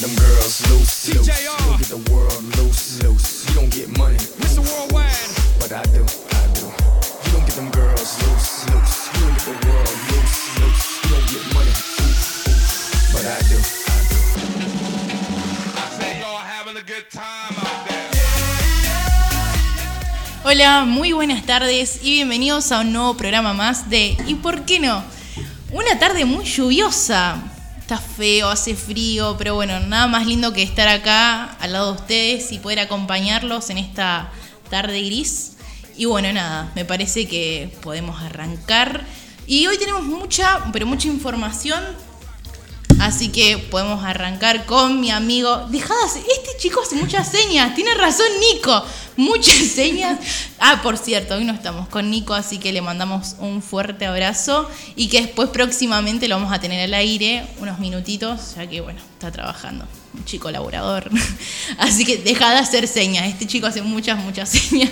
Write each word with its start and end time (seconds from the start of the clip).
them 0.00 0.14
girls 0.14 0.62
loose, 0.70 1.08
loose. 1.08 1.26
You 1.42 1.50
don't 1.58 1.78
get 1.78 1.90
the 1.90 2.12
world 2.12 2.42
loose, 2.56 3.02
loose. 3.02 3.48
You 3.48 3.54
don't 3.54 3.72
get 3.72 3.88
money, 3.98 4.18
Mr. 4.38 4.62
Worldwide. 4.62 5.10
But 5.58 5.72
I 5.72 5.82
do, 5.90 6.06
I 6.06 6.44
do. 6.54 6.70
You 6.70 7.30
don't 7.34 7.46
get 7.46 7.56
them 7.58 7.70
girls 7.70 8.14
loose, 8.22 8.70
loose. 8.70 9.10
You 9.14 9.20
don't 9.26 9.34
get 9.34 9.44
the 9.50 9.58
world 9.66 9.98
loose, 10.10 10.38
loose. 10.62 11.02
You 11.02 11.08
don't 11.10 11.26
get 11.34 11.42
money, 11.50 11.74
oof, 11.98 12.46
oof. 12.46 13.10
But 13.10 13.26
I 13.26 13.42
do, 13.50 13.58
I 13.58 13.98
do. 14.06 14.18
I 15.74 15.86
say 15.98 16.20
y'all 16.22 16.46
having 16.46 16.76
a 16.76 16.84
good 16.86 17.10
time 17.10 17.58
out 17.58 17.88
there. 17.88 18.06
Hola, 20.44 20.84
muy 20.84 21.12
buenas 21.12 21.44
tardes 21.44 21.98
y 22.02 22.12
bienvenidos 22.12 22.70
a 22.70 22.80
un 22.80 22.92
nuevo 22.92 23.16
programa 23.16 23.52
más 23.52 23.90
de 23.90 24.16
¿Y 24.28 24.34
por 24.36 24.64
qué 24.64 24.78
no? 24.78 25.02
Una 25.72 25.98
tarde 25.98 26.24
muy 26.24 26.44
lluviosa. 26.44 27.57
Está 27.88 28.02
feo, 28.02 28.50
hace 28.50 28.74
frío, 28.74 29.36
pero 29.38 29.54
bueno, 29.54 29.80
nada 29.80 30.06
más 30.08 30.26
lindo 30.26 30.52
que 30.52 30.62
estar 30.62 30.86
acá 30.88 31.44
al 31.58 31.72
lado 31.72 31.94
de 31.94 32.00
ustedes 32.02 32.52
y 32.52 32.58
poder 32.58 32.80
acompañarlos 32.80 33.70
en 33.70 33.78
esta 33.78 34.30
tarde 34.68 35.00
gris. 35.04 35.56
Y 35.96 36.04
bueno, 36.04 36.30
nada, 36.30 36.70
me 36.74 36.84
parece 36.84 37.26
que 37.26 37.74
podemos 37.80 38.20
arrancar. 38.20 39.06
Y 39.46 39.66
hoy 39.68 39.78
tenemos 39.78 40.02
mucha, 40.02 40.70
pero 40.70 40.84
mucha 40.84 41.08
información 41.08 41.82
Así 43.00 43.28
que 43.28 43.58
podemos 43.58 44.04
arrancar 44.04 44.66
con 44.66 45.00
mi 45.00 45.10
amigo. 45.10 45.66
Dejadas, 45.70 46.16
este 46.16 46.58
chico 46.58 46.80
hace 46.82 46.96
muchas 46.96 47.30
señas. 47.30 47.74
Tiene 47.74 47.94
razón 47.94 48.26
Nico. 48.40 48.84
Muchas 49.16 49.54
señas. 49.74 50.18
Ah, 50.58 50.80
por 50.82 50.98
cierto, 50.98 51.36
hoy 51.36 51.44
no 51.44 51.52
estamos 51.52 51.88
con 51.88 52.10
Nico, 52.10 52.34
así 52.34 52.58
que 52.58 52.72
le 52.72 52.82
mandamos 52.82 53.36
un 53.38 53.62
fuerte 53.62 54.06
abrazo 54.06 54.68
y 54.96 55.08
que 55.08 55.22
después 55.22 55.50
próximamente 55.50 56.26
lo 56.26 56.36
vamos 56.36 56.52
a 56.52 56.60
tener 56.60 56.80
al 56.80 56.94
aire 56.94 57.46
unos 57.60 57.78
minutitos, 57.78 58.54
ya 58.56 58.66
que 58.66 58.80
bueno, 58.80 59.00
está 59.12 59.30
trabajando. 59.30 59.86
Un 60.14 60.24
chico 60.24 60.50
laborador. 60.50 61.10
Así 61.78 62.04
que 62.04 62.16
deja 62.16 62.50
de 62.50 62.56
hacer 62.56 62.88
señas. 62.88 63.26
Este 63.26 63.46
chico 63.46 63.66
hace 63.66 63.82
muchas, 63.82 64.18
muchas 64.18 64.48
señas. 64.48 64.90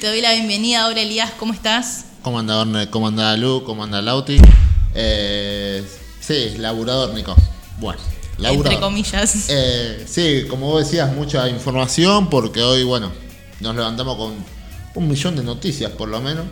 Te 0.00 0.06
doy 0.06 0.20
la 0.22 0.32
bienvenida. 0.32 0.86
Hola 0.86 1.00
Elías, 1.00 1.32
¿cómo 1.38 1.52
estás? 1.52 2.06
¿Cómo 2.22 2.38
anda? 2.38 2.90
¿Cómo 2.90 3.08
anda 3.08 3.36
Lu? 3.36 3.64
¿Cómo 3.64 3.84
anda 3.84 4.00
Lauti? 4.00 4.38
Eh, 4.94 5.84
sí, 6.26 6.56
laburador, 6.58 7.14
Nico. 7.14 7.34
Bueno, 7.78 8.00
laburador. 8.38 8.72
Entre 8.72 8.80
comillas. 8.80 9.46
Eh, 9.48 10.04
sí, 10.06 10.44
como 10.48 10.66
vos 10.66 10.84
decías, 10.84 11.14
mucha 11.14 11.48
información 11.48 12.30
porque 12.30 12.62
hoy, 12.62 12.84
bueno, 12.84 13.12
nos 13.60 13.74
levantamos 13.74 14.16
con 14.16 14.34
un 14.94 15.08
millón 15.08 15.36
de 15.36 15.42
noticias 15.42 15.90
por 15.92 16.08
lo 16.08 16.20
menos. 16.20 16.44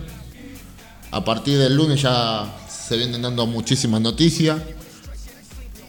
A 1.11 1.25
partir 1.25 1.59
del 1.59 1.77
lunes 1.77 2.01
ya 2.01 2.57
se 2.69 2.97
vienen 2.97 3.23
dando 3.23 3.47
muchísimas 3.47 4.01
noticias. 4.01 4.61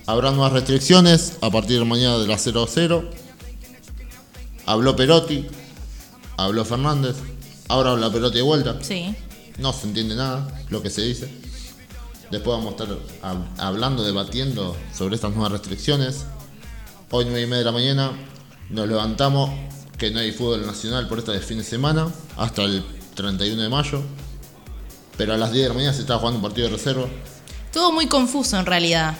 Habrá 0.05 0.31
nuevas 0.31 0.51
restricciones 0.51 1.37
a 1.41 1.49
partir 1.49 1.79
de 1.79 1.85
mañana 1.85 2.17
de 2.17 2.27
las 2.27 2.41
0 2.43 2.67
0. 2.69 3.09
Habló 4.65 4.95
Perotti, 4.95 5.45
habló 6.37 6.65
Fernández, 6.65 7.15
ahora 7.69 7.91
habla 7.91 8.11
Perotti 8.11 8.37
de 8.37 8.41
vuelta. 8.41 8.77
Sí. 8.81 9.15
No 9.59 9.71
se 9.71 9.87
entiende 9.87 10.15
nada 10.15 10.61
lo 10.69 10.81
que 10.81 10.89
se 10.89 11.01
dice. 11.01 11.29
Después 12.33 12.57
vamos 12.57 12.73
a 12.73 12.83
estar 12.83 12.97
hab- 13.21 13.45
hablando, 13.59 14.03
debatiendo 14.03 14.75
sobre 14.91 15.13
estas 15.15 15.31
nuevas 15.33 15.51
restricciones. 15.51 16.25
Hoy 17.11 17.25
9 17.25 17.41
y 17.43 17.45
media 17.45 17.59
de 17.59 17.65
la 17.65 17.71
mañana 17.71 18.11
nos 18.71 18.87
levantamos 18.87 19.51
que 19.99 20.09
no 20.09 20.19
hay 20.19 20.31
fútbol 20.31 20.65
nacional 20.65 21.07
por 21.07 21.19
este 21.19 21.39
fin 21.41 21.59
de 21.59 21.63
semana 21.63 22.07
hasta 22.35 22.63
el 22.63 22.83
31 23.13 23.61
de 23.61 23.69
mayo. 23.69 24.01
Pero 25.15 25.35
a 25.35 25.37
las 25.37 25.51
10 25.51 25.61
de 25.65 25.69
la 25.69 25.75
mañana 25.75 25.93
se 25.93 26.01
está 26.01 26.17
jugando 26.17 26.39
un 26.39 26.43
partido 26.43 26.69
de 26.69 26.73
reserva. 26.75 27.05
Todo 27.71 27.91
muy 27.91 28.07
confuso 28.07 28.57
en 28.57 28.65
realidad. 28.65 29.13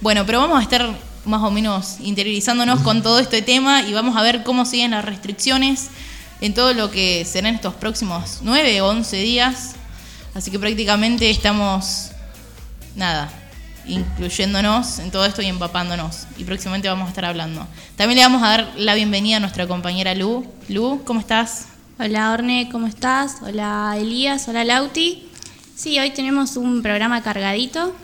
Bueno, 0.00 0.24
pero 0.24 0.38
vamos 0.38 0.60
a 0.60 0.62
estar 0.62 0.88
más 1.24 1.42
o 1.42 1.50
menos 1.50 1.96
interiorizándonos 1.98 2.80
con 2.82 3.02
todo 3.02 3.18
este 3.18 3.42
tema 3.42 3.82
y 3.82 3.92
vamos 3.92 4.16
a 4.16 4.22
ver 4.22 4.44
cómo 4.44 4.64
siguen 4.66 4.92
las 4.92 5.04
restricciones 5.04 5.88
en 6.40 6.54
todo 6.54 6.74
lo 6.74 6.92
que 6.92 7.24
serán 7.24 7.56
estos 7.56 7.74
próximos 7.74 8.38
9 8.42 8.80
o 8.82 8.88
11 8.88 9.16
días. 9.16 9.74
Así 10.34 10.50
que 10.50 10.58
prácticamente 10.58 11.28
estamos, 11.28 12.10
nada, 12.96 13.30
incluyéndonos 13.86 14.98
en 14.98 15.10
todo 15.10 15.26
esto 15.26 15.42
y 15.42 15.46
empapándonos. 15.46 16.26
Y 16.38 16.44
próximamente 16.44 16.88
vamos 16.88 17.06
a 17.06 17.08
estar 17.10 17.26
hablando. 17.26 17.66
También 17.96 18.16
le 18.16 18.24
vamos 18.24 18.42
a 18.42 18.48
dar 18.48 18.72
la 18.76 18.94
bienvenida 18.94 19.36
a 19.36 19.40
nuestra 19.40 19.66
compañera 19.66 20.14
Lu. 20.14 20.46
Lu, 20.68 21.02
¿cómo 21.04 21.20
estás? 21.20 21.66
Hola 21.98 22.32
Orne, 22.32 22.68
¿cómo 22.72 22.86
estás? 22.86 23.36
Hola 23.42 23.94
Elías, 23.98 24.48
hola 24.48 24.64
Lauti. 24.64 25.28
Sí, 25.76 25.98
hoy 25.98 26.10
tenemos 26.10 26.56
un 26.56 26.80
programa 26.80 27.22
cargadito. 27.22 27.94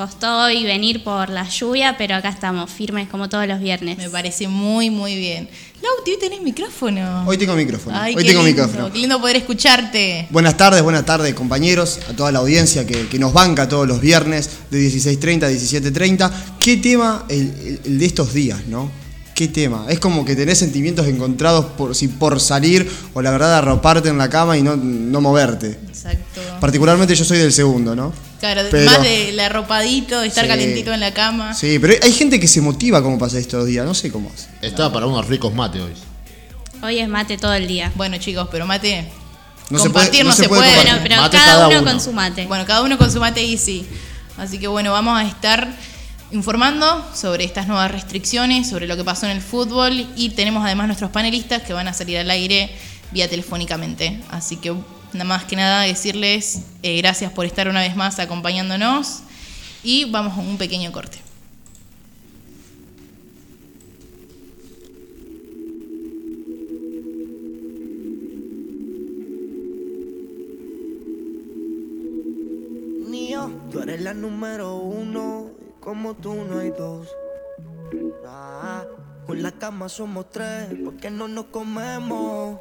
Costó 0.00 0.44
hoy 0.44 0.64
venir 0.64 1.04
por 1.04 1.28
la 1.28 1.46
lluvia, 1.46 1.96
pero 1.98 2.14
acá 2.14 2.30
estamos, 2.30 2.70
firmes 2.70 3.06
como 3.10 3.28
todos 3.28 3.46
los 3.46 3.60
viernes. 3.60 3.98
Me 3.98 4.08
parece 4.08 4.48
muy, 4.48 4.88
muy 4.88 5.14
bien. 5.14 5.46
Lauti, 5.82 6.12
hoy 6.12 6.16
tenés 6.18 6.40
micrófono. 6.40 7.24
Hoy 7.26 7.36
tengo 7.36 7.52
micrófono. 7.54 7.98
Ay, 8.00 8.14
Hoy 8.16 8.22
qué 8.22 8.30
tengo 8.30 8.42
lindo, 8.42 8.62
micrófono. 8.62 8.90
Qué 8.90 8.98
lindo 8.98 9.20
poder 9.20 9.36
escucharte. 9.36 10.26
Buenas 10.30 10.56
tardes, 10.56 10.82
buenas 10.82 11.04
tardes 11.04 11.34
compañeros, 11.34 12.00
a 12.08 12.14
toda 12.14 12.32
la 12.32 12.38
audiencia 12.38 12.86
que, 12.86 13.08
que 13.08 13.18
nos 13.18 13.34
banca 13.34 13.68
todos 13.68 13.86
los 13.86 14.00
viernes 14.00 14.48
de 14.70 14.78
16.30 14.90 15.42
a 15.42 15.50
17.30. 15.50 16.32
¿Qué 16.58 16.78
tema 16.78 17.26
el, 17.28 17.40
el- 17.60 17.80
el 17.84 17.98
de 17.98 18.06
estos 18.06 18.32
días, 18.32 18.58
no? 18.68 18.90
¿Qué 19.40 19.48
tema? 19.48 19.86
Es 19.88 19.98
como 19.98 20.22
que 20.22 20.36
tenés 20.36 20.58
sentimientos 20.58 21.06
encontrados 21.06 21.64
por 21.64 21.94
si 21.94 22.08
por 22.08 22.38
salir 22.40 22.86
o 23.14 23.22
la 23.22 23.30
verdad 23.30 23.54
arroparte 23.56 24.10
en 24.10 24.18
la 24.18 24.28
cama 24.28 24.58
y 24.58 24.62
no, 24.62 24.76
no 24.76 25.22
moverte. 25.22 25.78
Exacto. 25.88 26.42
Particularmente 26.60 27.14
yo 27.16 27.24
soy 27.24 27.38
del 27.38 27.50
segundo, 27.50 27.96
¿no? 27.96 28.12
Claro, 28.38 28.60
Pero- 28.70 28.84
más 28.84 29.02
del 29.02 29.40
arropadito, 29.40 30.20
de 30.20 30.26
estar 30.28 30.44
Sí. 30.44 30.48
calentito 30.50 30.92
en 30.92 31.00
la 31.00 31.14
cama. 31.14 31.54
Sí, 31.54 31.78
pero 31.78 31.94
hay 32.02 32.12
gente 32.12 32.38
que 32.38 32.46
se 32.46 32.60
motiva 32.60 33.02
como 33.02 33.18
pasa 33.18 33.38
estos 33.38 33.64
días, 33.64 33.86
no 33.86 33.94
sé 33.94 34.12
cómo 34.12 34.30
es. 34.36 34.46
Está 34.60 34.92
para 34.92 35.06
unos 35.06 35.26
ricos 35.26 35.54
mates 35.54 35.80
hoy. 35.80 35.92
Hoy 36.82 36.98
es 36.98 37.08
mate 37.08 37.38
todo 37.38 37.54
el 37.54 37.66
día. 37.66 37.90
Bueno, 37.94 38.18
chicos, 38.18 38.46
pero 38.52 38.66
mate. 38.66 39.08
No 39.70 39.78
se 39.78 39.84
compartir 39.84 40.10
puede- 40.10 40.24
no 40.24 40.28
no 40.30 40.36
se 40.36 40.42
se 40.42 40.48
puede. 40.50 40.74
Bueno, 40.74 40.98
pero 41.02 41.16
Mate 41.16 41.36
cada, 41.38 41.52
cada 41.52 41.68
uno, 41.68 41.78
uno. 41.80 41.90
con 41.92 42.00
su 42.02 42.12
mate. 42.12 42.44
Bueno, 42.46 42.66
cada 42.66 42.82
uno 42.82 42.98
con 42.98 43.10
su 43.10 43.18
mate 43.20 43.42
y 43.42 43.56
sí. 43.56 43.86
Así 44.36 44.58
que 44.58 44.66
bueno, 44.68 44.92
vamos 44.92 45.18
a 45.18 45.26
estar 45.26 45.66
informando 46.32 47.04
sobre 47.14 47.44
estas 47.44 47.66
nuevas 47.66 47.90
restricciones, 47.90 48.68
sobre 48.68 48.86
lo 48.86 48.96
que 48.96 49.04
pasó 49.04 49.26
en 49.26 49.32
el 49.32 49.42
fútbol 49.42 50.06
y 50.16 50.30
tenemos 50.30 50.64
además 50.64 50.86
nuestros 50.86 51.10
panelistas 51.10 51.62
que 51.62 51.72
van 51.72 51.88
a 51.88 51.92
salir 51.92 52.18
al 52.18 52.30
aire 52.30 52.70
vía 53.12 53.28
telefónicamente. 53.28 54.20
Así 54.30 54.56
que 54.56 54.74
nada 55.12 55.24
más 55.24 55.44
que 55.44 55.56
nada 55.56 55.82
decirles 55.82 56.62
eh, 56.82 56.96
gracias 56.98 57.32
por 57.32 57.46
estar 57.46 57.68
una 57.68 57.80
vez 57.80 57.96
más 57.96 58.18
acompañándonos 58.18 59.20
y 59.82 60.04
vamos 60.04 60.34
con 60.34 60.46
un 60.46 60.58
pequeño 60.58 60.92
corte. 60.92 61.18
Tú 73.70 73.80
eres 73.80 74.00
la 74.00 74.14
número 74.14 74.74
uno, 74.78 75.52
como 75.80 76.14
tú 76.14 76.34
no 76.34 76.58
hay 76.58 76.70
dos. 76.70 77.08
Ah, 78.26 78.84
con 79.26 79.42
la 79.42 79.50
cama 79.52 79.88
somos 79.88 80.30
tres, 80.30 80.68
porque 80.84 81.10
no 81.10 81.26
nos 81.26 81.46
comemos. 81.46 82.60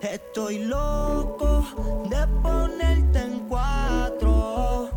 Estoy 0.00 0.64
loco 0.64 2.06
de 2.08 2.26
ponerte 2.42 3.18
en 3.18 3.40
cuatro. 3.48 4.90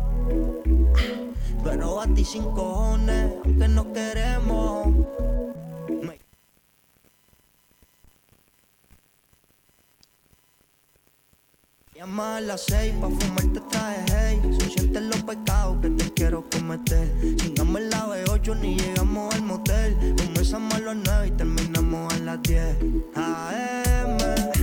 Pero 1.64 2.00
a 2.00 2.06
ti 2.06 2.24
sin 2.24 2.44
cojones, 2.44 3.32
aunque 3.44 3.68
no 3.68 3.92
queremos. 3.92 4.88
Llama 12.02 12.38
a 12.38 12.40
las 12.40 12.62
seis 12.62 12.92
pa' 13.00 13.08
fumarte 13.08 13.60
traje 13.70 14.04
hey 14.10 14.40
Se 14.58 14.70
sienten 14.70 15.08
los 15.08 15.22
pecados 15.22 15.76
que 15.80 15.90
te 15.90 16.12
quiero 16.14 16.44
cometer. 16.50 17.08
Chingamos 17.36 17.80
el 17.80 17.90
la 17.90 18.08
B8 18.08 18.58
ni 18.58 18.76
llegamos 18.76 19.32
al 19.32 19.42
motel. 19.42 19.96
Comenzamos 20.18 20.74
a 20.74 20.78
las 20.80 20.96
nueve 20.96 21.28
y 21.28 21.30
terminamos 21.30 22.12
a 22.12 22.18
las 22.18 22.42
10 22.42 22.76
AM 23.14 24.18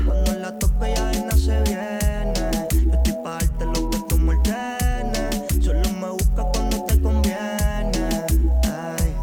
Cuando 0.05 0.33
la 0.33 0.59
tope 0.59 0.93
ya 0.93 1.11
no 1.27 1.37
se 1.37 1.61
viene. 1.61 2.67
Yo 2.73 2.91
estoy 2.91 3.13
pa' 3.23 3.37
darte 3.39 3.65
lo 3.67 3.89
que 3.89 3.99
tú 4.09 4.17
me 4.17 4.35
ordenes. 4.35 5.63
Solo 5.63 5.89
me 5.93 6.09
buscas 6.09 6.45
cuando 6.51 6.83
te 6.87 7.01
conviene 7.01 8.25
Ay, 8.65 9.15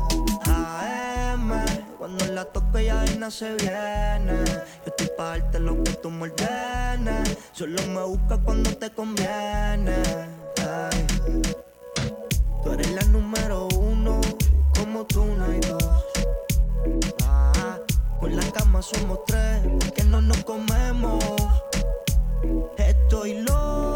AM 0.46 1.52
Cuando 1.98 2.26
la 2.28 2.46
toque 2.46 2.86
ya 2.86 3.04
no 3.18 3.30
se 3.30 3.54
viene 3.56 4.06
pa' 5.16 5.38
darte 5.38 5.58
lo 5.58 5.82
que 5.82 5.92
tú 5.94 6.10
me 6.10 6.24
ordenes 6.24 7.36
Solo 7.52 7.80
me 7.88 8.02
buscas 8.04 8.38
cuando 8.44 8.70
te 8.76 8.90
conviene. 8.90 9.96
Tú 12.62 12.72
eres 12.72 12.92
la 12.92 13.02
número 13.04 13.68
uno 13.78 14.20
Como 14.78 15.04
tú 15.06 15.24
no 15.24 15.44
hay 15.44 15.60
dos. 15.60 15.84
Ah, 17.24 17.78
Con 18.20 18.36
la 18.36 18.42
cama 18.52 18.82
somos 18.82 19.24
tres 19.26 19.62
Que 19.94 20.04
no 20.04 20.20
nos 20.20 20.38
comemos. 20.44 21.24
Estoy 22.76 23.42
loco 23.42 23.95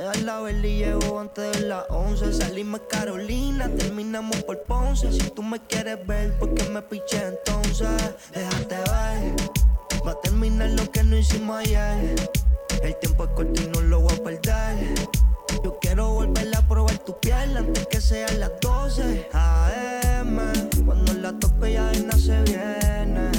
dar 0.00 0.16
la 0.22 0.40
vela 0.40 0.66
y 0.66 0.78
llego 0.78 1.20
antes 1.20 1.52
de 1.52 1.68
las 1.68 1.84
11. 1.90 2.32
Salimos 2.32 2.80
Carolina, 2.88 3.68
terminamos 3.68 4.42
por 4.44 4.62
Ponce. 4.62 5.12
Si 5.12 5.30
tú 5.30 5.42
me 5.42 5.60
quieres 5.60 6.06
ver, 6.06 6.38
¿por 6.38 6.54
qué 6.54 6.64
me 6.70 6.80
piché 6.82 7.22
entonces? 7.26 7.88
Déjate 8.32 8.76
ver, 8.76 10.06
va 10.06 10.12
a 10.12 10.20
terminar 10.22 10.70
lo 10.70 10.90
que 10.90 11.02
no 11.04 11.16
hicimos 11.16 11.58
ayer. 11.58 12.16
El 12.82 12.96
tiempo 12.96 13.24
es 13.24 13.30
corto 13.30 13.62
y 13.62 13.66
no 13.66 13.80
lo 13.82 14.00
voy 14.00 14.14
a 14.14 14.24
perder. 14.24 14.94
Yo 15.62 15.78
quiero 15.80 16.14
volver 16.14 16.56
a 16.56 16.66
probar 16.66 16.98
tu 16.98 17.18
piel 17.20 17.56
antes 17.56 17.86
que 17.88 18.00
sean 18.00 18.40
las 18.40 18.52
12 18.60 19.28
AM. 19.32 20.38
Cuando 20.86 21.12
la 21.14 21.38
tope 21.38 21.74
ya 21.74 21.92
no 22.06 22.16
se 22.16 22.40
viene. 22.42 23.31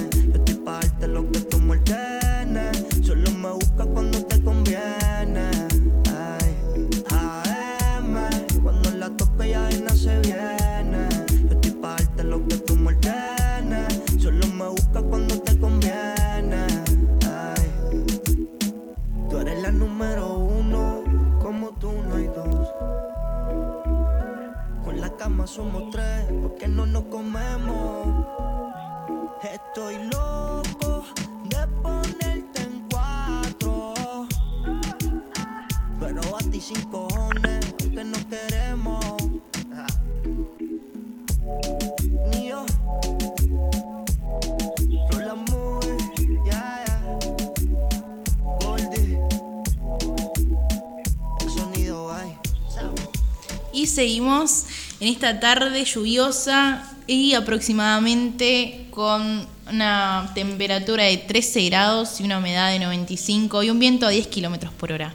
Seguimos 54.08 54.66
en 55.00 55.08
esta 55.08 55.40
tarde 55.40 55.86
lluviosa 55.86 56.84
y 57.08 57.36
aproximadamente 57.36 58.88
con 58.92 59.46
una 59.72 60.30
temperatura 60.36 61.06
de 61.06 61.16
13 61.20 61.70
grados 61.70 62.20
y 62.20 62.26
una 62.26 62.40
humedad 62.40 62.70
de 62.72 62.80
95 62.80 63.64
y 63.64 63.70
un 63.70 63.80
viento 63.80 64.06
a 64.06 64.10
10 64.10 64.28
kilómetros 64.28 64.74
por 64.74 64.92
hora. 64.92 65.14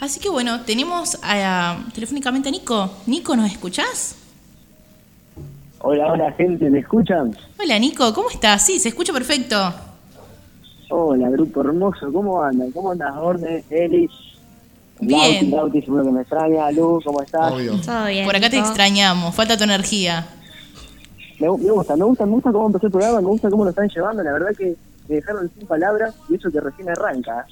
Así 0.00 0.20
que 0.20 0.28
bueno, 0.28 0.60
tenemos 0.66 1.18
a- 1.22 1.78
telefónicamente 1.94 2.50
a 2.50 2.52
Nico. 2.52 2.90
Nico, 3.06 3.34
¿nos 3.36 3.50
escuchás? 3.50 4.16
Hola, 5.80 6.12
hola 6.12 6.30
gente, 6.32 6.68
¿me 6.68 6.80
escuchan? 6.80 7.34
Hola 7.58 7.78
Nico, 7.78 8.12
¿cómo 8.12 8.28
estás? 8.28 8.66
Sí, 8.66 8.78
se 8.78 8.90
escucha 8.90 9.14
perfecto. 9.14 9.56
Hola, 10.90 11.30
grupo 11.30 11.62
hermoso, 11.62 12.12
¿cómo 12.12 12.42
andan? 12.42 12.70
¿Cómo 12.72 12.90
andas, 12.92 13.14
Orde, 13.16 13.64
Elis? 13.70 14.10
Bien. 15.00 15.50
Lauti, 15.50 15.82
seguro 15.82 16.04
que 16.04 16.10
me 16.10 16.20
extraña. 16.22 16.70
Lu, 16.70 17.00
¿cómo 17.04 17.22
estás? 17.22 17.52
Obvio. 17.52 17.80
Todo 17.80 18.06
bien. 18.06 18.24
Por 18.24 18.36
acá 18.36 18.50
te 18.50 18.58
extrañamos, 18.58 19.34
falta 19.34 19.56
tu 19.56 19.64
energía. 19.64 20.26
Me, 21.38 21.48
me 21.48 21.70
gusta, 21.70 21.96
me 21.96 22.04
gusta, 22.04 22.24
me 22.24 22.32
gusta 22.32 22.52
cómo 22.52 22.66
empezó 22.66 22.86
el 22.86 22.92
programa, 22.92 23.20
me 23.20 23.26
gusta 23.28 23.50
cómo 23.50 23.64
lo 23.64 23.70
están 23.70 23.88
llevando. 23.88 24.22
La 24.22 24.32
verdad 24.32 24.56
que 24.56 24.74
me 25.08 25.16
dejaron 25.16 25.50
sin 25.56 25.66
palabras 25.66 26.14
y 26.28 26.36
eso 26.36 26.50
que 26.50 26.60
recién 26.60 26.88
arranca. 26.88 27.46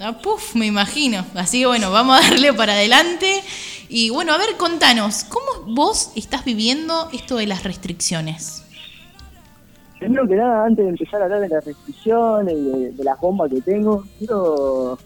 Ah, 0.00 0.16
puf, 0.22 0.54
me 0.54 0.66
imagino. 0.66 1.24
Así 1.34 1.60
que 1.60 1.66
bueno, 1.66 1.90
vamos 1.90 2.18
a 2.18 2.30
darle 2.30 2.52
para 2.52 2.74
adelante. 2.74 3.42
Y 3.88 4.10
bueno, 4.10 4.34
a 4.34 4.38
ver, 4.38 4.56
contanos, 4.58 5.24
¿cómo 5.24 5.74
vos 5.74 6.12
estás 6.14 6.44
viviendo 6.44 7.08
esto 7.12 7.36
de 7.36 7.46
las 7.46 7.64
restricciones? 7.64 8.64
Primero 9.98 10.28
que 10.28 10.36
nada, 10.36 10.66
antes 10.66 10.84
de 10.84 10.90
empezar 10.90 11.22
a 11.22 11.24
hablar 11.24 11.40
de 11.40 11.48
las 11.48 11.64
restricciones 11.64 12.54
y 12.54 12.60
de, 12.60 12.92
de 12.92 13.04
las 13.04 13.18
bombas 13.18 13.50
que 13.50 13.62
tengo, 13.62 14.04
quiero... 14.18 14.98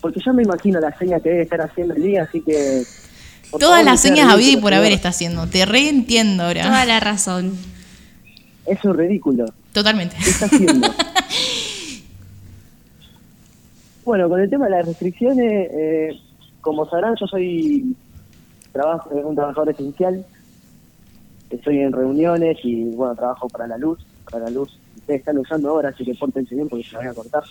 Porque 0.00 0.20
yo 0.24 0.32
me 0.32 0.42
imagino 0.42 0.80
las 0.80 0.96
señas 0.98 1.22
que 1.22 1.30
debe 1.30 1.42
estar 1.42 1.60
haciendo 1.60 1.94
el 1.94 2.02
día, 2.02 2.22
así 2.22 2.40
que... 2.40 2.84
Todas 3.50 3.78
favor, 3.78 3.84
las 3.84 4.00
señas 4.00 4.32
a 4.32 4.36
vida 4.36 4.52
y 4.52 4.56
por 4.58 4.74
haber 4.74 4.92
está 4.92 5.08
haciendo. 5.08 5.46
Te 5.46 5.64
reentiendo 5.64 6.44
Toda 6.44 6.64
ahora. 6.64 6.84
la 6.84 7.00
razón. 7.00 7.56
Eso 8.66 8.90
es 8.90 8.96
ridículo. 8.96 9.46
Totalmente. 9.72 10.16
¿Qué 10.22 10.30
está 10.30 10.46
haciendo? 10.46 10.88
bueno, 14.04 14.28
con 14.28 14.40
el 14.40 14.50
tema 14.50 14.66
de 14.66 14.70
las 14.72 14.86
restricciones, 14.86 15.68
eh, 15.72 16.20
como 16.60 16.88
sabrán, 16.90 17.14
yo 17.18 17.26
soy 17.26 17.96
trabajo, 18.72 19.08
un 19.10 19.34
trabajador 19.34 19.70
esencial. 19.70 20.26
Estoy 21.48 21.78
en 21.78 21.92
reuniones 21.92 22.58
y, 22.62 22.84
bueno, 22.90 23.14
trabajo 23.14 23.48
para 23.48 23.66
la 23.66 23.78
luz. 23.78 23.98
Para 24.30 24.44
la 24.44 24.50
luz. 24.50 24.78
Ustedes 24.96 25.20
están 25.20 25.38
usando 25.38 25.70
ahora, 25.70 25.88
así 25.88 26.04
que 26.04 26.14
pórtense 26.14 26.54
bien 26.54 26.68
porque 26.68 26.84
se 26.84 26.92
la 26.92 26.98
voy 26.98 27.08
a 27.08 27.14
cortar. 27.14 27.44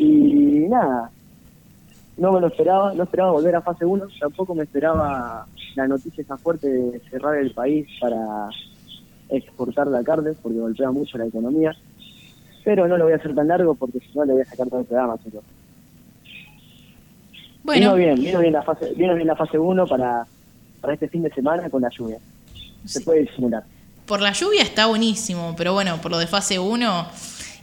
Y 0.00 0.66
nada, 0.66 1.10
no 2.16 2.32
me 2.32 2.40
lo 2.40 2.46
esperaba, 2.46 2.94
no 2.94 3.02
esperaba 3.02 3.32
volver 3.32 3.54
a 3.54 3.60
fase 3.60 3.84
1, 3.84 4.06
tampoco 4.18 4.54
me 4.54 4.62
esperaba 4.62 5.46
la 5.76 5.88
noticia 5.88 6.22
esa 6.22 6.38
fuerte 6.38 6.68
de 6.68 7.00
cerrar 7.10 7.36
el 7.36 7.52
país 7.52 7.86
para 8.00 8.48
exportar 9.28 9.88
la 9.88 10.02
carne, 10.02 10.32
porque 10.42 10.58
golpea 10.58 10.90
mucho 10.90 11.18
la 11.18 11.26
economía. 11.26 11.76
Pero 12.64 12.88
no 12.88 12.96
lo 12.96 13.04
voy 13.04 13.12
a 13.12 13.16
hacer 13.16 13.34
tan 13.34 13.48
largo 13.48 13.74
porque 13.74 14.00
si 14.00 14.16
no 14.16 14.24
le 14.24 14.32
voy 14.32 14.42
a 14.42 14.46
sacar 14.46 14.68
todo 14.68 14.80
el 14.80 14.86
programa, 14.86 15.18
chicos. 15.22 15.44
Bueno, 17.62 17.94
Vino 17.94 18.14
bien, 18.14 18.24
vino 18.24 18.40
bien 18.40 18.54
la 18.54 18.62
fase, 18.62 18.94
vino 18.94 19.14
bien 19.14 19.26
la 19.26 19.36
fase 19.36 19.58
1 19.58 19.86
para, 19.86 20.26
para 20.80 20.94
este 20.94 21.08
fin 21.08 21.22
de 21.22 21.30
semana 21.30 21.68
con 21.68 21.82
la 21.82 21.90
lluvia. 21.90 22.16
Se 22.86 23.02
puede 23.02 23.20
disimular. 23.20 23.64
por 24.06 24.22
la 24.22 24.32
lluvia 24.32 24.62
está 24.62 24.86
buenísimo, 24.86 25.54
pero 25.58 25.74
bueno, 25.74 25.98
por 26.00 26.10
lo 26.10 26.18
de 26.18 26.26
fase 26.26 26.58
1 26.58 27.06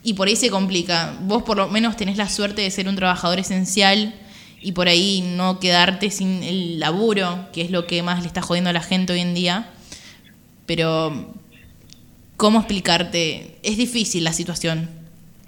y 0.03 0.13
por 0.13 0.27
ahí 0.27 0.35
se 0.35 0.49
complica. 0.49 1.17
Vos 1.21 1.43
por 1.43 1.57
lo 1.57 1.67
menos 1.67 1.95
tenés 1.97 2.17
la 2.17 2.29
suerte 2.29 2.61
de 2.61 2.71
ser 2.71 2.87
un 2.87 2.95
trabajador 2.95 3.39
esencial 3.39 4.13
y 4.61 4.71
por 4.71 4.87
ahí 4.87 5.33
no 5.35 5.59
quedarte 5.59 6.09
sin 6.11 6.43
el 6.43 6.79
laburo, 6.79 7.47
que 7.53 7.61
es 7.61 7.71
lo 7.71 7.85
que 7.87 8.01
más 8.03 8.21
le 8.21 8.27
está 8.27 8.41
jodiendo 8.41 8.69
a 8.69 8.73
la 8.73 8.81
gente 8.81 9.13
hoy 9.13 9.19
en 9.19 9.33
día. 9.33 9.69
Pero, 10.65 11.33
¿cómo 12.35 12.59
explicarte? 12.59 13.57
Es 13.63 13.77
difícil 13.77 14.23
la 14.23 14.33
situación. 14.33 14.89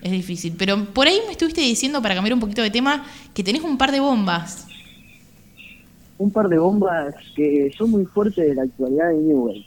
Es 0.02 0.12
difícil. 0.12 0.54
Pero 0.58 0.86
por 0.94 1.08
ahí 1.08 1.20
me 1.26 1.32
estuviste 1.34 1.62
diciendo, 1.62 2.02
para 2.02 2.16
cambiar 2.16 2.34
un 2.34 2.40
poquito 2.40 2.62
de 2.62 2.70
tema, 2.72 3.06
que 3.34 3.44
tenés 3.44 3.64
un 3.64 3.78
par 3.78 3.92
de 3.92 4.00
bombas. 4.00 4.66
Un 6.18 6.32
par 6.32 6.48
de 6.50 6.58
bombas 6.58 7.16
que 7.36 7.72
son 7.78 7.92
muy 7.92 8.06
fuertes 8.06 8.46
de 8.48 8.56
la 8.56 8.64
actualidad 8.64 9.10
de 9.10 9.16
Newell. 9.18 9.66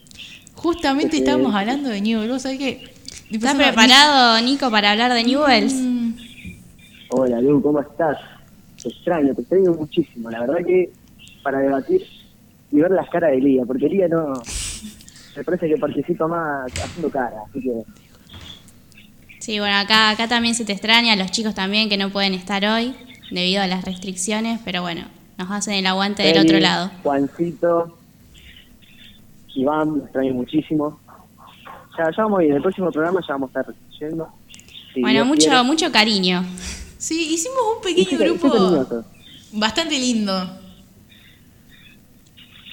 Justamente 0.55 1.09
Porque- 1.09 1.19
estábamos 1.19 1.55
hablando 1.55 1.89
de 1.89 2.01
Newell. 2.01 2.31
¿Vos 2.31 2.43
sabés 2.43 2.59
qué? 2.59 2.92
¿Estás 3.33 3.55
preparado, 3.55 4.43
Nico, 4.43 4.71
para 4.71 4.91
hablar 4.91 5.15
de 5.15 5.25
Newells? 5.25 5.73
Mm, 5.73 6.13
Hola, 7.09 7.41
Lu, 7.41 7.63
¿cómo 7.63 7.81
estás? 7.81 8.19
Te 8.83 8.91
extraño, 8.91 9.35
te 9.35 9.41
extraño 9.41 9.73
muchísimo. 9.73 10.31
La 10.31 10.41
verdad 10.41 10.59
que 10.67 10.91
para 11.43 11.61
debatir 11.61 12.07
y 12.71 12.77
ver 12.77 12.91
las 12.91 13.09
caras 13.09 13.31
de 13.31 13.39
Lía, 13.39 13.65
porque 13.67 13.89
Lía 13.89 14.07
no... 14.09 14.35
Me 15.35 15.45
parece 15.45 15.67
que 15.67 15.79
participa 15.79 16.27
más 16.27 16.71
haciendo 16.73 17.09
cara, 17.09 17.37
así 17.49 17.63
que... 17.63 17.73
Sí, 19.39 19.59
bueno, 19.59 19.77
acá, 19.77 20.11
acá 20.11 20.29
también 20.29 20.55
se 20.55 20.67
te 20.67 20.73
extraña, 20.73 21.17
los 21.17 21.31
chicos 21.31 21.55
también 21.55 21.89
que 21.89 21.97
no 21.97 22.11
pueden 22.11 22.35
estar 22.35 22.65
hoy 22.67 22.95
debido 23.31 23.63
a 23.63 23.67
las 23.67 23.85
restricciones, 23.87 24.61
pero 24.63 24.83
bueno, 24.83 25.07
nos 25.39 25.51
hacen 25.51 25.75
el 25.75 25.87
aguante 25.87 26.23
del 26.23 26.39
otro 26.39 26.61
lado. 26.61 26.91
Juancito, 27.03 27.97
Iván, 29.55 29.95
me 29.95 30.05
extraño 30.05 30.35
muchísimo. 30.35 31.01
Ya, 31.99 32.11
ya 32.11 32.23
vamos 32.23 32.41
a 32.41 32.45
ir, 32.45 32.51
en 32.51 32.57
el 32.57 32.63
próximo 32.63 32.91
programa 32.91 33.21
ya 33.27 33.35
vamos 33.35 33.51
a 33.55 33.61
estar 33.61 33.75
yendo. 34.01 34.29
Si 34.95 35.01
bueno, 35.01 35.15
Dios 35.15 35.27
mucho, 35.27 35.49
quiere. 35.49 35.63
mucho 35.63 35.93
cariño. 35.93 36.45
Sí, 36.99 37.35
hicimos 37.35 37.59
un 37.77 37.83
pequeño 37.83 38.19
grupo 38.19 38.87
bastante 39.53 39.99
lindo. 39.99 40.33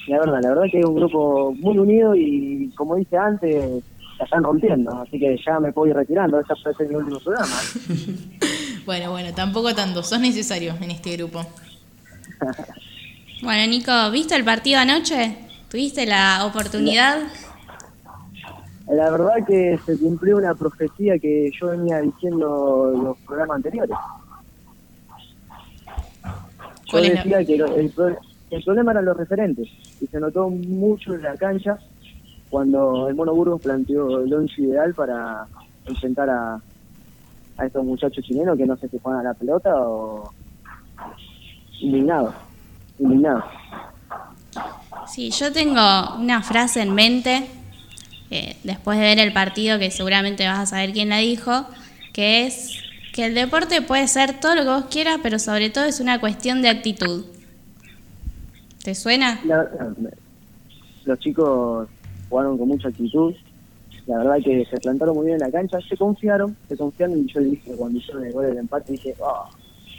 La 0.06 0.18
verdad, 0.18 0.40
la 0.42 0.48
verdad 0.50 0.64
que 0.70 0.80
es 0.80 0.84
un 0.84 0.94
grupo 0.94 1.52
muy 1.52 1.78
unido 1.78 2.14
y 2.16 2.72
como 2.76 2.96
dije 2.96 3.16
antes, 3.16 3.82
la 4.18 4.24
están 4.24 4.42
rompiendo, 4.42 5.00
así 5.00 5.18
que 5.18 5.36
ya 5.44 5.60
me 5.60 5.72
puedo 5.72 5.90
ir 5.90 5.96
retirando, 5.96 6.40
ya 6.40 6.54
puede 6.62 6.76
ser 6.76 6.88
mi 6.88 6.94
último 6.96 7.20
programa. 7.20 7.56
Bueno, 8.86 9.10
bueno, 9.10 9.32
tampoco 9.34 9.74
tanto. 9.74 10.02
Sos 10.02 10.20
necesario 10.20 10.74
en 10.80 10.90
este 10.90 11.16
grupo. 11.16 11.46
Bueno, 13.42 13.66
Nico, 13.70 14.10
¿viste 14.10 14.34
el 14.36 14.44
partido 14.44 14.80
anoche? 14.80 15.34
¿Tuviste 15.70 16.04
la 16.04 16.44
oportunidad? 16.44 17.20
La 18.90 19.08
verdad 19.10 19.34
que 19.46 19.78
se 19.86 19.96
cumplió 19.98 20.36
una 20.38 20.54
profecía 20.54 21.18
que 21.18 21.50
yo 21.60 21.68
venía 21.68 22.00
diciendo 22.00 22.92
en 22.94 23.04
los 23.04 23.16
programas 23.18 23.56
anteriores. 23.56 23.96
Yo 25.86 25.92
¿Cuál 26.90 27.04
es 27.04 27.14
la- 27.14 27.22
decía 27.22 27.44
que 27.44 27.54
el, 27.54 27.90
pro- 27.90 28.18
el 28.50 28.64
problema 28.64 28.90
eran 28.92 29.04
los 29.04 29.16
referentes 29.16 29.68
y 30.00 30.06
se 30.08 30.18
notó 30.18 30.48
mucho 30.50 31.14
en 31.14 31.22
la 31.22 31.36
cancha 31.36 31.78
cuando 32.48 33.08
el 33.08 33.14
Mono 33.14 33.32
Burgos 33.32 33.60
planteó 33.62 34.22
el 34.22 34.34
once 34.34 34.60
ideal 34.60 34.92
para 34.94 35.46
enfrentar 35.86 36.28
a, 36.28 36.60
a 37.58 37.66
estos 37.66 37.84
muchachos 37.84 38.24
chilenos 38.24 38.56
que 38.58 38.66
no 38.66 38.76
sé 38.76 38.88
si 38.88 38.98
juegan 38.98 39.20
a 39.20 39.28
la 39.30 39.34
pelota 39.34 39.70
o, 39.76 40.32
indignado, 41.80 42.34
indignado. 42.98 43.44
Sí, 45.06 45.30
yo 45.30 45.52
tengo 45.52 45.80
una 46.18 46.42
frase 46.42 46.82
en 46.82 46.92
mente, 46.92 47.46
eh, 48.30 48.56
después 48.64 48.98
de 48.98 49.04
ver 49.04 49.18
el 49.18 49.32
partido, 49.32 49.78
que 49.78 49.90
seguramente 49.90 50.46
vas 50.46 50.58
a 50.60 50.66
saber 50.66 50.92
quién 50.92 51.08
la 51.08 51.18
dijo, 51.18 51.66
que 52.12 52.46
es 52.46 52.76
que 53.12 53.26
el 53.26 53.34
deporte 53.34 53.82
puede 53.82 54.06
ser 54.08 54.38
todo 54.40 54.54
lo 54.54 54.62
que 54.62 54.68
vos 54.68 54.84
quieras, 54.90 55.18
pero 55.22 55.38
sobre 55.38 55.68
todo 55.70 55.84
es 55.84 56.00
una 56.00 56.20
cuestión 56.20 56.62
de 56.62 56.68
actitud. 56.68 57.24
¿Te 58.84 58.94
suena? 58.94 59.40
La- 59.44 59.68
los 61.04 61.18
chicos 61.18 61.88
jugaron 62.28 62.56
con 62.56 62.68
mucha 62.68 62.88
actitud. 62.88 63.34
La 64.06 64.18
verdad 64.18 64.36
que 64.44 64.64
se 64.70 64.76
plantaron 64.78 65.16
muy 65.16 65.26
bien 65.26 65.34
en 65.36 65.40
la 65.46 65.50
cancha, 65.50 65.78
se 65.88 65.96
confiaron, 65.96 66.56
se 66.68 66.76
confiaron 66.76 67.18
y 67.18 67.32
yo 67.32 67.40
le 67.40 67.50
dije 67.50 67.72
cuando 67.76 67.98
hicieron 67.98 68.24
el 68.24 68.32
gol 68.32 68.46
del 68.46 68.58
empate, 68.58 68.92
dije, 68.92 69.14
"Ah", 69.24 69.48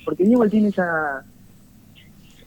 porque 0.06 0.24
Newell 0.24 0.50
tiene 0.50 0.70
esa 0.70 1.24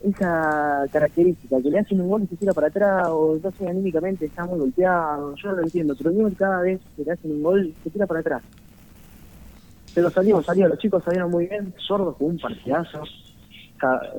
esa 0.05 0.85
característica, 0.93 1.61
que 1.63 1.71
le 1.71 1.79
hacen 1.79 2.01
un 2.01 2.09
gol 2.09 2.23
y 2.23 2.27
se 2.27 2.37
tira 2.37 2.53
para 2.53 2.67
atrás 2.67 3.09
o 3.09 3.39
sé, 3.59 3.67
anímicamente 3.67 4.27
está 4.27 4.45
muy 4.45 4.59
golpeado, 4.59 5.35
yo 5.37 5.53
lo 5.53 5.63
entiendo, 5.63 5.95
pero 5.97 6.11
Newell 6.11 6.37
cada 6.37 6.61
vez 6.61 6.81
que 6.95 7.05
le 7.05 7.13
hacen 7.13 7.33
un 7.33 7.43
gol 7.43 7.75
se 7.83 7.91
tira 7.91 8.07
para 8.07 8.21
atrás. 8.21 8.43
Pero 9.95 10.11
salimos, 10.11 10.45
salimos, 10.45 10.71
los 10.71 10.79
chicos 10.79 11.03
salieron 11.05 11.31
muy 11.31 11.47
bien, 11.47 11.73
Sordo 11.79 12.13
jugó 12.13 12.31
un 12.31 12.39
partidazo, 12.39 13.03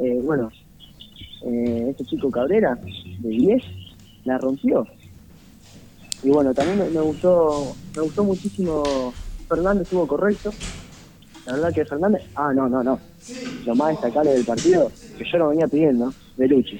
eh, 0.01 0.19
bueno, 0.23 0.49
eh, 1.43 1.87
este 1.91 2.05
chico 2.05 2.31
Cabrera, 2.31 2.75
de 3.19 3.29
10, 3.29 3.63
la 4.23 4.37
rompió. 4.39 4.87
Y 6.23 6.29
bueno, 6.29 6.53
también 6.53 6.91
me, 6.91 7.01
gustó 7.01 7.75
me 7.95 8.01
gustó 8.01 8.23
muchísimo, 8.23 9.13
Fernández 9.47 9.83
estuvo 9.83 10.07
correcto. 10.07 10.51
La 11.45 11.53
verdad 11.53 11.73
que 11.73 11.85
Fernández, 11.85 12.23
ah, 12.35 12.51
no, 12.53 12.67
no, 12.67 12.83
no. 12.83 12.99
Lo 13.65 13.75
más 13.75 13.89
destacable 13.91 14.31
del 14.31 14.45
partido, 14.45 14.91
que 15.17 15.23
yo 15.31 15.37
lo 15.37 15.49
venía 15.49 15.67
pidiendo, 15.67 16.13
Belucci. 16.37 16.79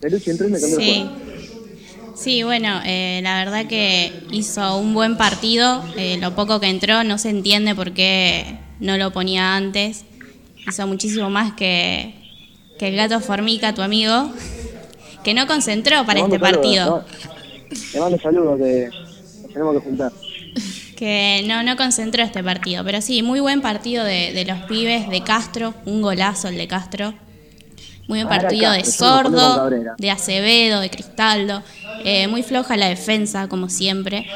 Belucci 0.00 0.30
entró 0.30 0.48
y 0.48 0.50
me 0.52 0.60
cambió 0.60 0.78
el 0.78 0.84
Sí. 0.84 0.92
juego. 1.00 1.36
Sí, 2.14 2.42
bueno, 2.44 2.80
eh, 2.86 3.20
la 3.22 3.44
verdad 3.44 3.66
que 3.66 4.10
hizo 4.30 4.78
un 4.78 4.94
buen 4.94 5.16
partido. 5.18 5.84
eh, 5.98 6.16
lo 6.18 6.34
poco 6.34 6.60
que 6.60 6.68
entró 6.68 7.04
no 7.04 7.18
se 7.18 7.28
entiende 7.30 7.74
por 7.74 7.92
qué 7.92 8.58
no 8.80 8.96
lo 8.96 9.12
ponía 9.12 9.54
antes. 9.56 10.04
Hizo 10.66 10.86
muchísimo 10.86 11.28
más 11.30 11.52
que, 11.52 12.14
que 12.78 12.88
el 12.88 12.96
gato 12.96 13.20
Formica, 13.20 13.74
tu 13.74 13.82
amigo, 13.82 14.30
que 15.22 15.34
no 15.34 15.46
concentró 15.46 16.04
para 16.06 16.20
este 16.20 16.38
partido. 16.38 16.86
¿no? 16.86 17.04
Le 17.92 18.00
mando 18.00 18.18
saludos 18.18 18.58
que 18.58 18.88
nos 19.42 19.52
tenemos 19.52 19.74
que 19.74 19.80
juntar. 19.80 20.12
Que 20.96 21.44
no, 21.46 21.62
no 21.62 21.76
concentró 21.76 22.22
este 22.22 22.42
partido. 22.42 22.82
Pero 22.84 23.00
sí, 23.00 23.22
muy 23.22 23.40
buen 23.40 23.60
partido 23.60 24.04
de, 24.04 24.32
de 24.32 24.44
los 24.44 24.60
pibes 24.62 25.08
de 25.10 25.22
Castro. 25.22 25.74
Un 25.84 26.00
golazo 26.02 26.48
el 26.48 26.56
de 26.56 26.66
Castro. 26.66 27.14
Muy 28.08 28.22
buen 28.22 28.26
Ah, 28.32 28.40
partido 28.40 28.70
de 28.70 28.84
Sordo, 28.84 29.68
de 29.98 30.10
Acevedo, 30.10 30.80
de 30.80 30.90
Cristaldo. 30.90 31.62
Eh, 32.04 32.28
muy 32.28 32.42
floja 32.42 32.76
la 32.76 32.88
defensa, 32.88 33.48
como 33.48 33.68
siempre. 33.68 34.26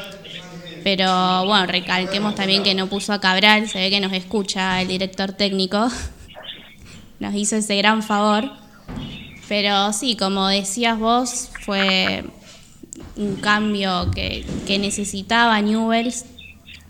Pero 0.83 1.45
bueno, 1.45 1.65
recalquemos 1.67 2.35
también 2.35 2.63
que 2.63 2.73
no 2.75 2.87
puso 2.87 3.13
a 3.13 3.21
Cabral. 3.21 3.69
Se 3.69 3.79
ve 3.79 3.89
que 3.89 3.99
nos 3.99 4.13
escucha 4.13 4.81
el 4.81 4.87
director 4.87 5.31
técnico. 5.33 5.87
Nos 7.19 7.35
hizo 7.35 7.55
ese 7.55 7.75
gran 7.77 8.01
favor. 8.01 8.49
Pero 9.47 9.93
sí, 9.93 10.15
como 10.15 10.47
decías 10.47 10.97
vos, 10.97 11.49
fue 11.63 12.23
un 13.15 13.35
cambio 13.35 14.09
que, 14.09 14.43
que 14.65 14.79
necesitaba 14.79 15.61
Newells. 15.61 16.25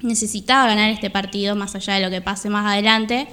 Necesitaba 0.02 0.68
ganar 0.68 0.90
este 0.90 1.10
partido, 1.10 1.56
más 1.56 1.76
allá 1.76 1.96
de 1.96 2.02
lo 2.02 2.10
que 2.10 2.22
pase 2.22 2.50
más 2.50 2.66
adelante. 2.66 3.28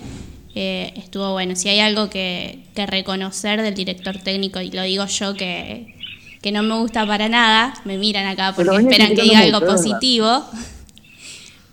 Eh, 0.55 0.93
estuvo 0.97 1.33
bueno. 1.33 1.57
Si 1.57 1.69
hay 1.69 1.81
algo 1.81 2.11
que, 2.11 2.65
que 2.75 2.87
reconocer 2.87 3.63
del 3.63 3.75
director 3.75 4.19
técnico, 4.19 4.61
y 4.61 4.71
lo 4.71 4.83
digo 4.83 5.07
yo 5.07 5.35
que, 5.35 5.95
que 6.43 6.53
no 6.53 6.63
me 6.63 6.79
gusta 6.79 7.07
para 7.07 7.29
nada, 7.29 7.75
me 7.85 7.99
miran 7.99 8.27
acá 8.27 8.53
porque 8.55 8.71
Pero 8.71 8.81
esperan 8.81 9.15
que 9.15 9.23
diga 9.23 9.41
algo 9.41 9.61
positivo. 9.61 10.45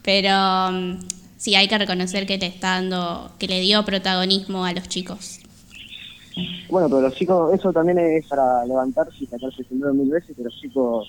Pero 0.03 0.71
mm, 0.71 0.99
sí, 1.37 1.55
hay 1.55 1.67
que 1.67 1.77
reconocer 1.77 2.25
que 2.25 2.37
le 2.37 2.47
está 2.47 2.75
dando, 2.75 3.31
que 3.39 3.47
le 3.47 3.59
dio 3.59 3.83
protagonismo 3.83 4.65
a 4.65 4.71
los 4.73 4.87
chicos. 4.87 5.39
Bueno, 6.69 6.89
pero 6.89 7.01
los 7.01 7.15
chicos, 7.15 7.53
eso 7.53 7.71
también 7.71 7.97
es 7.99 8.27
para 8.27 8.65
levantarse 8.65 9.23
y 9.23 9.25
sacarse 9.25 9.65
el 9.69 9.93
mil 9.93 10.09
veces, 10.09 10.35
que 10.35 10.43
los 10.43 10.53
chicos 10.59 11.07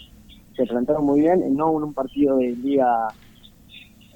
se 0.56 0.64
plantaron 0.64 1.04
muy 1.04 1.20
bien, 1.20 1.54
no 1.56 1.76
en 1.76 1.84
un 1.84 1.92
partido 1.92 2.38
de 2.38 2.52
liga, 2.52 3.08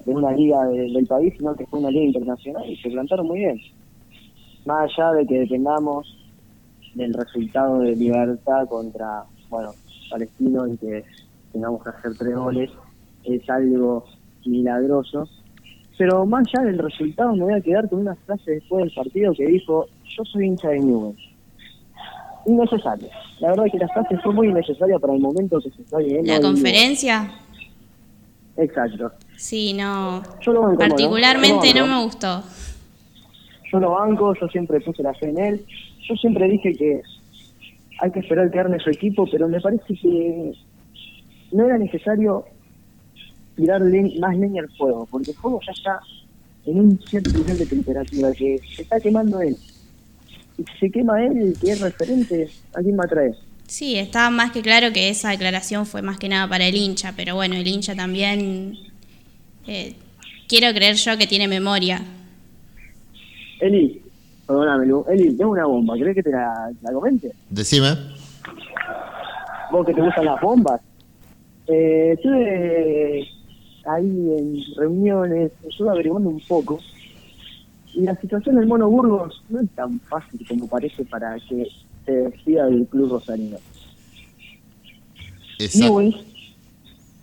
de 0.05 0.11
una 0.13 0.31
liga 0.31 0.65
de- 0.65 0.91
del 0.91 1.05
país, 1.07 1.33
sino 1.37 1.55
que 1.55 1.65
fue 1.67 1.79
una 1.79 1.91
liga 1.91 2.05
internacional 2.05 2.69
y 2.69 2.75
se 2.77 2.89
plantaron 2.89 3.27
muy 3.27 3.39
bien. 3.39 3.59
Más 4.65 4.91
allá 4.91 5.11
de 5.13 5.25
que 5.27 5.39
dependamos 5.39 6.17
del 6.95 7.13
resultado 7.13 7.79
de 7.79 7.95
Libertad 7.95 8.67
contra, 8.67 9.23
bueno, 9.49 9.71
Palestino 10.09 10.67
y 10.67 10.77
que 10.77 11.03
tengamos 11.53 11.83
que 11.83 11.89
hacer 11.89 12.11
tres 12.17 12.35
goles, 12.35 12.69
es 13.23 13.49
algo 13.49 14.05
milagroso. 14.45 15.27
Pero 15.97 16.25
más 16.25 16.45
allá 16.53 16.65
del 16.67 16.79
resultado, 16.79 17.33
me 17.35 17.43
voy 17.43 17.53
a 17.53 17.61
quedar 17.61 17.87
con 17.89 17.99
una 17.99 18.15
frase 18.15 18.51
después 18.51 18.85
del 18.85 18.93
partido 18.93 19.33
que 19.33 19.45
dijo: 19.45 19.85
Yo 20.17 20.25
soy 20.25 20.47
hincha 20.47 20.69
de 20.69 20.79
Newell's. 20.79 21.21
Innecesaria. 22.45 23.09
La 23.39 23.49
verdad 23.49 23.65
que 23.71 23.77
la 23.77 23.87
frase 23.89 24.17
fue 24.17 24.33
muy 24.33 24.47
innecesaria 24.49 24.97
para 24.97 25.13
el 25.13 25.19
momento 25.19 25.59
que 25.61 25.69
se 25.69 25.81
está 25.83 25.97
viviendo. 25.99 26.31
La 26.33 26.41
conferencia, 26.41 27.31
Exacto. 28.57 29.11
Sí, 29.41 29.73
no. 29.73 30.23
Yo 30.41 30.53
lo 30.53 30.61
banco, 30.61 30.77
Particularmente 30.79 31.73
no 31.73 31.87
me 31.87 32.03
gustó. 32.03 32.43
Yo 33.71 33.79
lo 33.79 33.91
banco, 33.91 34.33
yo 34.39 34.47
siempre 34.49 34.79
puse 34.81 35.01
la 35.03 35.13
fe 35.15 35.29
en 35.29 35.39
él. 35.39 35.65
Yo 36.07 36.15
siempre 36.15 36.47
dije 36.47 36.75
que 36.75 37.01
hay 37.99 38.11
que 38.11 38.19
esperar 38.19 38.51
que 38.51 38.59
arme 38.59 38.79
su 38.79 38.89
equipo, 38.89 39.25
pero 39.31 39.47
me 39.47 39.59
parece 39.61 39.93
que 40.01 40.51
no 41.51 41.65
era 41.65 41.77
necesario 41.77 42.45
tirar 43.55 43.81
le- 43.81 44.19
más 44.19 44.35
leña 44.37 44.61
al 44.63 44.69
fuego, 44.77 45.07
porque 45.09 45.31
el 45.31 45.37
fuego 45.37 45.59
ya 45.65 45.71
está 45.71 45.99
en 46.65 46.79
un 46.79 46.99
cierto 47.09 47.29
nivel 47.31 47.57
de 47.57 47.65
temperatura 47.65 48.31
que 48.33 48.59
se 48.75 48.81
está 48.83 48.99
quemando 48.99 49.39
él. 49.41 49.55
Y 50.57 50.63
si 50.63 50.77
se 50.79 50.91
quema 50.91 51.23
él, 51.23 51.57
que 51.61 51.71
es 51.71 51.79
referente, 51.79 52.51
¿a 52.73 52.81
quién 52.81 52.97
va 52.99 53.05
a 53.05 53.07
traer? 53.07 53.35
Sí, 53.67 53.97
estaba 53.97 54.29
más 54.29 54.51
que 54.51 54.61
claro 54.61 54.91
que 54.91 55.09
esa 55.09 55.29
declaración 55.29 55.85
fue 55.85 56.01
más 56.01 56.17
que 56.17 56.27
nada 56.27 56.47
para 56.47 56.67
el 56.67 56.75
hincha, 56.75 57.13
pero 57.15 57.35
bueno, 57.35 57.55
el 57.55 57.65
hincha 57.67 57.95
también. 57.95 58.77
Eh, 59.67 59.95
quiero 60.47 60.73
creer 60.73 60.95
yo 60.95 61.17
que 61.17 61.27
tiene 61.27 61.47
memoria. 61.47 62.01
Eli, 63.59 64.01
perdóname, 64.47 64.85
Lu. 64.85 65.05
Eli, 65.09 65.35
tengo 65.37 65.51
una 65.51 65.65
bomba, 65.65 65.95
¿crees 65.95 66.15
que 66.15 66.23
te 66.23 66.31
la, 66.31 66.71
la 66.81 66.91
comente? 66.91 67.31
Decime. 67.49 67.95
vos 69.71 69.85
que 69.85 69.93
te 69.93 70.01
gustan 70.01 70.25
las 70.25 70.41
bombas. 70.41 70.81
Eh, 71.67 72.13
estuve 72.13 73.27
ahí 73.85 74.35
en 74.37 74.75
reuniones, 74.75 75.51
estuve 75.67 75.89
averiguando 75.89 76.29
un 76.29 76.41
poco. 76.41 76.79
Y 77.93 78.01
la 78.01 78.15
situación 78.15 78.55
del 78.55 78.67
Mono 78.67 78.89
Burgos 78.89 79.43
no 79.49 79.61
es 79.61 79.69
tan 79.71 79.99
fácil 80.01 80.45
como 80.47 80.67
parece 80.67 81.03
para 81.05 81.35
que 81.39 81.67
se 82.05 82.11
despida 82.11 82.65
del 82.65 82.87
club 82.87 83.11
rosarino. 83.11 83.57
Newell's 85.75 86.15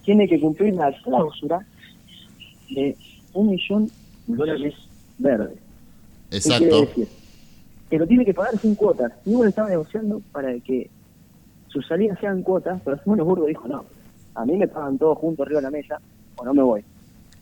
tiene 0.04 0.28
que 0.28 0.38
cumplir 0.38 0.74
la 0.74 0.92
cláusula 1.02 1.66
de 2.70 2.96
un 3.34 3.50
millón 3.50 3.90
de 4.26 4.36
dólares 4.36 4.74
verdes. 5.18 5.58
¿Qué 6.30 6.40
quiere 6.40 6.64
Exacto. 6.66 6.80
decir? 6.80 7.08
Que 7.90 7.98
lo 7.98 8.06
tiene 8.06 8.24
que 8.24 8.34
pagar 8.34 8.58
sin 8.58 8.74
cuotas. 8.74 9.12
Newell 9.24 9.48
estaba 9.48 9.68
negociando 9.68 10.20
para 10.32 10.58
que 10.60 10.90
sus 11.68 11.86
salidas 11.86 12.18
sean 12.20 12.42
cuotas, 12.42 12.80
pero 12.84 12.98
Simón 13.02 13.18
Burgo 13.18 13.46
dijo 13.46 13.66
no. 13.66 13.84
A 14.34 14.44
mí 14.44 14.56
me 14.56 14.68
pagan 14.68 14.98
todos 14.98 15.18
juntos 15.18 15.46
arriba 15.46 15.60
de 15.60 15.64
la 15.64 15.70
mesa 15.70 16.00
o 16.36 16.44
no 16.44 16.54
me 16.54 16.62
voy. 16.62 16.84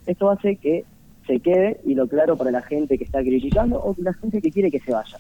Esto 0.07 0.31
hace 0.31 0.57
que 0.57 0.85
se 1.27 1.41
quede 1.41 1.81
y 1.85 1.95
lo 1.95 2.07
claro 2.07 2.37
para 2.37 2.51
la 2.51 2.63
gente 2.63 2.97
que 2.97 3.05
está 3.05 3.21
criticando 3.21 3.83
o 3.83 3.95
la 3.99 4.13
gente 4.15 4.41
que 4.41 4.51
quiere 4.51 4.71
que 4.71 4.81
se 4.81 4.93
vaya. 4.93 5.19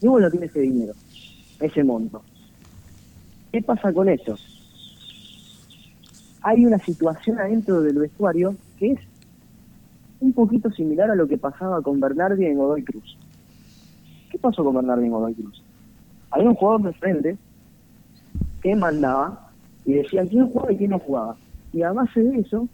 Newell 0.00 0.22
no 0.24 0.30
tiene 0.30 0.46
ese 0.46 0.60
dinero, 0.60 0.94
ese 1.60 1.84
monto. 1.84 2.22
¿Qué 3.52 3.60
pasa 3.60 3.92
con 3.92 4.08
eso? 4.08 4.36
Hay 6.42 6.64
una 6.64 6.78
situación 6.78 7.38
adentro 7.38 7.82
del 7.82 7.98
vestuario 7.98 8.54
que 8.78 8.92
es 8.92 9.00
un 10.20 10.32
poquito 10.32 10.70
similar 10.70 11.10
a 11.10 11.14
lo 11.14 11.26
que 11.26 11.38
pasaba 11.38 11.80
con 11.82 11.98
Bernardi 11.98 12.44
en 12.44 12.58
Godoy 12.58 12.82
Cruz. 12.84 13.16
¿Qué 14.30 14.38
pasó 14.38 14.62
con 14.62 14.74
Bernardi 14.74 15.06
en 15.06 15.12
Godoy 15.12 15.34
Cruz? 15.34 15.62
Había 16.30 16.50
un 16.50 16.54
jugador 16.54 16.82
de 16.82 16.92
frente 16.92 17.38
que 18.62 18.76
mandaba 18.76 19.50
y 19.84 19.94
decía 19.94 20.24
quién 20.26 20.48
jugaba 20.48 20.72
y 20.72 20.76
quién 20.76 20.90
no 20.90 20.98
jugaba. 20.98 21.36
Y 21.72 21.82
a 21.82 21.92
base 21.92 22.20
de 22.20 22.40
eso, 22.40 22.68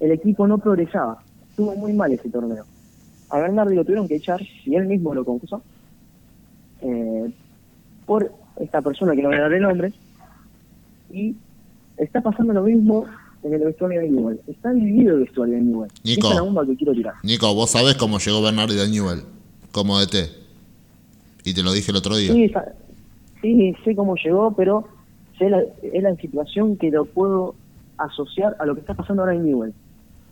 el 0.00 0.10
equipo 0.10 0.46
no 0.46 0.58
progresaba. 0.58 1.22
Estuvo 1.50 1.74
muy 1.76 1.92
mal 1.92 2.12
ese 2.12 2.28
torneo. 2.28 2.64
A 3.30 3.38
Bernardi 3.38 3.74
lo 3.74 3.84
tuvieron 3.84 4.08
que 4.08 4.16
echar 4.16 4.40
y 4.64 4.74
él 4.74 4.86
mismo 4.86 5.14
lo 5.14 5.24
confesó 5.24 5.62
eh, 6.82 7.32
por 8.04 8.30
esta 8.56 8.82
persona 8.82 9.14
que 9.14 9.22
no 9.22 9.28
voy 9.28 9.38
a 9.38 9.42
dar 9.42 9.52
el 9.52 9.62
nombre. 9.62 9.92
Y 11.10 11.36
está 11.96 12.20
pasando 12.20 12.52
lo 12.52 12.62
mismo 12.62 13.06
en 13.42 13.54
el 13.54 13.60
vestuario 13.60 14.00
de 14.00 14.08
Newell. 14.08 14.40
Está 14.46 14.72
dividido 14.72 15.14
el 15.14 15.20
vestuario 15.20 15.54
de 15.54 15.60
Newell. 15.60 15.90
Nico. 16.04 16.20
Esa 16.20 16.28
es 16.28 16.34
la 16.36 16.42
bomba 16.42 16.66
que 16.66 16.76
quiero 16.76 16.92
tirar. 16.92 17.14
Nico, 17.22 17.54
vos 17.54 17.70
sabés 17.70 17.94
cómo 17.96 18.18
llegó 18.18 18.42
Bernardi 18.42 18.74
de 18.74 18.88
Newell 18.88 19.22
como 19.72 19.98
DT. 19.98 20.16
Y 21.44 21.54
te 21.54 21.62
lo 21.62 21.72
dije 21.72 21.90
el 21.90 21.96
otro 21.96 22.16
día. 22.16 22.32
Sí, 23.42 23.74
sé 23.84 23.94
cómo 23.94 24.16
llegó, 24.16 24.52
pero 24.56 24.88
sé 25.38 25.50
la, 25.50 25.62
es 25.82 26.02
la 26.02 26.16
situación 26.16 26.76
que 26.76 26.90
lo 26.90 27.04
puedo 27.04 27.54
asociar 27.98 28.56
a 28.58 28.66
lo 28.66 28.74
que 28.74 28.80
está 28.80 28.94
pasando 28.94 29.22
ahora 29.22 29.34
en 29.34 29.44
Newell. 29.44 29.74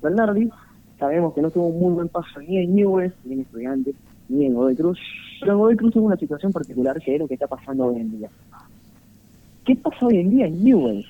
Bernardi, 0.02 0.50
sabemos 0.98 1.34
que 1.34 1.42
no 1.42 1.50
tuvo 1.50 1.68
un 1.68 1.80
muy 1.80 1.92
buen 1.94 2.08
paso 2.08 2.40
ni 2.40 2.58
en 2.58 2.74
Newell, 2.74 3.12
ni 3.24 3.34
en 3.34 3.40
Estudiantes, 3.40 3.94
ni 4.28 4.46
en 4.46 4.54
Godoy 4.54 4.76
Cruz, 4.76 4.98
pero 5.40 5.52
en 5.52 5.58
Godoy 5.58 5.76
Cruz 5.76 5.92
tuvo 5.92 6.06
una 6.06 6.16
situación 6.16 6.52
particular 6.52 7.00
que 7.00 7.14
es 7.14 7.20
lo 7.20 7.28
que 7.28 7.34
está 7.34 7.46
pasando 7.46 7.86
hoy 7.86 8.00
en 8.00 8.18
día. 8.18 8.30
¿Qué 9.64 9.76
pasa 9.76 10.06
hoy 10.06 10.18
en 10.18 10.30
día 10.30 10.46
en 10.46 10.64
Newell? 10.64 11.06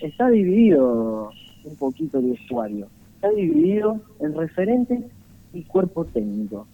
Está 0.00 0.30
dividido 0.30 1.30
un 1.64 1.76
poquito 1.76 2.18
el 2.18 2.30
vestuario. 2.30 2.88
Está 3.16 3.30
dividido 3.30 4.00
en 4.20 4.34
referentes 4.34 5.00
y 5.52 5.62
cuerpo 5.64 6.04
técnico. 6.04 6.66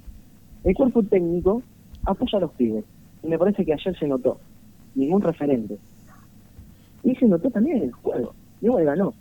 El 0.64 0.74
cuerpo 0.74 1.02
técnico 1.02 1.62
apoya 2.04 2.38
a 2.38 2.40
los 2.42 2.52
pibes. 2.52 2.84
Y 3.22 3.28
me 3.28 3.38
parece 3.38 3.64
que 3.64 3.72
ayer 3.72 3.98
se 3.98 4.06
notó. 4.06 4.38
Ningún 4.94 5.22
referente. 5.22 5.78
Y 7.02 7.14
se 7.16 7.26
notó 7.26 7.50
también 7.50 7.78
en 7.78 7.82
el 7.84 7.92
juego. 7.92 8.34
Newell 8.60 8.86
ganó. 8.86 9.14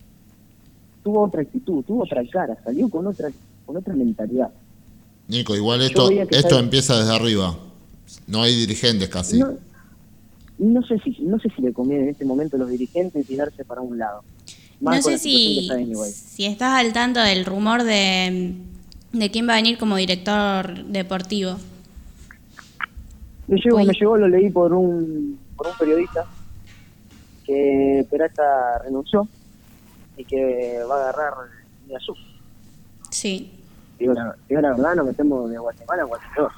Tuvo 1.03 1.23
otra 1.23 1.41
actitud, 1.41 1.83
tuvo 1.83 2.03
otra 2.03 2.23
cara, 2.27 2.57
salió 2.63 2.89
con 2.89 3.05
otra 3.05 3.29
con 3.65 3.77
otra 3.77 3.93
mentalidad. 3.95 4.51
Nico, 5.27 5.55
igual 5.55 5.81
esto, 5.81 6.09
esto 6.11 6.59
empieza 6.59 6.97
desde 6.99 7.15
arriba. 7.15 7.57
No 8.27 8.43
hay 8.43 8.55
dirigentes 8.55 9.09
casi. 9.09 9.39
No, 9.39 9.53
no 10.57 10.83
sé 10.83 10.99
si 10.99 11.17
no 11.21 11.39
sé 11.39 11.49
si 11.55 11.61
le 11.61 11.73
conviene 11.73 12.03
en 12.03 12.09
este 12.09 12.25
momento 12.25 12.55
a 12.55 12.59
los 12.59 12.69
dirigentes 12.69 13.27
tirarse 13.27 13.65
para 13.65 13.81
un 13.81 13.97
lado. 13.97 14.23
Más 14.79 14.97
No 14.97 15.01
sé 15.03 15.17
si, 15.17 15.69
si 16.11 16.45
estás 16.45 16.73
al 16.73 16.93
tanto 16.93 17.21
del 17.21 17.45
rumor 17.45 17.83
de, 17.83 18.55
de 19.13 19.31
quién 19.31 19.47
va 19.47 19.53
a 19.53 19.57
venir 19.57 19.77
como 19.77 19.95
director 19.95 20.83
deportivo. 20.85 21.57
Me 23.47 23.57
llegó, 23.57 23.77
me 23.83 23.93
llegó, 23.93 24.17
lo 24.17 24.27
leí 24.27 24.49
por 24.49 24.73
un, 24.73 25.39
por 25.55 25.67
un 25.67 25.77
periodista 25.77 26.25
que 27.45 28.05
Peralta 28.09 28.79
renunció 28.83 29.27
y 30.17 30.25
que 30.25 30.79
va 30.89 30.95
a 30.95 31.09
agarrar 31.09 31.33
mi 31.87 31.95
azul. 31.95 32.17
Sí. 33.11 33.51
Digo 33.99 34.13
la, 34.13 34.35
digo 34.49 34.61
la 34.61 34.71
verdad, 34.71 34.95
nos 34.95 35.05
metemos 35.05 35.49
de 35.49 35.57
Guatemala 35.57 36.03
a 36.03 36.05
Guatemala. 36.05 36.51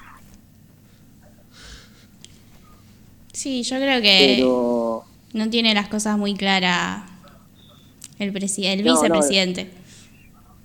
Sí, 3.38 3.62
yo 3.62 3.76
creo 3.76 4.02
que 4.02 4.34
Pero 4.36 5.04
no 5.32 5.48
tiene 5.48 5.72
las 5.72 5.86
cosas 5.86 6.18
muy 6.18 6.34
claras 6.34 7.04
el, 8.18 8.36
el 8.36 8.84
No, 8.84 8.94
vicepresidente. 8.94 9.70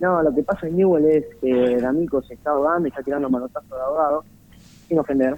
no, 0.00 0.20
lo 0.24 0.34
que 0.34 0.42
pasa 0.42 0.66
en 0.66 0.78
Newell 0.78 1.04
es 1.04 1.24
que 1.40 1.76
D'Amico 1.76 2.20
se 2.24 2.34
está 2.34 2.50
ahogando 2.50 2.88
y 2.88 2.90
está 2.90 3.00
tirando 3.04 3.30
manotazos 3.30 3.70
de 3.70 3.76
ahogado, 3.76 4.24
sin 4.88 4.98
ofender, 4.98 5.36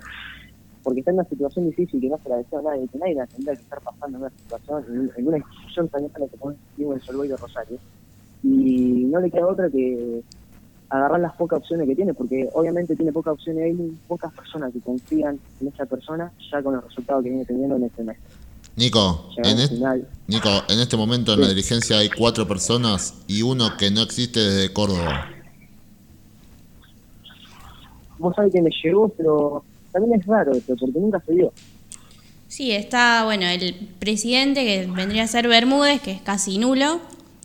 porque 0.83 1.01
está 1.01 1.11
en 1.11 1.19
una 1.19 1.29
situación 1.29 1.67
difícil 1.67 2.01
que 2.01 2.09
no 2.09 2.19
se 2.23 2.31
la 2.31 2.37
desea 2.37 2.59
a 2.59 2.63
nadie, 2.63 2.89
que 2.91 2.99
nadie 2.99 3.15
la 3.17 3.27
tendría 3.27 3.55
que 3.55 3.61
estar 3.61 3.83
pasando 3.83 4.17
en 4.17 4.23
una 4.23 4.31
situación, 4.31 5.13
en, 5.15 5.29
una 5.29 5.37
institución 5.37 5.89
tan 5.91 6.09
como 6.09 6.53
es 6.53 6.57
Newell 6.79 7.03
Solvay 7.03 7.29
de 7.29 7.37
Rosario. 7.37 7.79
Y 8.45 9.05
no 9.13 9.21
le 9.21 9.31
queda 9.31 9.47
otra 9.47 9.69
que 9.69 10.23
agarrar 10.89 11.21
las 11.21 11.35
pocas 11.35 11.59
opciones 11.61 11.87
que 11.89 11.97
tiene, 11.97 12.15
porque 12.15 12.49
obviamente 12.55 12.95
tiene 12.97 13.13
pocas 13.13 13.35
opciones, 13.35 13.65
hay 13.65 13.73
muy 13.73 13.97
pocas 14.07 14.33
personas 14.33 14.73
que 14.73 14.81
confían 14.81 15.39
en 15.61 15.69
esa 15.69 15.85
persona 15.87 16.31
ya 16.53 16.63
con 16.63 16.75
los 16.75 16.85
resultados 16.85 17.23
que 17.25 17.31
viene 17.31 17.45
teniendo 17.45 17.77
en 17.77 17.85
este 17.85 18.05
mes. 18.05 18.17
Nico, 18.77 19.31
en, 19.39 19.47
al 19.47 19.59
est- 19.61 19.73
final. 19.73 20.09
Nico, 20.29 20.49
en 20.69 20.81
este 20.81 20.97
momento 20.97 21.33
en 21.35 21.41
la 21.41 21.49
dirigencia 21.49 21.99
hay 21.99 22.11
cuatro 22.11 22.47
personas 22.47 23.15
y 23.27 23.43
uno 23.43 23.77
que 23.79 23.91
no 23.91 24.03
existe 24.03 24.39
desde 24.41 24.73
Córdoba. 24.73 25.29
Vos 28.19 28.35
sabés 28.35 28.53
que 28.53 28.63
me 28.63 28.71
llegó, 28.83 29.09
pero 29.11 29.65
también 29.93 30.21
es 30.21 30.27
raro 30.27 30.53
esto, 30.53 30.75
porque 30.79 30.99
nunca 30.99 31.21
se 31.27 31.33
dio. 31.33 31.53
Sí, 32.49 32.71
está, 32.73 33.25
bueno, 33.25 33.47
el 33.47 33.75
presidente 33.99 34.65
que 34.65 34.87
vendría 34.87 35.25
a 35.25 35.27
ser 35.27 35.49
Bermúdez, 35.49 36.01
que 36.01 36.13
es 36.13 36.23
casi 36.23 36.59
nulo. 36.59 37.01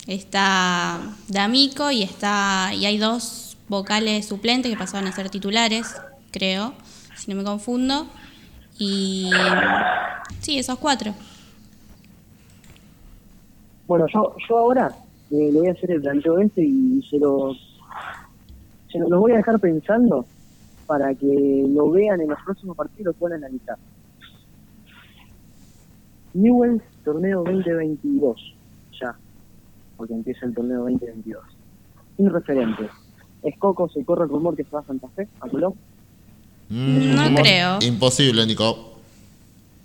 Está 0.07 0.99
D'Amico 1.27 1.91
y 1.91 2.03
está 2.03 2.71
y 2.73 2.85
hay 2.85 2.97
dos 2.97 3.57
vocales 3.67 4.25
suplentes 4.25 4.71
que 4.71 4.77
pasaron 4.77 5.07
a 5.07 5.11
ser 5.11 5.29
titulares, 5.29 5.95
creo, 6.31 6.73
si 7.15 7.31
no 7.31 7.37
me 7.37 7.43
confundo. 7.43 8.07
Y 8.77 9.29
sí, 10.39 10.57
esos 10.57 10.79
cuatro. 10.79 11.13
Bueno, 13.87 14.07
yo, 14.13 14.35
yo 14.47 14.57
ahora 14.57 14.95
eh, 15.31 15.49
le 15.51 15.59
voy 15.59 15.67
a 15.67 15.71
hacer 15.71 15.91
el 15.91 16.01
planteo 16.01 16.39
este 16.39 16.61
y 16.61 17.01
se 17.09 17.17
lo, 17.17 17.53
se 18.91 18.99
lo, 18.99 19.19
voy 19.19 19.31
a 19.31 19.37
dejar 19.37 19.59
pensando 19.59 20.25
para 20.87 21.13
que 21.15 21.65
lo 21.69 21.89
vean 21.91 22.19
en 22.19 22.29
los 22.29 22.39
próximos 22.43 22.75
partidos 22.75 22.99
y 22.99 23.03
lo 23.03 23.13
puedan 23.13 23.43
analizar. 23.43 23.77
Newell, 26.33 26.81
torneo 27.03 27.43
2022, 27.43 28.39
ya, 28.39 28.60
porque 30.01 30.15
empieza 30.15 30.47
el 30.47 30.55
torneo 30.55 30.79
2022. 30.79 31.43
Sin 32.17 32.31
referentes. 32.31 32.89
Escoco, 33.43 33.87
se 33.87 34.03
corre 34.03 34.23
el 34.23 34.31
rumor 34.31 34.55
que 34.55 34.63
se 34.63 34.71
va 34.71 34.79
a 34.79 34.83
Santa 34.83 35.07
Fe, 35.09 35.27
a 35.39 35.47
Colón. 35.47 35.75
Mm, 36.69 37.15
No 37.15 37.35
creo. 37.35 37.77
Imposible, 37.83 38.47
Nico. 38.47 38.95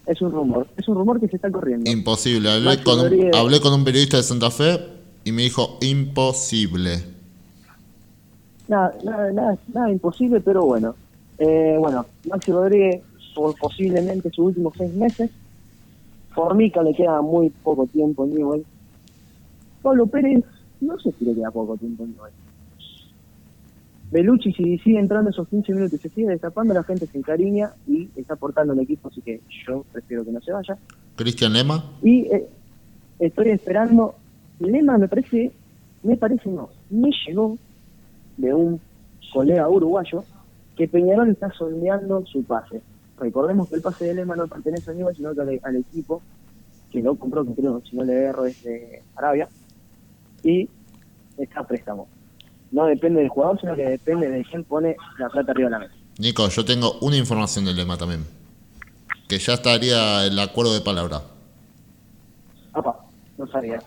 Es 0.06 0.22
un 0.22 0.32
rumor, 0.32 0.66
es 0.74 0.88
un 0.88 0.94
rumor 0.94 1.20
que 1.20 1.28
se 1.28 1.36
está 1.36 1.50
corriendo. 1.50 1.90
Imposible. 1.90 2.50
Hablé 2.50 2.82
con, 2.82 2.98
un, 2.98 3.34
hablé 3.34 3.60
con 3.60 3.74
un 3.74 3.84
periodista 3.84 4.16
de 4.16 4.22
Santa 4.22 4.50
Fe 4.50 4.80
y 5.22 5.32
me 5.32 5.42
dijo 5.42 5.76
imposible. 5.82 7.04
Nada, 8.68 8.94
nada, 9.04 9.32
nada, 9.32 9.58
nada 9.74 9.90
imposible, 9.90 10.40
pero 10.40 10.64
bueno. 10.64 10.94
Eh, 11.36 11.76
bueno, 11.78 12.06
Maxi 12.30 12.52
Rodríguez, 12.52 13.02
por 13.34 13.54
posiblemente 13.58 14.30
sus 14.30 14.46
últimos 14.46 14.72
seis 14.78 14.94
meses. 14.94 15.30
Formica 16.34 16.82
le 16.82 16.94
queda 16.94 17.20
muy 17.20 17.50
poco 17.50 17.86
tiempo 17.86 18.24
en 18.24 18.34
Newell. 18.34 18.64
Pablo 19.86 20.08
Pérez, 20.08 20.42
no 20.80 20.98
sé 20.98 21.12
si 21.16 21.24
le 21.24 21.32
queda 21.32 21.52
poco 21.52 21.76
tiempo 21.76 22.02
en. 22.02 22.16
Belucci, 24.10 24.52
si 24.52 24.78
sigue 24.78 24.98
entrando 24.98 25.30
esos 25.30 25.46
15 25.46 25.74
minutos 25.74 26.00
y 26.00 26.02
se 26.02 26.08
sigue 26.08 26.26
destapando, 26.26 26.74
la 26.74 26.82
gente 26.82 27.06
se 27.06 27.16
encariña 27.16 27.70
y 27.86 28.08
está 28.16 28.34
aportando 28.34 28.72
el 28.72 28.80
equipo, 28.80 29.08
así 29.08 29.20
que 29.20 29.40
yo 29.64 29.84
prefiero 29.92 30.24
que 30.24 30.32
no 30.32 30.40
se 30.40 30.50
vaya. 30.50 30.76
Cristian 31.14 31.52
Lema. 31.52 31.84
Y 32.02 32.22
eh, 32.22 32.48
estoy 33.20 33.50
esperando. 33.50 34.16
Lema 34.58 34.98
me 34.98 35.06
parece, 35.06 35.52
me 36.02 36.16
parece 36.16 36.50
no, 36.50 36.68
me 36.90 37.10
llegó 37.24 37.56
de 38.38 38.52
un 38.52 38.80
colega 39.32 39.68
uruguayo 39.68 40.24
que 40.76 40.88
Peñarol 40.88 41.30
está 41.30 41.52
sondeando 41.52 42.26
su 42.26 42.42
pase. 42.42 42.82
Recordemos 43.20 43.68
que 43.68 43.76
el 43.76 43.82
pase 43.82 44.06
de 44.06 44.14
Lema 44.14 44.34
no 44.34 44.48
pertenece 44.48 44.90
a 44.90 44.94
Newell, 44.94 45.14
sino 45.14 45.32
que 45.32 45.42
al, 45.42 45.60
al 45.62 45.76
equipo 45.76 46.22
que 46.90 47.02
lo 47.02 47.14
compró, 47.14 47.44
que 47.44 47.54
creo, 47.54 47.80
si 47.88 47.94
no 47.94 48.02
le 48.02 48.14
erro, 48.14 48.46
es 48.46 48.64
de 48.64 49.02
Arabia. 49.14 49.48
Y 50.42 50.68
está 51.38 51.60
a 51.60 51.66
préstamo. 51.66 52.08
No 52.70 52.86
depende 52.86 53.20
del 53.20 53.28
jugador, 53.28 53.60
sino 53.60 53.74
que 53.76 53.84
depende 53.84 54.28
de 54.28 54.44
quién 54.44 54.64
pone 54.64 54.96
la 55.18 55.28
plata 55.28 55.52
arriba 55.52 55.68
de 55.68 55.72
la 55.72 55.78
mesa. 55.80 55.94
Nico, 56.18 56.48
yo 56.48 56.64
tengo 56.64 56.98
una 57.00 57.16
información 57.16 57.64
del 57.64 57.76
Lema 57.76 57.96
también. 57.96 58.24
Que 59.28 59.38
ya 59.38 59.54
estaría 59.54 60.24
el 60.24 60.38
acuerdo 60.38 60.72
de 60.74 60.80
palabra. 60.80 61.22
Apa, 62.72 62.96
no 63.38 63.46
sabía. 63.48 63.80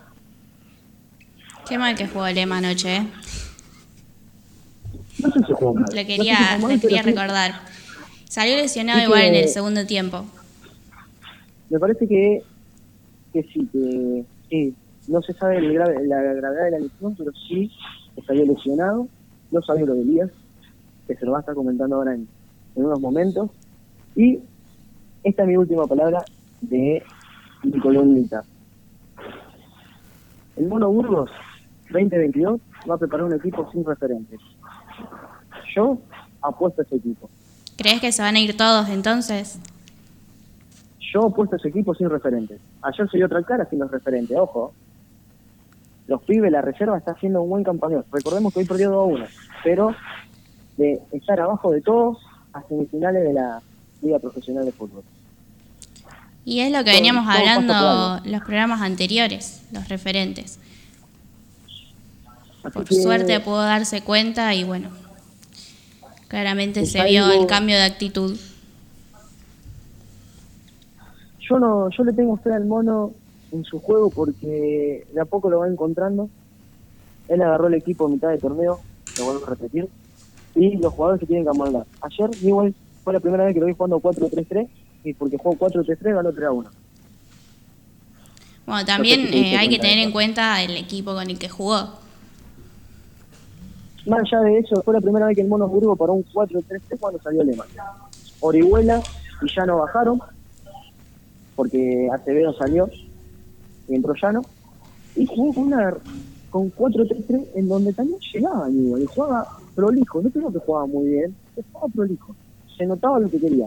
Qué 1.68 1.78
mal 1.78 1.94
que 1.94 2.06
jugó 2.08 2.26
Lema 2.28 2.58
anoche, 2.58 2.96
¿eh? 2.96 3.06
No 5.18 5.30
sé 5.30 5.40
si 5.46 5.52
jugó 5.52 5.74
mal. 5.74 5.84
Lo 5.84 5.88
No 5.88 5.94
sé 5.94 5.98
si 6.00 6.06
quería, 6.06 6.58
mal, 6.60 6.80
quería 6.80 7.02
recordar. 7.02 7.60
Salió 8.28 8.56
lesionado 8.56 9.00
igual 9.02 9.22
en 9.22 9.32
que- 9.32 9.42
el 9.44 9.48
segundo 9.48 9.86
tiempo. 9.86 10.24
Me 11.68 11.78
parece 11.78 12.06
que, 12.08 12.42
que 13.32 13.42
sí, 13.44 13.68
que 13.72 14.24
sí. 14.48 14.74
No 15.10 15.20
se 15.22 15.32
sabe 15.34 15.58
el 15.58 15.72
grave- 15.74 16.06
la 16.06 16.20
gravedad 16.22 16.64
de 16.66 16.70
la 16.70 16.78
lesión, 16.78 17.14
pero 17.16 17.32
sí 17.48 17.70
estaría 18.16 18.44
lesionado. 18.44 19.08
No 19.50 19.60
sabía 19.62 19.84
lo 19.86 19.94
de 19.94 20.02
Elías, 20.02 20.30
que 21.08 21.16
se 21.16 21.26
lo 21.26 21.32
va 21.32 21.38
a 21.38 21.40
estar 21.40 21.54
comentando 21.56 21.96
ahora 21.96 22.14
en, 22.14 22.28
en 22.76 22.84
unos 22.84 23.00
momentos. 23.00 23.50
Y 24.14 24.38
esta 25.24 25.42
es 25.42 25.48
mi 25.48 25.56
última 25.56 25.86
palabra 25.86 26.24
de 26.60 27.02
mi 27.64 27.80
columnita. 27.80 28.44
El 30.56 30.66
Mono 30.68 30.88
Burgos 30.90 31.30
2022 31.90 32.60
va 32.88 32.94
a 32.94 32.98
preparar 32.98 33.26
un 33.26 33.32
equipo 33.34 33.68
sin 33.72 33.84
referentes. 33.84 34.38
Yo 35.74 35.98
apuesto 36.42 36.82
a 36.82 36.84
ese 36.84 36.96
equipo. 36.96 37.28
¿Crees 37.76 38.00
que 38.00 38.12
se 38.12 38.22
van 38.22 38.36
a 38.36 38.40
ir 38.40 38.56
todos 38.56 38.88
entonces? 38.90 39.58
Yo 41.12 41.22
opuesto 41.22 41.56
a 41.56 41.58
ese 41.58 41.68
equipo 41.68 41.94
sin 41.94 42.08
referentes. 42.10 42.60
Ayer 42.82 43.10
se 43.10 43.16
dio 43.16 43.26
otra 43.26 43.42
cara 43.42 43.64
sin 43.68 43.80
los 43.80 43.90
referentes, 43.90 44.36
ojo. 44.38 44.72
Los 46.10 46.22
pibes, 46.24 46.50
la 46.50 46.60
reserva 46.60 46.98
está 46.98 47.12
haciendo 47.12 47.40
un 47.40 47.50
buen 47.50 47.62
campeonato. 47.62 48.04
Recordemos 48.10 48.52
que 48.52 48.58
hoy 48.58 48.64
perdió 48.66 48.90
2 48.90 48.98
a 48.98 49.02
1, 49.04 49.26
pero 49.62 49.94
de 50.76 51.00
estar 51.12 51.38
abajo 51.40 51.70
de 51.70 51.80
todos 51.82 52.18
a 52.52 52.62
semifinales 52.64 53.22
de 53.22 53.32
la 53.32 53.62
Liga 54.02 54.18
Profesional 54.18 54.64
de 54.64 54.72
Fútbol. 54.72 55.04
Y 56.44 56.60
es 56.62 56.72
lo 56.72 56.82
que 56.82 56.90
veníamos 56.90 57.24
todo 57.26 57.36
hablando 57.38 58.20
los 58.28 58.40
programas 58.42 58.80
anteriores, 58.80 59.62
los 59.70 59.88
referentes. 59.88 60.58
Así 62.64 62.70
Por 62.72 62.92
suerte 62.92 63.38
pudo 63.38 63.62
darse 63.62 64.00
cuenta 64.02 64.52
y 64.54 64.64
bueno, 64.64 64.88
claramente 66.26 66.86
se 66.86 67.04
vio 67.04 67.26
algo- 67.26 67.42
el 67.42 67.46
cambio 67.46 67.76
de 67.76 67.84
actitud. 67.84 68.36
yo 71.48 71.58
no, 71.58 71.88
yo 71.90 72.04
le 72.04 72.12
tengo 72.12 72.36
fe 72.36 72.52
al 72.52 72.64
mono 72.64 73.12
en 73.52 73.64
su 73.64 73.80
juego 73.80 74.10
porque 74.10 75.06
de 75.12 75.20
a 75.20 75.24
poco 75.24 75.50
lo 75.50 75.60
va 75.60 75.68
encontrando. 75.68 76.28
Él 77.28 77.42
agarró 77.42 77.68
el 77.68 77.74
equipo 77.74 78.06
a 78.06 78.08
mitad 78.08 78.30
de 78.30 78.38
torneo, 78.38 78.80
lo 79.18 79.24
vuelvo 79.24 79.46
a 79.46 79.50
repetir, 79.50 79.88
y 80.54 80.76
los 80.76 80.92
jugadores 80.92 81.20
se 81.20 81.26
tienen 81.26 81.44
que 81.44 81.50
amoldar. 81.50 81.86
Ayer 82.00 82.30
Newell 82.42 82.74
fue 83.04 83.12
la 83.12 83.20
primera 83.20 83.44
vez 83.44 83.54
que 83.54 83.60
lo 83.60 83.66
vi 83.66 83.74
jugando 83.74 84.00
4-3-3 84.00 84.68
y 85.04 85.14
porque 85.14 85.38
jugó 85.38 85.54
4-3-3 85.68 86.14
ganó 86.14 86.32
3-1. 86.32 86.66
Bueno, 88.66 88.84
también 88.84 89.24
No 89.24 89.36
eh, 89.36 89.56
hay 89.56 89.68
que 89.68 89.78
tener 89.78 89.98
en 89.98 90.12
cuenta 90.12 90.62
el 90.62 90.76
equipo 90.76 91.14
con 91.14 91.28
el 91.28 91.38
que 91.38 91.48
jugó. 91.48 91.98
Más 94.06 94.20
allá 94.20 94.40
de 94.42 94.58
eso, 94.58 94.82
fue 94.82 94.94
la 94.94 95.00
primera 95.00 95.26
vez 95.26 95.36
que 95.36 95.42
el 95.42 95.48
Mono 95.48 95.68
Burgo 95.68 95.96
paró 95.96 96.14
un 96.14 96.24
4-3-3 96.24 96.80
cuando 96.98 97.20
salió 97.20 97.42
Lema. 97.44 97.64
Orihuela 98.40 99.02
y 99.42 99.46
Llano 99.54 99.78
bajaron, 99.78 100.20
porque 101.54 102.08
Acevedo 102.12 102.54
salió 102.54 102.88
y 103.90 103.94
entró 103.96 104.14
Llano. 104.14 104.42
Y 105.16 105.26
jugó 105.26 105.52
con, 105.52 105.64
una, 105.64 105.94
con 106.48 106.72
4-3-3 106.72 107.48
en 107.56 107.68
donde 107.68 107.92
también 107.92 108.18
llegaba 108.32 108.66
Aníbal, 108.66 109.02
y 109.02 109.06
jugaba 109.06 109.48
prolijo. 109.74 110.22
No 110.22 110.30
creo 110.30 110.52
que 110.52 110.58
jugaba 110.60 110.86
muy 110.86 111.08
bien, 111.08 111.34
pero 111.54 111.66
jugaba 111.72 111.92
prolijo. 111.92 112.34
Se 112.78 112.86
notaba 112.86 113.18
lo 113.18 113.28
que 113.28 113.40
quería. 113.40 113.66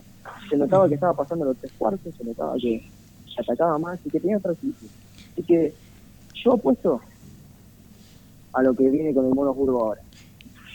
Se 0.50 0.58
notaba 0.58 0.88
que 0.88 0.96
estaba 0.96 1.14
pasando 1.14 1.46
los 1.46 1.58
tres 1.58 1.72
cuartos, 1.78 2.14
se 2.16 2.24
notaba 2.24 2.56
que 2.56 2.84
atacaba 3.38 3.78
más 3.78 4.00
y 4.06 4.10
que 4.10 4.20
tenía 4.20 4.38
actitud. 4.38 4.88
Así 5.34 5.44
que 5.44 5.74
yo 6.44 6.54
apuesto 6.54 7.02
a 8.54 8.62
lo 8.64 8.74
que 8.74 8.90
viene 8.90 9.14
con 9.14 9.26
el 9.26 9.34
Mono 9.34 9.54
Burgo 9.54 9.86
ahora. 9.86 10.02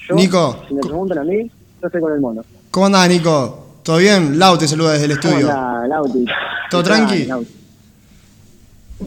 Yo, 0.09 0.15
Nico. 0.15 0.57
Si 0.69 0.75
me 0.75 0.81
preguntan 0.81 1.19
a 1.19 1.25
mí, 1.25 1.51
yo 1.81 1.87
estoy 1.87 2.01
con 2.01 2.13
el 2.13 2.21
mono. 2.21 2.43
¿Cómo 2.71 2.87
andás, 2.87 3.09
Nico? 3.09 3.67
¿Todo 3.83 3.99
bien? 3.99 4.39
Lau 4.39 4.59
te 4.59 4.67
saluda 4.67 4.93
desde 4.93 5.07
el 5.07 5.11
estudio. 5.13 5.47
Hola, 5.47 5.87
Lauti. 5.89 6.25
¿Todo 6.71 6.83
¿Qué 6.83 6.89
tal, 6.89 7.07
tranqui? 7.07 7.25
Lauti? 7.27 7.58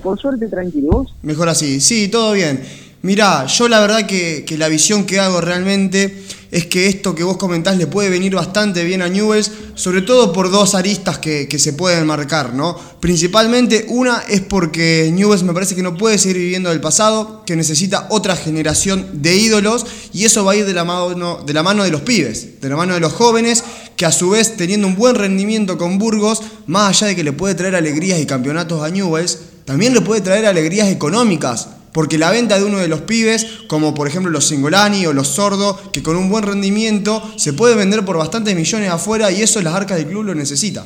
Por 0.04 0.20
suerte, 0.20 0.48
tranquilo. 0.48 0.88
¿Y 0.88 0.90
¿Vos? 0.90 1.14
Mejor 1.22 1.50
así. 1.50 1.82
Sí, 1.82 2.08
todo 2.08 2.34
bien. 2.34 2.62
Mirá, 3.04 3.48
yo 3.48 3.68
la 3.68 3.80
verdad 3.80 4.06
que, 4.06 4.46
la 4.60 4.68
visión 4.68 5.06
que 5.06 5.20
hago 5.20 5.42
realmente 5.42 6.24
es 6.52 6.68
que 6.68 6.88
esto 6.88 7.16
que 7.16 7.24
vos 7.24 7.38
comentás 7.38 7.78
le 7.78 7.88
puede 7.88 8.10
venir 8.10 8.36
bastante 8.36 8.84
bien 8.84 9.02
a 9.02 9.08
Newells, 9.08 9.52
sobre 9.74 10.04
todo 10.04 10.32
por 10.32 10.52
dos 10.52 10.76
aristas 10.76 11.18
que, 11.18 11.48
que 11.48 11.58
se 11.58 11.74
pueden 11.74 12.06
marcar, 12.06 12.54
¿no? 12.54 12.78
Principalmente 13.00 13.86
una 13.88 14.22
es 14.30 14.42
porque 14.42 15.10
Newells 15.12 15.42
me 15.42 15.54
parece 15.54 15.74
que 15.74 15.82
no 15.82 15.98
puede 15.98 16.20
seguir 16.20 16.38
viviendo 16.38 16.70
del 16.70 16.80
pasado, 16.82 17.42
que 17.44 17.56
necesita 17.56 18.06
otra 18.12 18.36
generación 18.36 19.08
de 19.14 19.36
ídolos 19.36 19.86
y 20.14 20.26
eso 20.26 20.46
va 20.46 20.52
a 20.52 20.58
ir 20.58 20.66
de 20.66 20.74
la 20.74 20.84
mano 20.84 21.42
de, 21.44 21.54
la 21.54 21.64
mano 21.64 21.84
de 21.84 21.90
los 21.90 22.02
pibes, 22.02 22.62
de 22.62 22.70
la 22.70 22.76
mano 22.76 22.94
de 22.94 23.00
los 23.00 23.14
jóvenes, 23.14 23.64
que 23.96 24.06
a 24.06 24.12
su 24.12 24.30
vez 24.30 24.58
teniendo 24.58 24.86
un 24.86 24.96
buen 24.96 25.16
rendimiento 25.16 25.80
con 25.80 25.98
Burgos, 25.98 26.44
más 26.68 26.90
allá 26.90 27.08
de 27.08 27.16
que 27.16 27.24
le 27.24 27.34
puede 27.34 27.56
traer 27.56 27.76
alegrías 27.76 28.20
y 28.20 28.28
campeonatos 28.28 28.84
a 28.84 28.90
Newells, 28.90 29.40
también 29.72 29.94
le 29.94 30.02
puede 30.02 30.20
traer 30.20 30.46
alegrías 30.48 30.90
económicas, 30.90 31.74
porque 31.94 32.18
la 32.18 32.30
venta 32.30 32.60
de 32.60 32.66
uno 32.66 32.80
de 32.80 32.90
los 32.90 33.04
pibes, 33.04 33.62
como 33.68 33.94
por 33.94 34.06
ejemplo 34.06 34.30
los 34.30 34.46
Singolani 34.46 35.06
o 35.06 35.14
los 35.14 35.30
Sordo, 35.30 35.80
que 35.94 36.04
con 36.04 36.18
un 36.18 36.30
buen 36.30 36.44
rendimiento 36.44 37.22
se 37.38 37.54
puede 37.54 37.78
vender 37.78 38.04
por 38.04 38.18
bastantes 38.18 38.54
millones 38.54 38.90
afuera 38.90 39.32
y 39.32 39.42
eso 39.42 39.62
las 39.62 39.74
arcas 39.74 39.98
del 39.98 40.08
club 40.08 40.26
lo 40.26 40.36
necesita. 40.36 40.86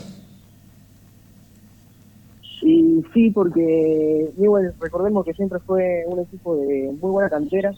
Y 2.62 3.04
sí, 3.12 3.32
porque 3.32 4.30
Newell, 4.38 4.72
recordemos 4.80 5.26
que 5.26 5.34
siempre 5.34 5.58
fue 5.66 6.04
un 6.06 6.20
equipo 6.20 6.56
de 6.56 6.96
muy 7.02 7.10
buena 7.10 7.32
cantera. 7.32 7.74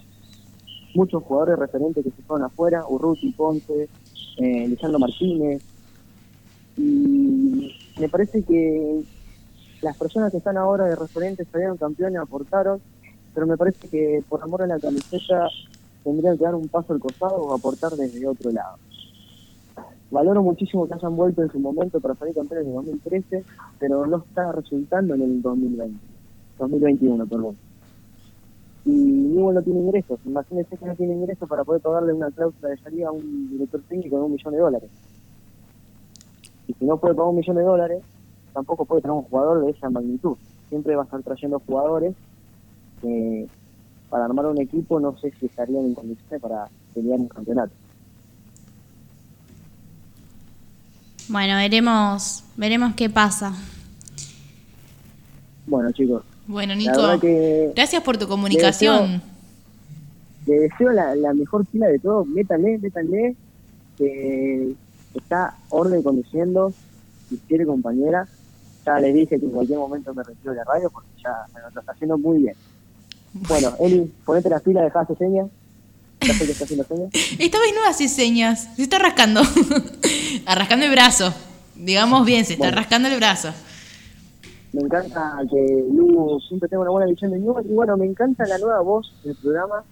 Muchos 0.93 1.23
jugadores 1.23 1.57
referentes 1.57 2.03
que 2.03 2.11
se 2.11 2.21
fueron 2.23 2.47
afuera, 2.47 2.83
Urruti, 2.85 3.31
Ponce, 3.31 3.87
eh, 4.39 4.67
Lisandro 4.67 4.99
Martínez. 4.99 5.63
Y 6.75 7.73
me 7.97 8.09
parece 8.09 8.43
que 8.43 9.03
las 9.81 9.97
personas 9.97 10.31
que 10.31 10.37
están 10.37 10.57
ahora 10.57 10.85
de 10.85 10.95
referentes 10.95 11.47
salieron 11.51 11.77
campeones, 11.77 12.19
aportaron, 12.19 12.81
pero 13.33 13.45
me 13.45 13.57
parece 13.57 13.87
que 13.87 14.23
por 14.27 14.41
amor 14.41 14.63
a 14.63 14.67
la 14.67 14.79
camiseta 14.79 15.47
tendrían 16.03 16.37
que 16.37 16.43
dar 16.43 16.55
un 16.55 16.67
paso 16.67 16.93
al 16.93 16.99
costado 16.99 17.35
o 17.35 17.53
aportar 17.53 17.91
desde 17.91 18.27
otro 18.27 18.51
lado. 18.51 18.77
Valoro 20.09 20.41
muchísimo 20.41 20.87
que 20.87 20.93
hayan 20.93 21.15
vuelto 21.15 21.43
en 21.43 21.51
su 21.51 21.59
momento 21.59 21.99
para 21.99 22.15
salir 22.15 22.33
campeones 22.33 22.65
en 22.65 22.71
el 22.71 22.75
2013, 22.75 23.43
pero 23.77 24.05
no 24.07 24.17
está 24.17 24.51
resultando 24.53 25.13
en 25.15 25.21
el 25.21 25.41
2020, 25.41 25.99
2021, 26.57 27.27
perdón. 27.27 27.57
Y 28.85 28.91
Newell 28.91 29.55
no 29.55 29.61
tiene 29.61 29.81
ingresos, 29.81 30.17
imagínense 30.25 30.77
que 30.77 30.85
no 30.85 30.95
tiene 30.95 31.13
ingresos 31.13 31.47
para 31.49 31.65
poder 31.65 31.81
pagarle 31.81 32.13
una 32.13 32.31
cláusula 32.31 32.69
de 32.69 32.77
salida 32.77 33.09
a 33.09 33.11
un 33.11 33.49
director 33.49 33.81
técnico 33.89 34.17
de 34.17 34.23
un 34.23 34.31
millón 34.31 34.53
de 34.53 34.59
dólares. 34.59 34.89
Y 36.69 36.73
si 36.73 36.85
no 36.85 36.97
puede 36.97 37.13
pagar 37.13 37.29
un 37.29 37.35
millón 37.35 37.57
de 37.57 37.63
dólares, 37.63 38.01
tampoco 38.57 38.85
puede 38.85 39.03
tener 39.03 39.15
un 39.15 39.21
jugador 39.21 39.63
de 39.63 39.69
esa 39.69 39.87
magnitud. 39.87 40.35
Siempre 40.69 40.95
va 40.95 41.03
a 41.03 41.05
estar 41.05 41.21
trayendo 41.21 41.59
jugadores 41.59 42.15
que 43.03 43.45
para 44.09 44.25
armar 44.25 44.47
un 44.47 44.59
equipo 44.59 44.99
no 44.99 45.15
sé 45.19 45.31
si 45.39 45.45
estarían 45.45 45.85
en 45.85 45.93
condiciones 45.93 46.41
para 46.41 46.67
pelear 46.95 47.19
un 47.19 47.27
campeonato. 47.27 47.71
Bueno, 51.29 51.55
veremos, 51.57 52.43
veremos 52.55 52.95
qué 52.95 53.11
pasa. 53.11 53.53
Bueno, 55.67 55.91
chicos, 55.91 56.23
Bueno, 56.47 56.73
Nico, 56.73 57.19
que 57.21 57.71
gracias 57.75 58.01
por 58.01 58.17
tu 58.17 58.27
comunicación. 58.27 59.21
le 60.47 60.59
deseo 60.61 60.91
la, 60.93 61.13
la 61.15 61.31
mejor 61.35 61.63
pila 61.67 61.85
de 61.89 61.99
todo. 61.99 62.25
Métanle, 62.25 62.79
métanle, 62.79 63.35
que 63.99 64.73
está 65.13 65.57
orden 65.69 66.01
conduciendo, 66.01 66.73
si 67.29 67.37
quiere 67.47 67.67
compañera. 67.67 68.27
Ya 68.87 68.99
les 68.99 69.13
dije 69.13 69.37
que 69.37 69.45
en 69.45 69.51
cualquier 69.51 69.77
momento 69.79 70.13
me 70.13 70.23
retiro 70.23 70.51
de 70.53 70.57
la 70.59 70.63
radio 70.63 70.89
porque 70.89 71.09
ya 71.21 71.45
me 71.53 71.59
lo 71.61 71.67
está 71.67 71.91
haciendo 71.91 72.17
muy 72.17 72.37
bien. 72.39 72.55
Bueno, 73.33 73.73
Eli, 73.81 74.11
ponete 74.25 74.49
la 74.49 74.59
pila, 74.61 74.81
dejá 74.81 75.01
hacer 75.01 75.17
señas. 75.17 75.47
Ya 76.21 76.33
sé 76.33 76.45
que 76.45 76.51
está 76.53 76.63
haciendo 76.63 76.85
señas. 76.85 77.09
Esta 77.39 77.59
vez 77.59 77.73
no 77.75 77.85
hace 77.89 78.07
señas, 78.07 78.69
se 78.77 78.83
está 78.83 78.97
rascando. 78.97 79.41
Arrascando 80.45 80.85
el 80.85 80.91
brazo. 80.91 81.33
Digamos 81.75 82.25
bien, 82.25 82.45
se 82.45 82.53
está 82.53 82.67
Bueno. 82.67 82.77
rascando 82.77 83.09
el 83.09 83.17
brazo. 83.17 83.49
Me 84.73 84.81
encanta 84.81 85.33
que 85.51 85.85
Lu 85.93 86.39
siempre 86.47 86.69
tenga 86.69 86.81
una 86.83 86.91
buena 86.91 87.07
visión 87.11 87.31
de 87.31 87.39
Newell. 87.39 87.65
Y 87.69 87.73
bueno, 87.73 87.97
me 87.97 88.05
encanta 88.05 88.45
la 88.47 88.57
nueva 88.57 88.79
voz 88.81 89.13
del 89.23 89.35
programa 89.35 89.83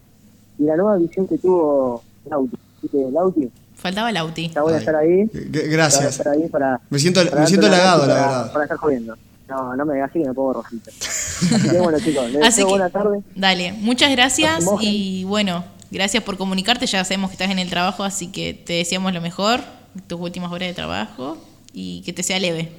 y 0.57 0.63
la 0.63 0.75
nueva 0.77 0.97
visión 0.97 1.27
que 1.27 1.37
tuvo 1.37 2.01
Lauti. 2.29 2.57
Así 2.77 2.87
que, 2.89 3.11
Lauti, 3.11 3.49
Faltaba 3.75 4.09
el 4.09 4.17
Auti. 4.17 4.49
ya 4.49 4.61
voy 4.61 4.73
a 4.73 4.75
Ay, 4.75 4.79
estar 4.79 4.95
ahí. 4.95 5.09
G- 5.25 5.51
Ya 5.51 5.61
voy 5.61 5.67
a 5.69 5.71
Gracias. 5.71 6.05
estar 6.17 6.27
ahí 6.29 6.47
para. 6.47 6.79
Me 6.89 6.97
siento, 6.99 7.23
para 7.29 7.41
me 7.41 7.47
siento 7.47 7.67
halagado, 7.67 8.05
la 8.07 8.13
verdad. 8.13 8.51
Para 8.53 8.65
estar 8.65 8.77
jodiendo. 8.77 9.15
No, 9.47 9.75
no 9.75 9.85
me 9.85 9.93
digas 9.93 10.09
así 10.09 10.19
que 10.21 10.27
me 10.27 10.33
pongo 10.33 10.53
rojito. 10.53 10.89
Así 10.89 11.69
que 11.69 11.77
bueno, 11.79 11.99
chicos, 11.99 12.31
les 12.31 12.41
Así 12.43 12.61
deseo 12.61 12.65
que, 12.67 12.71
buena 12.71 12.89
tarde. 12.89 13.19
dale, 13.35 13.73
muchas 13.73 14.09
gracias 14.11 14.65
y 14.81 15.23
bueno, 15.25 15.63
gracias 15.91 16.23
por 16.23 16.35
comunicarte. 16.37 16.87
Ya 16.87 17.03
sabemos 17.05 17.29
que 17.29 17.33
estás 17.35 17.51
en 17.51 17.59
el 17.59 17.69
trabajo, 17.69 18.03
así 18.03 18.31
que 18.31 18.53
te 18.55 18.73
deseamos 18.73 19.13
lo 19.13 19.21
mejor, 19.21 19.59
tus 20.07 20.19
últimas 20.19 20.51
horas 20.51 20.69
de 20.69 20.73
trabajo 20.73 21.37
y 21.73 22.01
que 22.01 22.11
te 22.13 22.23
sea 22.23 22.39
leve. 22.39 22.71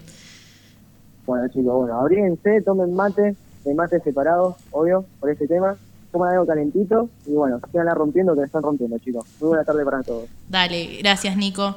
Bueno, 1.25 1.47
chicos, 1.49 1.73
bueno, 1.75 2.01
abríense, 2.01 2.63
tomen 2.63 2.95
mate, 2.95 3.37
de 3.65 3.75
mate 3.75 4.01
separados, 4.01 4.57
obvio, 4.71 5.05
por 5.21 5.31
este 5.31 5.47
tema. 5.47 5.77
Tomen 6.17 6.33
algo 6.33 6.47
calentito 6.47 7.11
y 7.27 7.33
bueno, 7.33 7.61
sigan 7.71 7.95
rompiendo 7.95 8.33
que 8.33 8.41
la 8.41 8.47
están 8.47 8.63
rompiendo, 8.63 8.99
chicos. 8.99 9.27
Muy 9.39 9.49
buena 9.49 9.65
tarde 9.65 9.85
para 9.85 10.03
todos. 10.03 10.25
Dale, 10.49 10.97
gracias 11.01 11.37
Nico. 11.37 11.77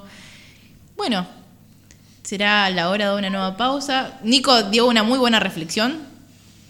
Bueno, 0.95 1.27
será 2.23 2.69
la 2.69 2.89
hora 2.89 3.11
de 3.11 3.17
una 3.17 3.29
nueva 3.29 3.57
pausa. 3.57 4.17
Nico 4.23 4.63
dio 4.63 4.87
una 4.87 5.03
muy 5.03 5.19
buena 5.19 5.41
reflexión. 5.41 5.97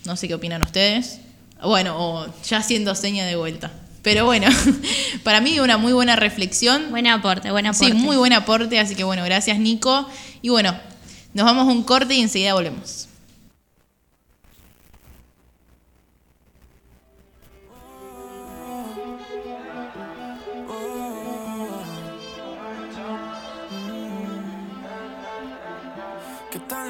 No 0.08 0.16
sé 0.16 0.28
qué 0.28 0.34
opinan 0.34 0.64
ustedes. 0.64 1.22
Bueno, 1.62 1.94
o 1.96 2.26
ya 2.44 2.58
haciendo 2.58 2.96
seña 2.96 3.28
de 3.28 3.36
vuelta. 3.36 3.72
Pero 4.02 4.26
bueno, 4.26 4.48
para 5.24 5.40
mí 5.40 5.60
una 5.60 5.78
muy 5.78 5.94
buena 5.94 6.16
reflexión. 6.16 6.90
Buen 6.90 7.06
aporte, 7.06 7.52
buen 7.52 7.68
aporte. 7.68 7.86
Sí, 7.86 7.94
muy 7.94 8.18
buen 8.18 8.34
aporte, 8.34 8.80
así 8.80 8.96
que 8.96 9.04
bueno, 9.04 9.24
gracias 9.26 9.60
Nico. 9.60 10.10
Y 10.42 10.50
bueno, 10.50 10.74
nos 11.36 11.46
vamos 11.46 11.68
a 11.68 11.72
un 11.72 11.84
corte 11.84 12.16
y 12.16 12.22
enseguida 12.22 12.56
volvemos. 12.56 13.09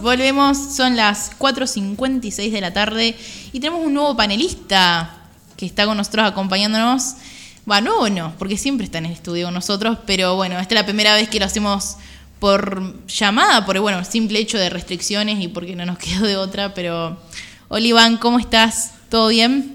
volvemos. 0.00 0.58
Son 0.76 0.96
las 0.96 1.36
4.56 1.38 2.50
de 2.50 2.60
la 2.60 2.72
tarde 2.72 3.16
y 3.52 3.60
tenemos 3.60 3.84
un 3.84 3.94
nuevo 3.94 4.16
panelista 4.16 5.14
que 5.56 5.66
está 5.66 5.86
con 5.86 5.96
nosotros 5.96 6.26
acompañándonos. 6.26 7.16
Bueno, 7.64 8.08
no, 8.08 8.34
porque 8.38 8.56
siempre 8.56 8.84
está 8.84 8.98
en 8.98 9.06
el 9.06 9.12
estudio 9.12 9.46
con 9.46 9.54
nosotros, 9.54 9.98
pero 10.06 10.36
bueno, 10.36 10.58
esta 10.58 10.74
es 10.74 10.80
la 10.80 10.86
primera 10.86 11.14
vez 11.14 11.28
que 11.28 11.38
lo 11.38 11.46
hacemos 11.46 11.96
por 12.38 13.06
llamada, 13.06 13.66
por 13.66 13.78
bueno, 13.80 14.04
simple 14.04 14.38
hecho 14.38 14.58
de 14.58 14.70
restricciones 14.70 15.40
y 15.40 15.48
porque 15.48 15.74
no 15.74 15.84
nos 15.84 15.98
quedó 15.98 16.26
de 16.26 16.36
otra, 16.36 16.74
pero 16.74 17.18
Oliván, 17.68 18.16
¿cómo 18.16 18.38
estás? 18.38 18.94
¿Todo 19.10 19.28
bien? 19.28 19.74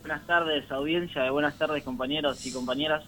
Buenas 0.00 0.26
tardes, 0.26 0.70
audiencia, 0.70 1.30
buenas 1.30 1.56
tardes, 1.56 1.82
compañeros 1.82 2.44
y 2.46 2.52
compañeras. 2.52 3.02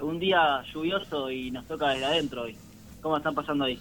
Un 0.00 0.18
día 0.18 0.62
lluvioso 0.72 1.30
y 1.30 1.50
nos 1.50 1.66
toca 1.66 1.88
desde 1.90 2.04
adentro 2.04 2.42
hoy. 2.42 2.56
¿Cómo 3.00 3.16
están 3.16 3.34
pasando 3.34 3.64
ahí? 3.64 3.78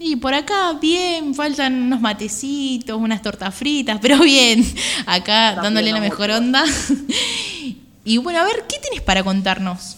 Y 0.00 0.16
por 0.16 0.32
acá 0.32 0.74
bien, 0.74 1.34
faltan 1.34 1.82
unos 1.82 2.00
matecitos, 2.00 2.96
unas 2.96 3.20
tortas 3.20 3.54
fritas, 3.54 3.98
pero 4.02 4.20
bien, 4.20 4.62
acá 5.06 5.56
dándole 5.56 5.92
la 5.92 6.00
mejor 6.00 6.28
mucho. 6.28 6.38
onda. 6.38 6.64
y 8.04 8.18
bueno, 8.18 8.40
a 8.40 8.44
ver, 8.44 8.64
¿qué 8.68 8.78
tenés 8.78 9.02
para 9.02 9.24
contarnos? 9.24 9.96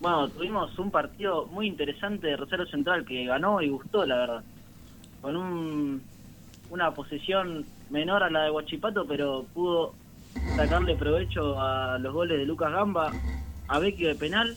Bueno, 0.00 0.28
tuvimos 0.28 0.78
un 0.78 0.90
partido 0.90 1.46
muy 1.46 1.66
interesante 1.66 2.26
de 2.28 2.36
Rosario 2.36 2.66
Central 2.66 3.04
que 3.04 3.24
ganó 3.24 3.60
y 3.62 3.68
gustó, 3.68 4.04
la 4.04 4.16
verdad. 4.16 4.44
Con 5.20 5.36
un, 5.36 6.02
una 6.70 6.92
posesión 6.92 7.64
menor 7.90 8.22
a 8.22 8.30
la 8.30 8.44
de 8.44 8.50
Huachipato, 8.50 9.06
pero 9.06 9.46
pudo 9.54 9.94
sacarle 10.56 10.96
provecho 10.96 11.60
a 11.60 11.98
los 11.98 12.12
goles 12.12 12.38
de 12.38 12.44
Lucas 12.44 12.72
Gamba, 12.72 13.12
a 13.68 13.78
Vecchio 13.78 14.08
de 14.08 14.14
penal, 14.14 14.56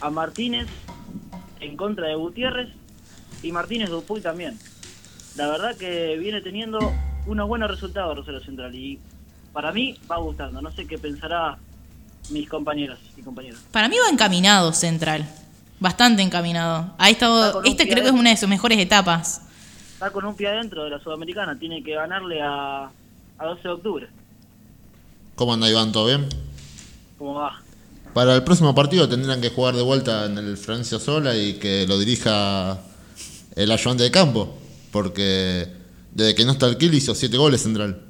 a 0.00 0.10
Martínez 0.10 0.68
en 1.60 1.76
contra 1.76 2.06
de 2.08 2.14
Gutiérrez 2.14 2.68
y 3.42 3.52
Martínez 3.52 3.90
Dupuy 3.90 4.20
también. 4.20 4.58
La 5.36 5.48
verdad 5.48 5.76
que 5.76 6.16
viene 6.18 6.40
teniendo 6.40 6.78
unos 7.26 7.48
buenos 7.48 7.70
resultados 7.70 8.16
Rosario 8.16 8.40
Central 8.40 8.74
y 8.74 8.98
para 9.52 9.72
mí 9.72 9.98
va 10.10 10.18
gustando. 10.18 10.60
No 10.60 10.70
sé 10.72 10.86
qué 10.86 10.98
pensará 10.98 11.58
mis 12.30 12.48
compañeros 12.48 12.98
y 13.16 13.22
compañeras. 13.22 13.60
Para 13.72 13.88
mí 13.88 13.96
va 14.04 14.10
encaminado 14.10 14.72
Central, 14.72 15.28
bastante 15.78 16.22
encaminado. 16.22 16.94
Ha 16.98 17.10
estado, 17.10 17.62
este 17.64 17.88
creo 17.88 18.02
que 18.02 18.10
es 18.10 18.14
una 18.14 18.30
de 18.30 18.36
sus 18.36 18.48
mejores 18.48 18.78
etapas. 18.78 19.42
Está 19.94 20.10
con 20.10 20.24
un 20.24 20.34
pie 20.34 20.48
adentro 20.48 20.84
de 20.84 20.90
la 20.90 21.00
Sudamericana, 21.00 21.58
tiene 21.58 21.82
que 21.82 21.94
ganarle 21.94 22.40
a, 22.42 22.90
a 23.38 23.44
12 23.44 23.62
de 23.62 23.68
octubre. 23.68 24.08
¿Cómo 25.34 25.54
anda 25.54 25.70
Iván? 25.70 25.92
¿Todo 25.92 26.06
bien? 26.06 26.28
¿Cómo 27.18 27.34
va? 27.34 27.60
Para 28.14 28.34
el 28.34 28.42
próximo 28.42 28.74
partido 28.74 29.08
tendrán 29.08 29.40
que 29.40 29.50
jugar 29.50 29.74
de 29.76 29.82
vuelta 29.82 30.26
en 30.26 30.36
el 30.38 30.56
Francia 30.56 30.98
Sola 30.98 31.36
y 31.36 31.54
que 31.54 31.86
lo 31.86 31.98
dirija 31.98 32.80
el 33.56 33.70
ayudante 33.70 34.02
de 34.02 34.10
campo. 34.10 34.56
Porque 34.90 35.66
desde 36.12 36.34
que 36.34 36.44
no 36.44 36.52
está 36.52 36.66
el 36.66 36.76
Kill 36.76 36.94
hizo 36.94 37.14
7 37.14 37.36
goles 37.36 37.62
central. 37.62 38.02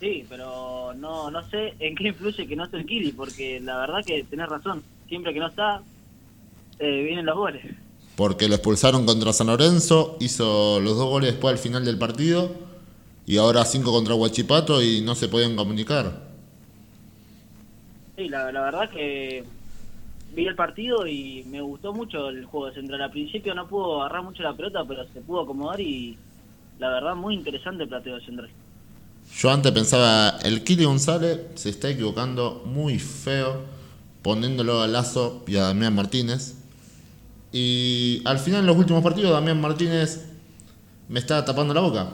Sí, 0.00 0.24
pero 0.28 0.92
no 0.94 1.30
no 1.30 1.48
sé 1.50 1.74
en 1.78 1.94
qué 1.94 2.08
influye 2.08 2.46
que 2.46 2.56
no 2.56 2.64
esté 2.64 2.78
el 2.78 2.86
Kili, 2.86 3.12
porque 3.12 3.60
la 3.60 3.78
verdad 3.78 4.04
que 4.04 4.24
tenés 4.24 4.48
razón. 4.48 4.82
Siempre 5.08 5.32
que 5.32 5.40
no 5.40 5.48
está, 5.48 5.82
eh, 6.78 7.02
vienen 7.02 7.26
los 7.26 7.36
goles. 7.36 7.64
Porque 8.16 8.48
lo 8.48 8.54
expulsaron 8.54 9.04
contra 9.04 9.32
San 9.32 9.48
Lorenzo, 9.48 10.16
hizo 10.20 10.80
los 10.80 10.96
dos 10.96 11.08
goles 11.08 11.32
después 11.32 11.52
al 11.52 11.58
final 11.58 11.84
del 11.84 11.98
partido. 11.98 12.50
Y 13.26 13.38
ahora 13.38 13.64
5 13.64 13.90
contra 13.90 14.14
Huachipato 14.14 14.82
y 14.82 15.00
no 15.00 15.14
se 15.14 15.28
podían 15.28 15.56
comunicar. 15.56 16.26
Sí, 18.16 18.28
la, 18.28 18.50
la 18.52 18.62
verdad 18.62 18.90
que 18.90 19.44
vi 20.36 20.46
el 20.46 20.54
partido 20.54 21.06
y 21.06 21.44
me 21.48 21.62
gustó 21.62 21.94
mucho 21.94 22.28
el 22.28 22.44
juego 22.44 22.66
de 22.66 22.74
Central. 22.74 23.00
Al 23.00 23.10
principio 23.10 23.54
no 23.54 23.66
pudo 23.66 24.02
agarrar 24.02 24.22
mucho 24.22 24.42
la 24.42 24.54
pelota, 24.54 24.84
pero 24.86 25.04
se 25.08 25.22
pudo 25.22 25.40
acomodar 25.40 25.80
y 25.80 26.16
la 26.78 26.90
verdad 26.90 27.16
muy 27.16 27.34
interesante 27.34 27.84
el 27.84 27.88
plateo 27.88 28.16
de 28.16 28.24
Central. 28.24 28.50
Yo 29.34 29.50
antes 29.50 29.72
pensaba, 29.72 30.38
el 30.44 30.62
Kili 30.62 30.84
González 30.84 31.40
se 31.54 31.70
está 31.70 31.88
equivocando 31.88 32.62
muy 32.66 32.98
feo 32.98 33.64
poniéndolo 34.22 34.82
a 34.82 34.86
Lazo 34.86 35.42
y 35.46 35.56
a 35.56 35.62
Damián 35.62 35.94
Martínez. 35.94 36.54
Y 37.50 38.20
al 38.26 38.38
final 38.38 38.60
en 38.60 38.66
los 38.66 38.76
últimos 38.76 39.02
partidos 39.02 39.32
Damián 39.32 39.60
Martínez 39.60 40.26
me 41.08 41.18
está 41.18 41.44
tapando 41.44 41.72
la 41.72 41.80
boca, 41.80 42.10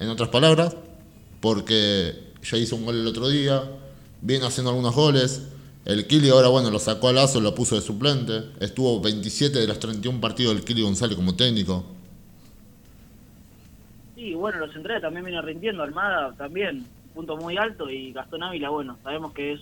en 0.00 0.08
otras 0.08 0.30
palabras, 0.30 0.76
porque 1.40 2.32
ya 2.42 2.56
hizo 2.56 2.74
un 2.74 2.84
gol 2.84 2.96
el 2.98 3.06
otro 3.06 3.28
día, 3.28 3.62
viene 4.22 4.44
haciendo 4.46 4.70
algunos 4.70 4.94
goles. 4.94 5.42
El 5.90 6.06
Kili 6.06 6.28
ahora, 6.28 6.46
bueno, 6.46 6.70
lo 6.70 6.78
sacó 6.78 7.08
a 7.08 7.12
Lazo, 7.12 7.40
lo 7.40 7.52
puso 7.52 7.74
de 7.74 7.80
suplente. 7.80 8.44
Estuvo 8.60 9.00
27 9.00 9.58
de 9.58 9.66
los 9.66 9.80
31 9.80 10.20
partidos 10.20 10.54
del 10.54 10.64
Kili 10.64 10.82
González 10.82 11.16
como 11.16 11.34
técnico. 11.34 11.84
Sí, 14.14 14.32
bueno, 14.34 14.60
los 14.60 14.72
centrales 14.72 15.02
también 15.02 15.24
viene 15.24 15.42
rindiendo, 15.42 15.82
Almada 15.82 16.32
también, 16.34 16.86
punto 17.12 17.36
muy 17.36 17.56
alto 17.56 17.90
y 17.90 18.12
Gastón 18.12 18.44
Ávila, 18.44 18.68
bueno, 18.68 18.98
sabemos 19.02 19.32
que 19.32 19.54
es 19.54 19.60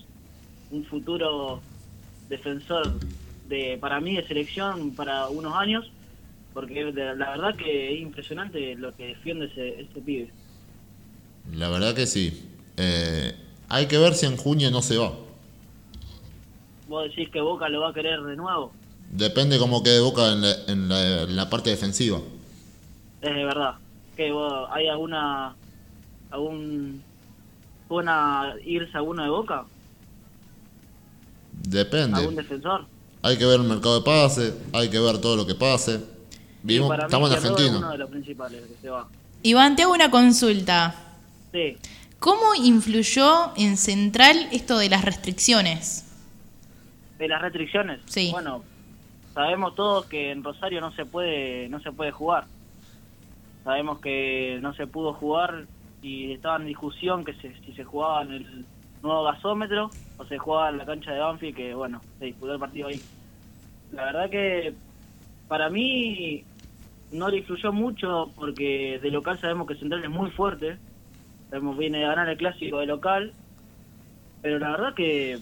un 0.71 0.85
futuro 0.85 1.63
defensor 2.29 2.93
de 3.49 3.79
para 3.81 3.99
mí 3.99 4.17
de 4.17 4.27
selección 4.27 4.91
para 4.95 5.29
unos 5.29 5.55
años, 5.57 5.91
porque 6.53 6.93
la 6.93 7.31
verdad 7.31 7.57
que 7.57 7.95
es 7.95 8.03
impresionante 8.03 8.75
lo 8.75 8.95
que 8.95 9.07
defiende 9.07 9.47
ese, 9.47 9.81
ese 9.81 10.01
pibe. 10.03 10.31
La 11.55 11.71
verdad 11.71 11.95
que 11.95 12.07
sí. 12.07 12.51
Eh, 12.77 13.35
hay 13.71 13.87
que 13.87 13.97
ver 13.97 14.13
si 14.13 14.27
en 14.27 14.37
junio 14.37 14.71
no 14.71 14.83
se 14.83 14.99
va. 14.99 15.15
Vos 16.89 17.05
decís 17.09 17.29
que 17.31 17.41
Boca 17.41 17.69
lo 17.69 17.81
va 17.83 17.91
a 17.91 17.93
querer 17.95 18.21
de 18.23 18.37
nuevo, 18.37 18.73
Depende 19.11 19.59
cómo 19.59 19.83
quede 19.83 20.01
Boca 20.01 20.33
en 20.33 20.43
la, 20.43 20.53
en 20.67 20.89
la- 20.89 21.23
en 21.23 21.37
la 21.37 21.49
parte 21.49 21.71
defensiva. 21.71 22.19
es 23.23 23.35
de 23.35 23.45
verdad. 23.45 23.75
que 24.17 24.33
vos, 24.33 24.69
¿Hay 24.73 24.87
alguna, 24.89 25.55
algún, 26.31 27.03
buena 27.89 28.55
irse 28.65 28.97
a 28.99 29.03
uno 29.03 29.23
de 29.23 29.29
Boca? 29.31 29.65
Depende. 31.53 32.19
¿Algún 32.19 32.37
defensor? 32.37 32.87
Hay 33.23 33.37
que 33.37 33.45
ver 33.47 33.61
el 33.61 33.67
mercado 33.67 33.99
de 33.99 34.05
pase, 34.05 34.55
hay 34.73 34.89
que 34.91 34.99
ver 34.99 35.19
todo 35.21 35.37
lo 35.37 35.47
que 35.47 35.55
pase. 35.55 36.01
Vivimos, 36.63 36.97
estamos 36.99 37.31
en 37.31 37.39
es 37.39 37.45
Argentina. 37.45 37.79
uno 37.79 37.91
de 37.93 37.99
los 37.99 38.11
principales 38.11 38.63
que 38.63 38.75
se 38.83 38.91
va. 38.91 39.09
Iván, 39.43 39.77
te 39.77 39.83
hago 39.83 39.93
una 39.93 40.11
consulta. 40.11 40.95
Sí. 41.53 41.77
¿Cómo 42.19 42.55
influyó 42.57 43.53
en 43.57 43.77
Central 43.77 44.49
esto 44.53 44.79
de 44.79 44.89
las 44.89 45.05
restricciones? 45.05 46.05
De 47.19 47.29
las 47.29 47.43
restricciones. 47.43 48.01
Sí. 48.07 48.29
bueno 48.33 48.63
sabemos 49.35 49.75
todos 49.75 50.07
que 50.07 50.31
en 50.33 50.43
Rosario 50.43 50.81
no 50.81 50.91
se 50.93 51.05
puede 51.05 51.69
no 51.69 51.81
se 51.81 51.93
puede 51.93 52.11
jugar. 52.13 52.45
Sabemos 53.65 53.99
que 54.01 54.59
no 54.63 54.73
se 54.75 54.87
pudo 54.87 55.13
jugar 55.15 55.67
y 56.03 56.33
estaba 56.33 56.57
en 56.57 56.67
discusión 56.67 57.25
que 57.25 57.35
se- 57.35 57.55
si 57.65 57.73
se 57.73 57.85
jugaba 57.85 58.23
en 58.23 58.33
el 58.33 58.65
nuevo 59.03 59.25
gasómetro 59.25 59.91
o 60.17 60.25
se 60.25 60.39
jugaba 60.39 60.71
en 60.71 60.79
la 60.79 60.87
cancha 60.87 61.13
de 61.13 61.21
Banfield 61.21 61.57
que 61.57 61.75
bueno 61.75 62.01
se 62.19 62.27
disputó 62.27 62.55
el 62.55 62.61
partido 62.61 62.89
ahí. 62.89 63.01
La 63.93 64.05
verdad 64.05 64.31
que 64.31 64.75
para 65.49 65.71
mí 65.71 66.45
no 67.13 67.29
le 67.29 67.39
influyó 67.39 67.73
mucho 67.73 68.31
porque 68.37 68.99
de 69.03 69.11
local 69.11 69.39
sabemos 69.39 69.67
que 69.67 69.75
Central 69.77 70.05
es 70.05 70.11
muy 70.11 70.31
fuerte. 70.31 70.77
Sabemos 71.51 71.77
viene 71.79 72.05
a 72.05 72.09
ganar 72.09 72.29
el 72.29 72.37
clásico 72.37 72.79
de 72.81 72.87
local. 72.87 73.33
Pero 74.43 74.59
la 74.59 74.71
verdad 74.73 74.95
que 74.95 75.39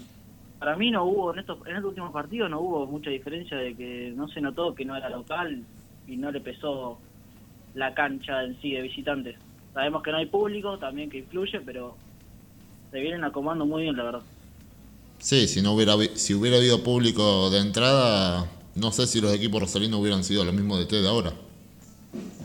para 0.58 0.76
mí 0.76 0.90
no 0.90 1.04
hubo, 1.04 1.32
en 1.32 1.40
estos, 1.40 1.58
en 1.66 1.76
estos 1.76 1.90
últimos 1.90 2.12
partidos 2.12 2.50
no 2.50 2.60
hubo 2.60 2.86
mucha 2.86 3.10
diferencia 3.10 3.56
de 3.56 3.74
que 3.74 4.12
no 4.16 4.28
se 4.28 4.40
notó 4.40 4.74
que 4.74 4.84
no 4.84 4.96
era 4.96 5.10
local 5.10 5.62
y 6.06 6.16
no 6.16 6.30
le 6.30 6.40
pesó 6.40 6.98
la 7.74 7.92
cancha 7.94 8.42
en 8.42 8.60
sí 8.60 8.72
de 8.72 8.82
visitantes. 8.82 9.36
Sabemos 9.74 10.02
que 10.02 10.10
no 10.10 10.16
hay 10.16 10.26
público, 10.26 10.78
también 10.78 11.10
que 11.10 11.18
influye, 11.18 11.60
pero 11.60 11.96
se 12.90 13.00
vienen 13.00 13.24
acomodando 13.24 13.66
muy 13.66 13.82
bien, 13.82 13.96
la 13.96 14.04
verdad. 14.04 14.22
Sí, 15.18 15.46
si 15.48 15.60
no 15.60 15.72
hubiera 15.72 15.94
si 16.14 16.34
hubiera 16.34 16.56
habido 16.56 16.82
público 16.82 17.50
de 17.50 17.58
entrada, 17.58 18.46
no 18.74 18.92
sé 18.92 19.06
si 19.06 19.20
los 19.20 19.34
equipos 19.34 19.60
rosarinos 19.60 20.00
hubieran 20.00 20.24
sido 20.24 20.44
los 20.44 20.54
mismos 20.54 20.78
de 20.78 20.86
T 20.86 20.96
de 20.96 21.08
ahora. 21.08 21.32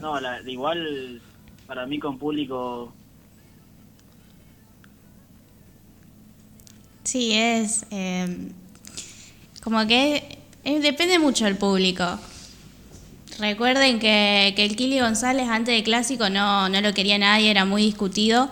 No, 0.01 0.19
la, 0.19 0.41
igual 0.41 1.21
para 1.67 1.85
mí 1.85 1.99
con 1.99 2.17
público 2.17 2.93
Sí, 7.11 7.33
es 7.33 7.85
eh, 7.91 8.25
como 9.61 9.85
que 9.85 10.39
eh, 10.63 10.79
depende 10.79 11.19
mucho 11.19 11.43
del 11.43 11.57
público. 11.57 12.05
Recuerden 13.37 13.99
que, 13.99 14.53
que 14.55 14.63
el 14.63 14.77
Kili 14.77 15.01
González 15.01 15.49
antes 15.49 15.75
de 15.75 15.83
clásico 15.83 16.29
no, 16.29 16.69
no 16.69 16.79
lo 16.79 16.93
quería 16.93 17.17
nadie, 17.17 17.51
era 17.51 17.65
muy 17.65 17.81
discutido 17.81 18.49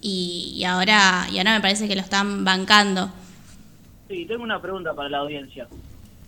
y, 0.00 0.54
y 0.56 0.64
ahora 0.64 1.26
y 1.30 1.36
ahora 1.36 1.52
me 1.52 1.60
parece 1.60 1.86
que 1.86 1.94
lo 1.96 2.00
están 2.00 2.46
bancando. 2.46 3.10
Sí, 4.08 4.24
tengo 4.24 4.42
una 4.42 4.62
pregunta 4.62 4.94
para 4.94 5.10
la 5.10 5.18
audiencia. 5.18 5.68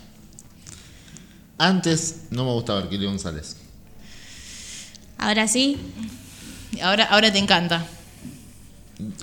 Antes 1.57 2.27
no 2.31 2.45
me 2.45 2.51
gustaba 2.53 2.79
Arquilio 2.79 3.09
González. 3.09 3.57
Ahora 5.17 5.47
sí, 5.47 5.77
Ahora, 6.81 7.05
ahora 7.05 7.31
te 7.31 7.39
encanta. 7.39 7.85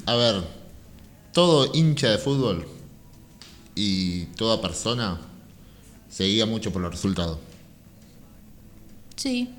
A 0.06 0.14
ver, 0.14 0.42
todo 1.32 1.70
hincha 1.74 2.10
de 2.10 2.18
fútbol 2.18 2.66
y 3.74 4.24
toda 4.36 4.60
persona 4.62 5.20
se 6.08 6.24
guía 6.24 6.46
mucho 6.46 6.72
por 6.72 6.80
los 6.82 6.90
resultados. 6.90 7.38
Sí. 9.16 9.50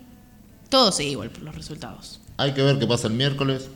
Todo 0.70 0.92
sigue 0.92 1.12
igual 1.12 1.30
por 1.30 1.44
los 1.44 1.56
resultados. 1.56 2.20
Hay 2.38 2.54
que 2.54 2.62
ver 2.62 2.78
qué 2.80 2.88
pasa 2.88 3.08
el 3.08 3.14
miércoles. 3.14 3.70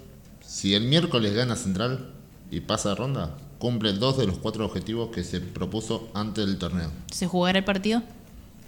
Si 0.45 0.73
el 0.73 0.83
miércoles 0.83 1.33
gana 1.33 1.55
Central 1.55 2.11
y 2.51 2.59
pasa 2.61 2.89
de 2.89 2.95
ronda, 2.95 3.37
cumple 3.59 3.93
dos 3.93 4.17
de 4.17 4.27
los 4.27 4.37
cuatro 4.37 4.65
objetivos 4.65 5.09
que 5.11 5.23
se 5.23 5.39
propuso 5.39 6.09
antes 6.13 6.45
del 6.45 6.57
torneo. 6.57 6.91
¿Se 7.11 7.27
jugará 7.27 7.59
el 7.59 7.65
partido? 7.65 8.01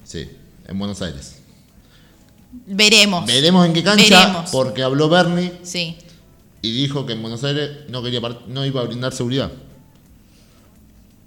Sí, 0.04 0.30
en 0.68 0.80
Buenos 0.80 1.02
Aires. 1.02 1.40
Veremos. 2.68 3.26
Veremos 3.26 3.66
en 3.66 3.74
qué 3.74 3.84
cancha, 3.84 4.26
Veremos. 4.28 4.52
porque 4.52 4.84
habló 4.84 5.10
Bernie 5.10 5.52
Sí. 5.64 5.98
Y 6.64 6.72
dijo 6.72 7.06
que 7.06 7.14
en 7.14 7.22
Buenos 7.22 7.44
Aires 7.44 7.70
no, 7.90 8.02
quería 8.02 8.22
no 8.48 8.66
iba 8.66 8.82
a 8.82 8.86
brindar 8.86 9.14
seguridad. 9.14 9.52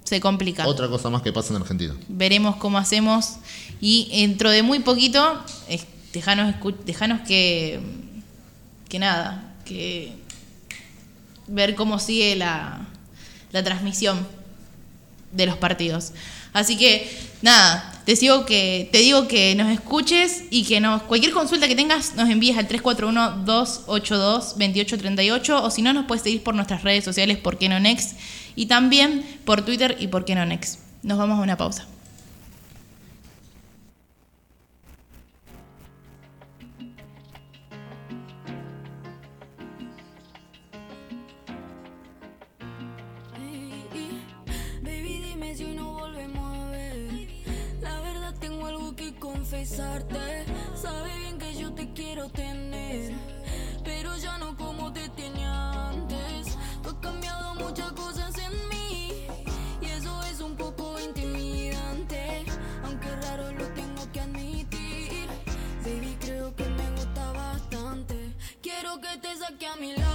Se 0.03 0.21
complica. 0.21 0.67
Otra 0.67 0.89
cosa 0.89 1.11
más 1.11 1.23
que 1.23 1.33
pasa 1.33 1.55
en 1.55 1.61
Argentina. 1.61 1.95
Veremos 2.09 2.57
cómo 2.57 2.79
hacemos. 2.79 3.35
Y 3.81 4.09
dentro 4.21 4.51
de 4.51 4.63
muy 4.63 4.79
poquito, 4.79 5.43
es- 5.69 5.87
dejanos, 6.13 6.55
dejanos 6.85 7.21
que. 7.27 7.81
que 8.89 8.99
nada. 8.99 9.55
Que. 9.65 10.13
ver 11.49 11.75
cómo 11.75 11.99
sigue 11.99 12.35
la, 12.37 12.87
la 13.53 13.63
transmisión 13.65 14.27
de 15.33 15.47
los 15.47 15.57
partidos. 15.59 16.13
Así 16.53 16.79
que, 16.79 17.11
nada, 17.43 17.96
te, 18.07 18.17
sigo 18.17 18.47
que, 18.47 18.89
te 18.93 18.99
digo 18.99 19.27
que 19.27 19.57
nos 19.57 19.69
escuches 19.71 20.45
y 20.49 20.63
que 20.65 20.81
nos, 20.81 21.03
cualquier 21.03 21.33
consulta 21.33 21.67
que 21.67 21.75
tengas 21.75 22.15
nos 22.15 22.31
envíes 22.31 22.57
al 22.57 22.69
341-282-2838 22.69 25.61
o 25.61 25.71
si 25.71 25.83
no 25.83 25.93
nos 25.93 26.07
puedes 26.07 26.23
seguir 26.23 26.45
por 26.45 26.55
nuestras 26.55 26.85
redes 26.85 27.03
sociales, 27.05 27.37
por 27.37 27.59
qué 27.59 27.69
no 27.69 27.81
Next, 27.81 28.17
y 28.55 28.67
también 28.67 29.25
por 29.45 29.63
Twitter 29.63 29.97
y 29.99 30.07
por 30.07 30.25
qué 30.25 30.37
no 30.37 30.47
Next. 30.47 30.79
Nos 31.03 31.19
vamos 31.19 31.41
a 31.41 31.43
una 31.43 31.57
pausa. 31.57 31.89
Confesarte. 49.49 50.45
Sabe 50.75 51.19
bien 51.19 51.39
que 51.39 51.55
yo 51.55 51.73
te 51.73 51.93
quiero 51.93 52.29
tener, 52.31 53.13
pero 53.85 54.17
ya 54.17 54.39
no 54.39 54.57
como 54.57 54.93
te 54.93 55.09
tenía 55.11 55.89
antes. 55.91 56.57
Tú 56.83 56.89
has 56.89 56.95
cambiado 56.95 57.55
muchas 57.55 57.93
cosas 57.93 58.37
en 58.39 58.69
mí 58.69 59.27
y 59.81 59.87
eso 59.87 60.21
es 60.25 60.41
un 60.41 60.57
poco 60.57 60.99
intimidante, 60.99 62.45
aunque 62.83 63.09
raro 63.23 63.53
lo 63.53 63.67
tengo 63.69 64.11
que 64.13 64.21
admitir. 64.21 65.29
Baby, 65.85 66.17
creo 66.21 66.55
que 66.57 66.69
me 66.69 66.91
gusta 66.91 67.33
bastante. 67.33 68.35
Quiero 68.61 69.01
que 69.01 69.17
te 69.19 69.37
saque 69.37 69.67
a 69.67 69.77
mi 69.77 69.95
lado. 69.95 70.06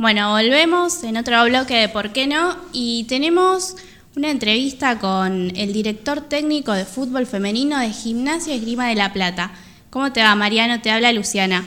Bueno, 0.00 0.30
volvemos 0.30 1.04
en 1.04 1.18
otro 1.18 1.44
bloque 1.44 1.74
de 1.74 1.90
¿Por 1.90 2.10
qué 2.14 2.26
no? 2.26 2.56
Y 2.72 3.04
tenemos 3.04 3.76
una 4.16 4.30
entrevista 4.30 4.98
con 4.98 5.54
el 5.54 5.74
director 5.74 6.22
técnico 6.22 6.72
de 6.72 6.86
fútbol 6.86 7.26
femenino 7.26 7.78
de 7.78 7.90
Gimnasia 7.90 8.54
Esgrima 8.54 8.88
de 8.88 8.94
La 8.94 9.12
Plata. 9.12 9.52
¿Cómo 9.90 10.10
te 10.10 10.22
va, 10.22 10.34
Mariano? 10.34 10.80
Te 10.80 10.90
habla 10.90 11.12
Luciana. 11.12 11.66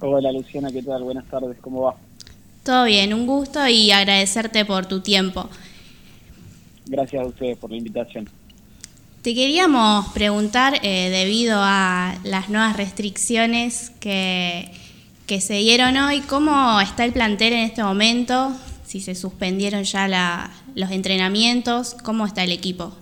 Hola 0.00 0.32
Luciana, 0.32 0.72
¿qué 0.72 0.82
tal? 0.82 1.04
Buenas 1.04 1.24
tardes, 1.26 1.56
¿cómo 1.60 1.82
va? 1.82 1.94
Todo 2.64 2.86
bien, 2.86 3.14
un 3.14 3.24
gusto 3.24 3.64
y 3.68 3.92
agradecerte 3.92 4.64
por 4.64 4.86
tu 4.86 5.00
tiempo. 5.00 5.48
Gracias 6.86 7.22
a 7.22 7.26
ustedes 7.26 7.56
por 7.56 7.70
la 7.70 7.76
invitación. 7.76 8.28
Te 9.22 9.32
queríamos 9.32 10.08
preguntar, 10.08 10.80
eh, 10.82 11.10
debido 11.10 11.60
a 11.60 12.16
las 12.24 12.48
nuevas 12.48 12.76
restricciones 12.76 13.90
que, 14.00 14.72
que 15.26 15.40
se 15.40 15.54
dieron 15.54 15.96
hoy, 15.96 16.20
¿cómo 16.20 16.80
está 16.80 17.04
el 17.04 17.12
plantel 17.12 17.52
en 17.52 17.60
este 17.60 17.82
momento? 17.82 18.52
Si 18.84 19.00
se 19.00 19.14
suspendieron 19.14 19.82
ya 19.84 20.06
la- 20.08 20.50
los 20.74 20.90
entrenamientos, 20.90 21.94
¿cómo 22.04 22.26
está 22.26 22.44
el 22.44 22.52
equipo? 22.52 22.94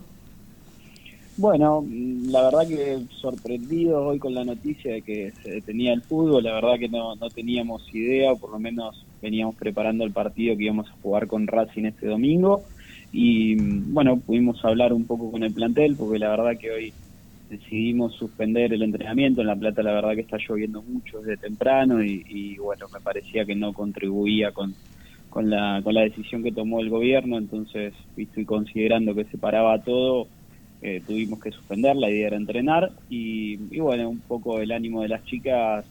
Bueno, 1.36 1.84
la 1.90 2.42
verdad 2.44 2.68
que 2.68 3.06
sorprendido 3.20 4.04
hoy 4.06 4.20
con 4.20 4.34
la 4.34 4.44
noticia 4.44 4.92
de 4.94 5.02
que 5.02 5.32
se 5.42 5.50
detenía 5.50 5.92
el 5.92 6.04
fútbol, 6.04 6.44
la 6.44 6.52
verdad 6.54 6.78
que 6.78 6.88
no, 6.88 7.16
no 7.16 7.30
teníamos 7.32 7.82
idea, 7.92 8.36
por 8.36 8.52
lo 8.52 8.60
menos 8.60 9.08
veníamos 9.20 9.56
preparando 9.56 10.04
el 10.04 10.12
partido 10.12 10.56
que 10.56 10.64
íbamos 10.64 10.86
a 10.88 10.96
jugar 11.02 11.26
con 11.26 11.46
Racing 11.48 11.86
este 11.86 12.06
domingo 12.06 12.68
y 13.10 13.56
bueno, 13.56 14.20
pudimos 14.20 14.64
hablar 14.64 14.92
un 14.92 15.06
poco 15.08 15.32
con 15.32 15.42
el 15.42 15.52
plantel 15.52 15.96
porque 15.96 16.20
la 16.20 16.28
verdad 16.30 16.52
que 16.60 16.70
hoy 16.70 16.94
decidimos 17.48 18.14
suspender 18.14 18.72
el 18.72 18.82
entrenamiento, 18.82 19.40
en 19.40 19.48
La 19.48 19.56
Plata 19.56 19.82
la 19.82 19.92
verdad 19.92 20.14
que 20.14 20.22
está 20.22 20.38
lloviendo 20.38 20.82
mucho 20.82 21.20
desde 21.20 21.36
temprano 21.36 22.02
y, 22.02 22.56
bueno, 22.58 22.86
me 22.92 23.00
parecía 23.00 23.44
que 23.44 23.54
no 23.54 23.72
contribuía 23.72 24.52
con, 24.52 24.74
con, 25.30 25.50
la, 25.50 25.80
con 25.82 25.94
la 25.94 26.02
decisión 26.02 26.42
que 26.42 26.52
tomó 26.52 26.80
el 26.80 26.90
gobierno, 26.90 27.38
entonces 27.38 27.94
estoy 28.16 28.44
considerando 28.44 29.14
que 29.14 29.24
se 29.24 29.38
paraba 29.38 29.82
todo 29.82 30.28
eh, 30.86 31.02
tuvimos 31.06 31.40
que 31.40 31.50
suspender, 31.50 31.96
la 31.96 32.10
idea 32.10 32.26
era 32.26 32.36
entrenar 32.36 32.90
y, 33.08 33.54
y 33.74 33.80
bueno, 33.80 34.10
un 34.10 34.20
poco 34.20 34.60
el 34.60 34.70
ánimo 34.70 35.00
de 35.00 35.08
las 35.08 35.24
chicas, 35.24 35.86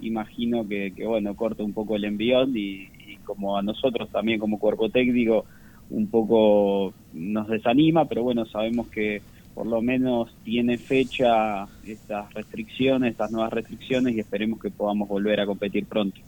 imagino 0.00 0.66
que, 0.66 0.92
que 0.96 1.06
bueno, 1.06 1.36
corta 1.36 1.62
un 1.62 1.72
poco 1.72 1.94
el 1.94 2.04
envión 2.04 2.56
y, 2.56 2.88
y 3.06 3.18
como 3.22 3.56
a 3.56 3.62
nosotros 3.62 4.10
también 4.10 4.40
como 4.40 4.58
cuerpo 4.58 4.88
técnico 4.88 5.44
un 5.90 6.08
poco 6.08 6.92
nos 7.12 7.46
desanima, 7.48 8.06
pero 8.06 8.24
bueno, 8.24 8.44
sabemos 8.46 8.88
que 8.88 9.22
por 9.54 9.66
lo 9.66 9.82
menos 9.82 10.34
tiene 10.44 10.78
fecha 10.78 11.66
estas 11.86 12.32
restricciones, 12.32 13.12
estas 13.12 13.30
nuevas 13.30 13.52
restricciones 13.52 14.14
y 14.14 14.20
esperemos 14.20 14.60
que 14.60 14.70
podamos 14.70 15.08
volver 15.08 15.40
a 15.40 15.46
competir 15.46 15.86
pronto. 15.86 16.20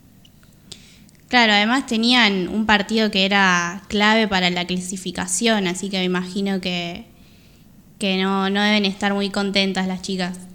Claro, 1.29 1.53
además 1.53 1.87
tenían 1.87 2.49
un 2.49 2.67
partido 2.67 3.11
que 3.11 3.25
era 3.25 3.83
clave 3.89 4.29
para 4.29 4.51
la 4.51 4.67
clasificación, 4.67 5.67
así 5.67 5.91
que 5.91 5.99
me 5.99 6.05
imagino 6.05 6.61
que, 6.61 7.07
que 7.99 8.23
no, 8.23 8.51
no 8.51 8.63
deben 8.63 8.85
estar 8.85 9.15
muy 9.15 9.31
contentas 9.31 9.89
las 9.89 10.03
chicas. 10.03 10.49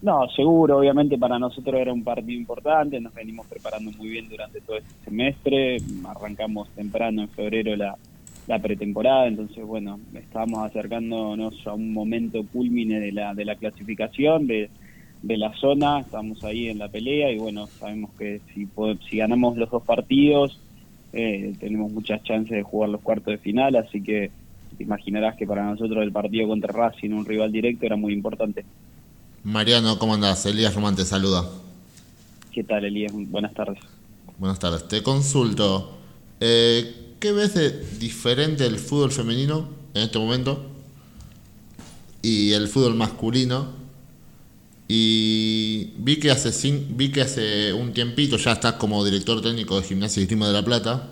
No, 0.00 0.28
seguro, 0.28 0.78
obviamente 0.78 1.18
para 1.18 1.40
nosotros 1.40 1.74
era 1.74 1.92
un 1.92 2.04
partido 2.04 2.38
importante, 2.38 3.00
nos 3.00 3.12
venimos 3.12 3.46
preparando 3.48 3.90
muy 3.92 4.08
bien 4.08 4.28
durante 4.28 4.60
todo 4.60 4.76
este 4.76 4.94
semestre, 5.04 5.78
arrancamos 6.06 6.68
temprano 6.70 7.22
en 7.22 7.28
febrero 7.28 7.74
la, 7.74 7.96
la 8.48 8.58
pretemporada, 8.60 9.26
entonces 9.28 9.62
bueno, 9.64 10.00
estábamos 10.14 10.64
acercándonos 10.64 11.54
a 11.66 11.74
un 11.74 11.92
momento 11.92 12.42
culmine 12.50 12.98
de 12.98 13.12
la, 13.12 13.34
de 13.34 13.44
la 13.44 13.56
clasificación, 13.56 14.46
de, 14.46 14.70
de 15.22 15.36
la 15.36 15.54
zona, 15.54 16.00
estamos 16.00 16.42
ahí 16.44 16.68
en 16.68 16.78
la 16.78 16.88
pelea 16.88 17.30
y 17.30 17.38
bueno, 17.38 17.66
sabemos 17.66 18.10
que 18.18 18.40
si, 18.54 18.66
si 19.08 19.18
ganamos 19.18 19.58
los 19.58 19.70
dos 19.70 19.82
partidos 19.82 20.58
eh, 21.12 21.52
tenemos 21.60 21.92
muchas 21.92 22.22
chances 22.24 22.56
de 22.56 22.62
jugar 22.62 22.88
los 22.88 23.02
cuartos 23.02 23.32
de 23.32 23.38
final, 23.38 23.76
así 23.76 24.02
que 24.02 24.30
te 24.76 24.82
imaginarás 24.82 25.36
que 25.36 25.46
para 25.46 25.64
nosotros 25.64 26.02
el 26.02 26.12
partido 26.12 26.48
contra 26.48 26.72
Racing, 26.72 27.10
un 27.10 27.26
rival 27.26 27.52
directo, 27.52 27.84
era 27.84 27.96
muy 27.96 28.14
importante. 28.14 28.64
Mariano, 29.44 29.98
¿cómo 29.98 30.14
andás? 30.14 30.46
Elías 30.46 30.74
Román 30.74 30.96
te 30.96 31.04
saluda. 31.04 31.44
¿Qué 32.52 32.64
tal, 32.64 32.84
Elías? 32.84 33.12
Buenas 33.14 33.52
tardes. 33.54 33.78
Buenas 34.38 34.58
tardes. 34.58 34.88
Te 34.88 35.02
consulto. 35.02 35.98
eh, 36.40 37.07
¿Qué 37.20 37.32
ves 37.32 37.54
de 37.54 37.70
diferente 37.98 38.64
el 38.64 38.78
fútbol 38.78 39.10
femenino 39.10 39.68
en 39.94 40.02
este 40.02 40.18
momento? 40.18 40.64
Y 42.22 42.52
el 42.52 42.68
fútbol 42.68 42.94
masculino. 42.94 43.72
Y 44.86 45.90
vi 45.98 46.16
que 46.16 46.30
hace 46.30 46.50
vi 46.90 47.10
que 47.10 47.22
hace 47.22 47.72
un 47.72 47.92
tiempito 47.92 48.36
ya 48.36 48.52
estás 48.52 48.74
como 48.74 49.04
director 49.04 49.42
técnico 49.42 49.80
de 49.80 49.86
Gimnasia 49.86 50.20
y 50.20 50.24
Esgrima 50.24 50.46
de 50.46 50.52
la 50.52 50.64
Plata. 50.64 51.08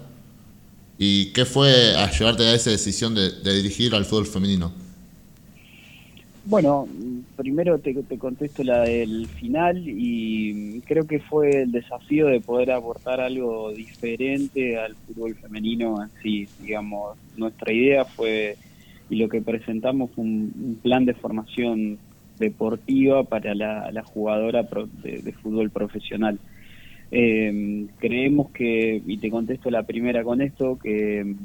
¿Y 0.98 1.26
qué 1.26 1.44
fue 1.44 1.94
a 1.96 2.10
llevarte 2.10 2.44
a 2.44 2.54
esa 2.54 2.70
decisión 2.70 3.14
de, 3.14 3.30
de 3.30 3.56
dirigir 3.56 3.94
al 3.94 4.04
fútbol 4.04 4.26
femenino? 4.26 4.85
Bueno, 6.48 6.88
primero 7.34 7.80
te, 7.80 7.92
te 8.04 8.18
contesto 8.18 8.62
la 8.62 8.82
del 8.82 9.28
final 9.40 9.82
y 9.84 10.80
creo 10.82 11.04
que 11.06 11.18
fue 11.20 11.62
el 11.62 11.72
desafío 11.72 12.26
de 12.28 12.40
poder 12.40 12.70
aportar 12.70 13.20
algo 13.20 13.72
diferente 13.72 14.78
al 14.78 14.96
fútbol 14.98 15.34
femenino 15.36 16.00
en 16.04 16.12
sí. 16.22 16.48
Digamos, 16.56 17.18
nuestra 17.34 17.72
idea 17.72 18.04
fue, 18.14 18.58
y 19.08 19.16
lo 19.16 19.28
que 19.28 19.42
presentamos 19.42 20.14
fue 20.14 20.22
un, 20.24 20.78
plan 20.82 21.04
de 21.04 21.14
formación 21.14 22.00
deportiva 22.38 23.24
para 23.24 23.52
la, 23.56 23.90
la 23.90 24.04
jugadora 24.04 24.68
pro- 24.68 24.86
de, 24.92 25.22
de 25.22 25.32
fútbol 25.32 25.72
profesional. 25.72 26.40
Eh, 27.10 27.88
creemos 27.98 28.52
que, 28.52 29.02
y 29.04 29.18
te 29.20 29.30
contesto 29.30 29.70
la 29.70 29.84
primera 29.84 30.24
con 30.24 30.40
esto, 30.42 30.78
que 30.78 31.36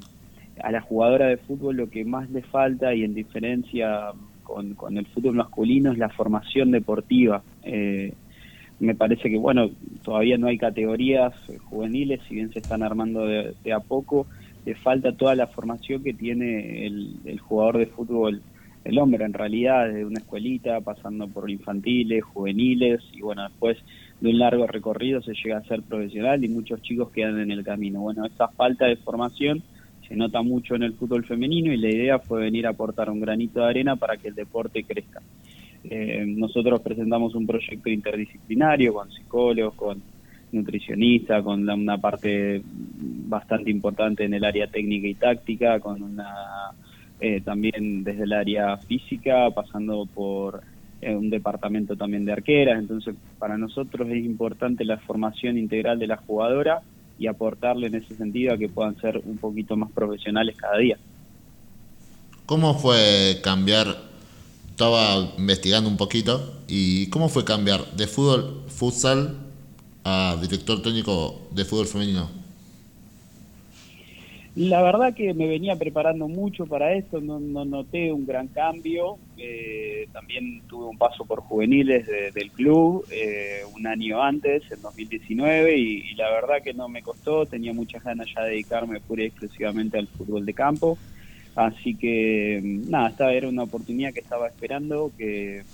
a 0.61 0.71
la 0.71 0.81
jugadora 0.81 1.27
de 1.27 1.37
fútbol 1.37 1.77
lo 1.77 1.89
que 1.89 2.05
más 2.05 2.29
le 2.29 2.43
falta 2.43 2.93
y 2.93 3.03
en 3.03 3.13
diferencia 3.13 4.11
con, 4.53 4.75
con 4.75 4.97
el 4.97 5.05
fútbol 5.05 5.35
masculino 5.35 5.91
es 5.91 5.97
la 5.97 6.09
formación 6.09 6.71
deportiva. 6.71 7.41
Eh, 7.63 8.13
me 8.79 8.95
parece 8.95 9.29
que, 9.29 9.37
bueno, 9.37 9.69
todavía 10.03 10.37
no 10.37 10.47
hay 10.47 10.57
categorías 10.57 11.33
eh, 11.49 11.57
juveniles, 11.57 12.19
si 12.27 12.35
bien 12.35 12.51
se 12.51 12.59
están 12.59 12.83
armando 12.83 13.25
de, 13.25 13.53
de 13.63 13.73
a 13.73 13.79
poco, 13.79 14.27
le 14.65 14.75
falta 14.75 15.11
toda 15.13 15.35
la 15.35 15.47
formación 15.47 16.03
que 16.03 16.13
tiene 16.13 16.85
el, 16.85 17.15
el 17.25 17.39
jugador 17.39 17.77
de 17.77 17.85
fútbol, 17.87 18.41
el 18.83 18.97
hombre 18.97 19.25
en 19.25 19.33
realidad, 19.33 19.87
desde 19.87 20.05
una 20.05 20.19
escuelita, 20.19 20.81
pasando 20.81 21.27
por 21.27 21.49
infantiles, 21.49 22.23
juveniles, 22.23 23.01
y 23.13 23.21
bueno, 23.21 23.43
después 23.43 23.77
de 24.19 24.29
un 24.29 24.39
largo 24.39 24.67
recorrido 24.67 25.21
se 25.21 25.33
llega 25.33 25.57
a 25.57 25.63
ser 25.63 25.81
profesional 25.83 26.43
y 26.43 26.49
muchos 26.49 26.81
chicos 26.81 27.11
quedan 27.11 27.39
en 27.39 27.51
el 27.51 27.63
camino. 27.63 28.01
Bueno, 28.01 28.25
esa 28.25 28.47
falta 28.49 28.85
de 28.85 28.95
formación 28.97 29.61
se 30.11 30.17
nota 30.17 30.41
mucho 30.41 30.75
en 30.75 30.83
el 30.83 30.91
fútbol 30.91 31.23
femenino 31.23 31.71
y 31.71 31.77
la 31.77 31.89
idea 31.89 32.19
fue 32.19 32.41
venir 32.41 32.67
a 32.67 32.71
aportar 32.71 33.09
un 33.09 33.21
granito 33.21 33.61
de 33.61 33.69
arena 33.69 33.95
para 33.95 34.17
que 34.17 34.27
el 34.27 34.35
deporte 34.35 34.83
crezca. 34.83 35.21
Eh, 35.85 36.25
nosotros 36.27 36.81
presentamos 36.81 37.33
un 37.33 37.47
proyecto 37.47 37.89
interdisciplinario 37.89 38.93
con 38.93 39.09
psicólogos, 39.09 39.73
con 39.75 40.01
nutricionistas, 40.51 41.41
con 41.41 41.67
una 41.69 41.97
parte 41.97 42.61
bastante 42.65 43.71
importante 43.71 44.25
en 44.25 44.33
el 44.33 44.43
área 44.43 44.67
técnica 44.67 45.07
y 45.07 45.13
táctica, 45.13 45.79
con 45.79 46.03
una 46.03 46.27
eh, 47.21 47.39
también 47.39 48.03
desde 48.03 48.23
el 48.23 48.33
área 48.33 48.75
física, 48.79 49.49
pasando 49.51 50.05
por 50.13 50.61
eh, 50.99 51.15
un 51.15 51.29
departamento 51.29 51.95
también 51.95 52.25
de 52.25 52.33
arqueras. 52.33 52.77
Entonces, 52.79 53.15
para 53.39 53.57
nosotros 53.57 54.09
es 54.09 54.25
importante 54.25 54.83
la 54.83 54.97
formación 54.97 55.57
integral 55.57 55.99
de 55.99 56.07
la 56.07 56.17
jugadora 56.17 56.81
y 57.21 57.27
aportarle 57.27 57.85
en 57.85 57.93
ese 57.93 58.15
sentido 58.15 58.51
a 58.51 58.57
que 58.57 58.67
puedan 58.67 58.99
ser 58.99 59.21
un 59.23 59.37
poquito 59.37 59.77
más 59.77 59.91
profesionales 59.91 60.57
cada 60.57 60.79
día. 60.79 60.97
¿Cómo 62.47 62.73
fue 62.73 63.39
cambiar? 63.43 63.95
Estaba 64.71 65.31
investigando 65.37 65.87
un 65.87 65.97
poquito. 65.97 66.63
¿Y 66.67 67.11
cómo 67.11 67.29
fue 67.29 67.45
cambiar 67.45 67.91
de 67.91 68.07
fútbol 68.07 68.63
futsal 68.69 69.37
a 70.03 70.35
director 70.41 70.81
técnico 70.81 71.41
de 71.51 71.63
fútbol 71.63 71.85
femenino? 71.85 72.40
La 74.53 74.81
verdad 74.81 75.13
que 75.15 75.33
me 75.33 75.47
venía 75.47 75.77
preparando 75.77 76.27
mucho 76.27 76.67
para 76.67 76.93
esto, 76.93 77.21
no, 77.21 77.39
no 77.39 77.63
noté 77.63 78.11
un 78.11 78.25
gran 78.25 78.49
cambio. 78.49 79.19
eh, 79.37 80.09
también 80.11 80.63
tuve 80.67 80.85
un 80.87 80.97
paso 80.97 81.25
por 81.25 81.39
juveniles 81.41 82.05
de- 82.05 82.31
del 82.33 82.51
club 82.51 83.05
eh, 83.09 83.63
un 83.73 83.87
año 83.87 84.21
antes, 84.21 84.63
en 84.71 84.81
2019, 84.81 85.77
y, 85.77 86.11
y 86.11 86.15
la 86.15 86.29
verdad 86.31 86.57
que 86.63 86.73
no 86.73 86.89
me 86.89 87.01
costó. 87.01 87.47
Tenía 87.47 87.73
muchas 87.73 88.03
ganas 88.03 88.27
ya 88.35 88.43
de 88.43 88.51
dedicarme 88.51 88.99
pura 89.01 89.23
y 89.23 89.27
exclusivamente 89.27 89.97
al 89.97 90.09
fútbol 90.09 90.45
de 90.45 90.53
campo. 90.53 90.99
Así 91.55 91.97
que, 91.97 92.61
nada, 92.63 93.09
esta 93.09 93.33
era 93.33 93.47
una 93.49 93.63
oportunidad 93.63 94.13
que 94.13 94.21
estaba 94.21 94.47
esperando, 94.47 95.13
que, 95.17 95.65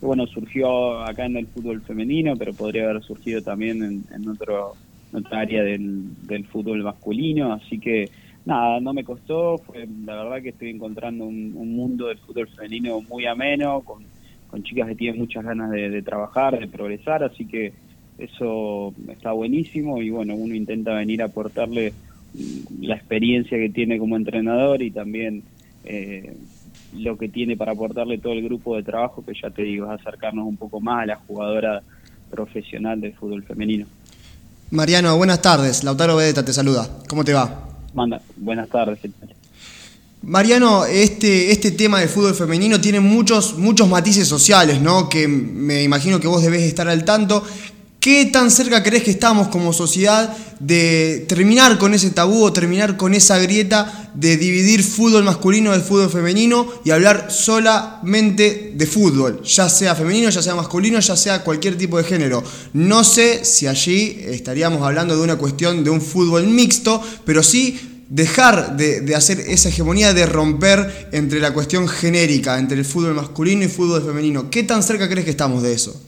bueno, 0.00 0.26
surgió 0.26 1.02
acá 1.04 1.24
en 1.26 1.36
el 1.36 1.48
fútbol 1.48 1.82
femenino, 1.84 2.36
pero 2.38 2.54
podría 2.54 2.84
haber 2.90 3.02
surgido 3.02 3.42
también 3.42 3.82
en, 3.82 4.06
en 4.14 4.28
otro, 4.28 4.78
otra 5.12 5.40
área 5.40 5.62
del, 5.62 6.14
del 6.26 6.46
fútbol 6.48 6.82
masculino. 6.84 7.52
Así 7.54 7.80
que, 7.80 8.10
nada, 8.44 8.80
no 8.80 8.92
me 8.92 9.04
costó. 9.04 9.58
Fue, 9.58 9.86
la 10.04 10.22
verdad 10.24 10.42
que 10.42 10.50
estoy 10.50 10.70
encontrando 10.70 11.24
un, 11.24 11.52
un 11.56 11.74
mundo 11.74 12.06
del 12.08 12.18
fútbol 12.18 12.48
femenino 12.48 13.00
muy 13.02 13.26
ameno, 13.26 13.80
con, 13.80 14.04
con 14.48 14.62
chicas 14.62 14.88
que 14.88 14.94
tienen 14.94 15.20
muchas 15.20 15.44
ganas 15.44 15.70
de, 15.70 16.02
trabajar, 16.02 16.58
de 16.58 16.68
progresar. 16.68 17.24
Así 17.24 17.46
que 17.46 17.72
eso 18.18 18.94
está 19.08 19.32
buenísimo 19.32 20.00
y, 20.00 20.10
bueno, 20.10 20.34
uno 20.34 20.54
intenta 20.54 20.94
venir 20.94 21.22
a 21.22 21.26
aportarle 21.26 21.92
la 22.80 22.96
experiencia 22.96 23.58
que 23.58 23.70
tiene 23.70 23.98
como 23.98 24.16
entrenador 24.16 24.82
y 24.82 24.90
también 24.90 25.42
eh, 25.84 26.36
lo 26.96 27.16
que 27.18 27.28
tiene 27.28 27.56
para 27.56 27.72
aportarle 27.72 28.18
todo 28.18 28.32
el 28.32 28.42
grupo 28.42 28.76
de 28.76 28.82
trabajo, 28.82 29.24
que 29.24 29.34
ya 29.34 29.50
te 29.50 29.62
digo, 29.62 29.92
es 29.92 30.00
acercarnos 30.00 30.46
un 30.46 30.56
poco 30.56 30.80
más 30.80 31.02
a 31.02 31.06
la 31.06 31.16
jugadora 31.16 31.82
profesional 32.30 33.00
del 33.00 33.14
fútbol 33.14 33.42
femenino. 33.42 33.86
Mariano, 34.70 35.16
buenas 35.16 35.42
tardes. 35.42 35.84
Lautaro 35.84 36.16
Vedeta 36.16 36.44
te 36.44 36.52
saluda. 36.52 36.88
¿Cómo 37.08 37.24
te 37.24 37.32
va? 37.32 37.73
Buenas 38.36 38.68
tardes. 38.68 38.98
Mariano, 40.22 40.86
este, 40.86 41.52
este 41.52 41.70
tema 41.70 42.00
del 42.00 42.08
fútbol 42.08 42.34
femenino 42.34 42.80
tiene 42.80 42.98
muchos, 42.98 43.58
muchos 43.58 43.88
matices 43.88 44.26
sociales, 44.26 44.80
¿no? 44.80 45.08
Que 45.08 45.28
me 45.28 45.82
imagino 45.82 46.18
que 46.18 46.26
vos 46.26 46.42
debés 46.42 46.62
estar 46.62 46.88
al 46.88 47.04
tanto. 47.04 47.44
¿Qué 48.04 48.26
tan 48.26 48.50
cerca 48.50 48.82
crees 48.82 49.02
que 49.02 49.12
estamos 49.12 49.48
como 49.48 49.72
sociedad 49.72 50.36
de 50.60 51.24
terminar 51.26 51.78
con 51.78 51.94
ese 51.94 52.10
tabú 52.10 52.44
o 52.44 52.52
terminar 52.52 52.98
con 52.98 53.14
esa 53.14 53.38
grieta 53.38 54.10
de 54.12 54.36
dividir 54.36 54.82
fútbol 54.82 55.24
masculino 55.24 55.72
del 55.72 55.80
fútbol 55.80 56.10
femenino 56.10 56.68
y 56.84 56.90
hablar 56.90 57.28
solamente 57.30 58.72
de 58.74 58.86
fútbol, 58.86 59.42
ya 59.42 59.70
sea 59.70 59.94
femenino, 59.94 60.28
ya 60.28 60.42
sea 60.42 60.54
masculino, 60.54 61.00
ya 61.00 61.16
sea 61.16 61.42
cualquier 61.42 61.78
tipo 61.78 61.96
de 61.96 62.04
género? 62.04 62.44
No 62.74 63.04
sé 63.04 63.42
si 63.46 63.66
allí 63.66 64.18
estaríamos 64.26 64.82
hablando 64.82 65.16
de 65.16 65.22
una 65.22 65.36
cuestión 65.36 65.82
de 65.82 65.88
un 65.88 66.02
fútbol 66.02 66.46
mixto, 66.46 67.00
pero 67.24 67.42
sí 67.42 68.04
dejar 68.10 68.76
de, 68.76 69.00
de, 69.00 69.14
hacer 69.14 69.40
esa 69.40 69.70
hegemonía 69.70 70.12
de 70.12 70.26
romper 70.26 71.08
entre 71.12 71.40
la 71.40 71.54
cuestión 71.54 71.88
genérica, 71.88 72.58
entre 72.58 72.76
el 72.76 72.84
fútbol 72.84 73.14
masculino 73.14 73.64
y 73.64 73.68
fútbol 73.68 74.04
femenino. 74.04 74.50
¿Qué 74.50 74.62
tan 74.62 74.82
cerca 74.82 75.08
crees 75.08 75.24
que 75.24 75.30
estamos 75.30 75.62
de 75.62 75.72
eso? 75.72 75.98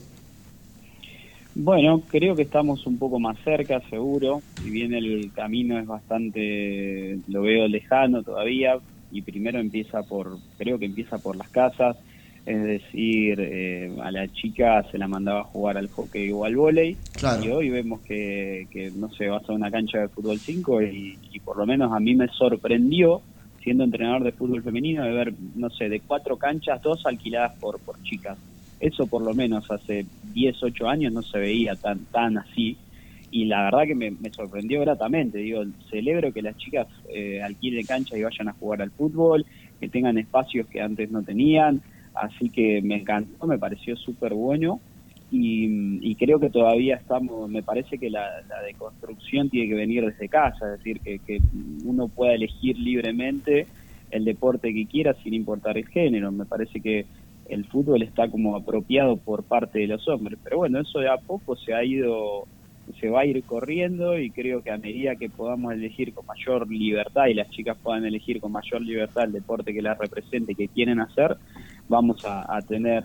Bueno, 1.59 2.01
creo 2.07 2.35
que 2.35 2.43
estamos 2.43 2.85
un 2.85 2.99
poco 2.99 3.19
más 3.19 3.35
cerca, 3.43 3.81
seguro. 3.89 4.41
Si 4.61 4.69
bien 4.69 4.93
el 4.93 5.31
camino 5.33 5.79
es 5.79 5.87
bastante, 5.87 7.17
lo 7.27 7.41
veo 7.41 7.67
lejano 7.67 8.21
todavía, 8.21 8.77
y 9.11 9.23
primero 9.23 9.59
empieza 9.59 10.03
por, 10.03 10.37
creo 10.59 10.77
que 10.77 10.85
empieza 10.85 11.17
por 11.17 11.35
las 11.35 11.49
casas, 11.49 11.97
es 12.45 12.63
decir, 12.63 13.39
eh, 13.41 13.91
a 14.03 14.11
la 14.11 14.27
chica 14.27 14.85
se 14.91 14.99
la 14.99 15.07
mandaba 15.07 15.41
a 15.41 15.45
jugar 15.45 15.77
al 15.77 15.89
hockey 15.89 16.31
o 16.31 16.45
al 16.45 16.55
volei, 16.55 16.95
Claro. 17.19 17.43
y 17.43 17.49
hoy 17.49 17.69
vemos 17.69 18.01
que, 18.01 18.67
que, 18.71 18.91
no 18.91 19.09
sé, 19.09 19.27
vas 19.27 19.49
a 19.49 19.53
una 19.53 19.71
cancha 19.71 19.97
de 19.97 20.09
fútbol 20.09 20.37
5 20.37 20.83
y, 20.83 21.17
y 21.33 21.39
por 21.39 21.57
lo 21.57 21.65
menos 21.65 21.91
a 21.91 21.99
mí 21.99 22.13
me 22.13 22.27
sorprendió, 22.27 23.21
siendo 23.63 23.83
entrenador 23.83 24.23
de 24.23 24.31
fútbol 24.31 24.61
femenino, 24.61 25.03
de 25.03 25.11
ver, 25.11 25.33
no 25.55 25.71
sé, 25.71 25.89
de 25.89 26.01
cuatro 26.01 26.37
canchas, 26.37 26.81
dos 26.83 27.03
alquiladas 27.07 27.53
por, 27.59 27.79
por 27.79 27.99
chicas. 28.03 28.37
Eso 28.79 29.07
por 29.07 29.23
lo 29.23 29.33
menos 29.33 29.69
hace 29.71 30.05
10, 30.37 30.61
8 30.61 30.87
años 30.87 31.11
no 31.13 31.23
se 31.23 31.39
veía 31.39 31.75
tan, 31.75 32.05
tan 32.05 32.37
así. 32.37 32.77
Y 33.31 33.45
la 33.45 33.63
verdad 33.63 33.87
que 33.87 33.95
me, 33.95 34.11
me 34.11 34.29
sorprendió 34.29 34.81
gratamente. 34.81 35.39
Digo, 35.39 35.63
celebro 35.89 36.31
que 36.31 36.43
las 36.43 36.55
chicas 36.57 36.87
eh, 37.09 37.41
alquilen 37.41 37.85
cancha 37.85 38.15
y 38.15 38.21
vayan 38.21 38.47
a 38.49 38.53
jugar 38.53 38.83
al 38.83 38.91
fútbol, 38.91 39.45
que 39.79 39.89
tengan 39.89 40.17
espacios 40.19 40.67
que 40.67 40.79
antes 40.79 41.09
no 41.09 41.23
tenían. 41.23 41.81
Así 42.13 42.49
que 42.49 42.81
me 42.83 42.97
encantó, 42.97 43.47
me 43.47 43.57
pareció 43.57 43.95
súper 43.95 44.35
bueno. 44.35 44.79
Y, 45.31 45.99
y 46.07 46.15
creo 46.15 46.39
que 46.39 46.51
todavía 46.51 46.95
estamos, 46.95 47.49
me 47.49 47.63
parece 47.63 47.97
que 47.97 48.09
la, 48.09 48.41
la 48.47 48.61
deconstrucción 48.61 49.49
tiene 49.49 49.67
que 49.67 49.75
venir 49.75 50.05
desde 50.05 50.29
casa, 50.29 50.65
es 50.65 50.77
decir, 50.77 51.01
que, 51.01 51.19
que 51.19 51.39
uno 51.83 52.07
pueda 52.07 52.33
elegir 52.33 52.77
libremente 52.77 53.67
el 54.11 54.23
deporte 54.23 54.73
que 54.73 54.85
quiera 54.85 55.13
sin 55.23 55.33
importar 55.33 55.77
el 55.77 55.87
género. 55.87 56.31
Me 56.31 56.45
parece 56.45 56.79
que 56.79 57.05
el 57.49 57.65
fútbol 57.65 58.01
está 58.01 58.29
como 58.29 58.55
apropiado 58.55 59.17
por 59.17 59.43
parte 59.43 59.79
de 59.79 59.87
los 59.87 60.07
hombres. 60.07 60.39
Pero 60.43 60.57
bueno, 60.57 60.79
eso 60.79 60.99
de 60.99 61.09
a 61.09 61.17
poco 61.17 61.55
se 61.55 61.73
ha 61.73 61.83
ido, 61.83 62.45
se 62.99 63.09
va 63.09 63.21
a 63.21 63.25
ir 63.25 63.43
corriendo 63.43 64.17
y 64.17 64.29
creo 64.29 64.61
que 64.61 64.71
a 64.71 64.77
medida 64.77 65.15
que 65.15 65.29
podamos 65.29 65.73
elegir 65.73 66.13
con 66.13 66.25
mayor 66.25 66.69
libertad 66.69 67.27
y 67.27 67.33
las 67.33 67.49
chicas 67.49 67.77
puedan 67.81 68.05
elegir 68.05 68.39
con 68.39 68.51
mayor 68.51 68.81
libertad 68.81 69.25
el 69.25 69.33
deporte 69.33 69.73
que 69.73 69.81
las 69.81 69.97
represente, 69.97 70.55
que 70.55 70.67
quieren 70.67 70.99
hacer, 70.99 71.37
vamos 71.87 72.23
a, 72.25 72.59
tener 72.67 73.03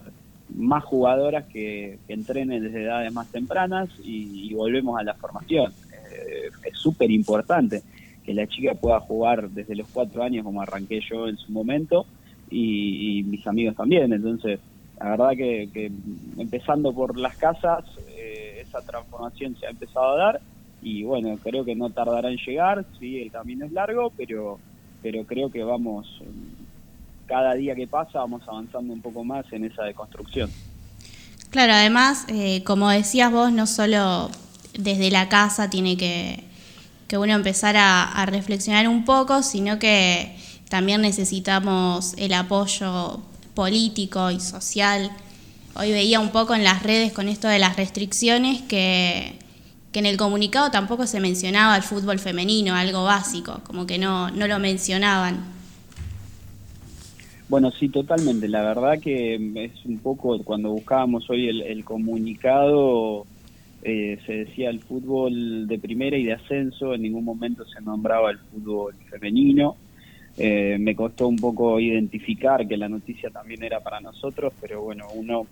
más 0.55 0.85
jugadoras 0.85 1.45
que, 1.47 1.99
entrenen 2.09 2.63
desde 2.63 2.85
edades 2.85 3.13
más 3.13 3.31
tempranas 3.31 3.89
y, 4.05 4.51
y 4.51 4.55
volvemos 4.55 4.99
a 4.99 5.05
la 5.05 5.15
formación. 5.15 5.73
Eh, 6.13 6.51
es 6.65 6.79
súper 6.79 7.11
importante 7.11 7.83
que 8.25 8.35
la 8.35 8.47
chica 8.47 8.75
pueda 8.75 9.01
jugar 9.01 9.51
desde 9.51 9.75
los 9.75 9.89
cuatro 9.89 10.23
años 10.23 10.45
como 10.45 10.63
arranqué 10.63 11.01
yo 11.09 11.27
en 11.27 11.37
su 11.37 11.51
momento 11.53 12.07
y, 12.53 13.19
y 13.19 13.23
mis 13.25 13.47
amigos 13.47 13.75
también. 13.75 14.13
Entonces, 14.13 14.61
la 15.03 15.11
verdad 15.11 15.31
que, 15.31 15.91
empezando 16.39 16.93
por 16.93 17.19
las 17.19 17.37
casas, 17.37 17.85
eh, 18.11 18.63
esa 18.63 18.81
transformación 18.83 19.57
se 19.59 19.67
ha 19.67 19.71
empezado 19.71 20.13
a 20.13 20.17
dar 20.17 20.41
y 20.81 21.03
bueno, 21.03 21.37
creo 21.43 21.65
que 21.65 21.75
no 21.75 21.91
tardará 21.91 22.31
en 22.31 22.37
llegar, 22.37 22.85
sí, 22.99 23.21
el 23.21 23.31
camino 23.31 23.67
es 23.67 23.73
largo, 23.73 24.13
pero, 24.17 24.59
pero 25.03 25.25
creo 25.25 25.51
que 25.51 25.65
vamos, 25.65 26.07
cada 27.27 27.55
día 27.55 27.75
que 27.75 27.87
pasa 27.89 28.21
vamos 28.21 28.43
avanzando 28.47 28.93
un 28.93 29.01
poco 29.01 29.25
más 29.25 29.45
en 29.53 29.65
esa 29.65 29.85
deconstrucción. 29.85 30.51
Claro, 31.51 31.73
además, 31.73 32.25
eh, 32.29 32.63
como 32.65 32.89
decías 32.89 33.31
vos, 33.33 33.53
no 33.53 33.67
solo 33.67 34.31
desde 34.79 35.11
la 35.11 35.29
casa 35.29 35.69
tiene 35.69 35.97
que, 35.97 36.45
que 37.09 37.19
uno 37.19 37.33
empezar 37.35 37.77
a 37.77 38.25
reflexionar 38.27 38.89
un 38.89 39.05
poco, 39.05 39.43
sino 39.43 39.79
que 39.79 40.37
también 40.73 41.03
necesitamos 41.03 42.15
el 42.17 42.33
apoyo 42.33 43.21
político 43.55 44.31
y 44.31 44.41
social. 44.41 45.11
Hoy 45.75 45.93
veía 45.93 46.19
un 46.19 46.31
poco 46.31 46.55
en 46.55 46.65
las 46.65 46.83
redes 46.83 47.13
con 47.13 47.29
esto 47.29 47.47
de 47.47 47.59
las 47.59 47.77
restricciones 47.77 48.63
que, 48.63 49.35
que 49.93 49.99
en 49.99 50.07
el 50.07 50.17
comunicado 50.17 50.71
tampoco 50.71 51.07
se 51.07 51.21
mencionaba 51.21 51.77
el 51.77 51.83
fútbol 51.83 52.19
femenino, 52.19 52.75
algo 52.75 53.05
básico, 53.05 53.61
como 53.65 53.85
que 53.87 53.99
no, 53.99 54.31
no 54.31 54.47
lo 54.47 54.59
mencionaban. 54.59 55.45
Bueno, 57.51 57.71
sí, 57.71 57.91
totalmente. 57.91 58.49
La 58.49 58.63
verdad 58.63 58.99
que 58.99 59.35
es 59.35 59.85
un 59.85 59.99
poco, 59.99 60.43
cuando 60.43 60.71
buscábamos 60.71 61.29
hoy 61.29 61.49
el, 61.49 61.85
comunicado, 61.85 63.27
eh, 63.83 64.19
se 64.25 64.33
decía 64.47 64.71
el 64.71 64.81
fútbol 64.81 65.67
de 65.67 65.79
primera 65.79 66.17
y 66.17 66.25
de 66.25 66.33
ascenso, 66.33 66.95
en 66.95 67.03
ningún 67.03 67.27
momento 67.27 67.63
se 67.67 67.83
nombraba 67.83 68.31
el 68.31 68.39
fútbol 68.39 68.95
femenino. 69.11 69.77
Eh, 70.37 70.79
me 70.81 70.97
costó 70.97 71.29
un 71.29 71.37
poco 71.37 71.79
identificar 71.79 72.67
que 72.67 72.77
la 72.77 72.89
noticia 72.89 73.31
también 73.31 73.63
era 73.63 73.81
para 73.81 74.01
nosotros, 74.01 74.53
pero 74.61 74.83
bueno, 74.83 75.07
uno 75.15 75.47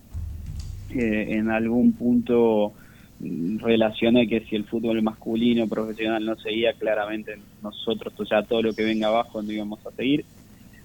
eh, 0.89 1.27
en 1.29 1.49
algún 1.49 1.93
punto 1.93 2.73
relacioné 3.19 4.27
que 4.27 4.41
si 4.45 4.55
el 4.55 4.65
fútbol 4.65 5.01
masculino 5.03 5.67
profesional 5.67 6.25
no 6.25 6.35
seguía, 6.37 6.73
claramente 6.73 7.37
nosotros, 7.61 8.13
o 8.17 8.25
sea, 8.25 8.43
todo 8.43 8.63
lo 8.63 8.73
que 8.73 8.83
venga 8.83 9.07
abajo 9.07 9.41
no 9.41 9.51
íbamos 9.51 9.85
a 9.85 9.91
seguir. 9.91 10.25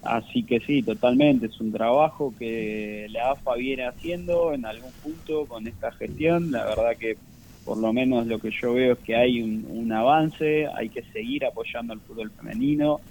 Así 0.03 0.43
que 0.43 0.59
sí, 0.59 0.83
totalmente, 0.83 1.47
es 1.47 1.59
un 1.59 1.71
trabajo 1.71 2.33
que 2.37 3.07
la 3.09 3.31
AFA 3.31 3.55
viene 3.55 3.87
haciendo 3.87 4.53
en 4.53 4.65
algún 4.65 4.91
punto 5.01 5.45
con 5.47 5.67
esta 5.67 5.91
gestión. 5.93 6.51
La 6.51 6.65
verdad 6.65 6.95
que 6.97 7.17
por 7.65 7.77
lo 7.77 7.91
menos 7.91 8.27
lo 8.27 8.39
que 8.39 8.51
yo 8.61 8.73
veo 8.73 8.93
es 8.93 8.99
que 8.99 9.15
hay 9.15 9.41
un, 9.41 9.65
un 9.67 9.91
avance, 9.91 10.67
hay 10.67 10.89
que 10.89 11.03
seguir 11.11 11.43
apoyando 11.45 11.93
al 11.93 11.99
fútbol 12.01 12.31
femenino, 12.31 13.01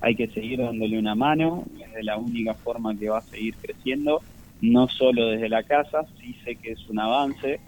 hay 0.00 0.14
que 0.14 0.28
seguir 0.28 0.58
dándole 0.60 0.98
una 0.98 1.14
mano, 1.14 1.64
es 1.96 2.04
la 2.04 2.16
única 2.16 2.54
forma 2.54 2.96
que 2.96 3.08
va 3.08 3.18
a 3.18 3.22
seguir 3.22 3.54
creciendo, 3.56 4.20
no 4.60 4.88
solo 4.88 5.28
desde 5.28 5.48
la 5.48 5.62
casa, 5.62 6.06
sí 6.20 6.34
sé 6.44 6.56
que 6.56 6.72
es 6.72 6.88
un 6.88 6.98
avance, 6.98 7.60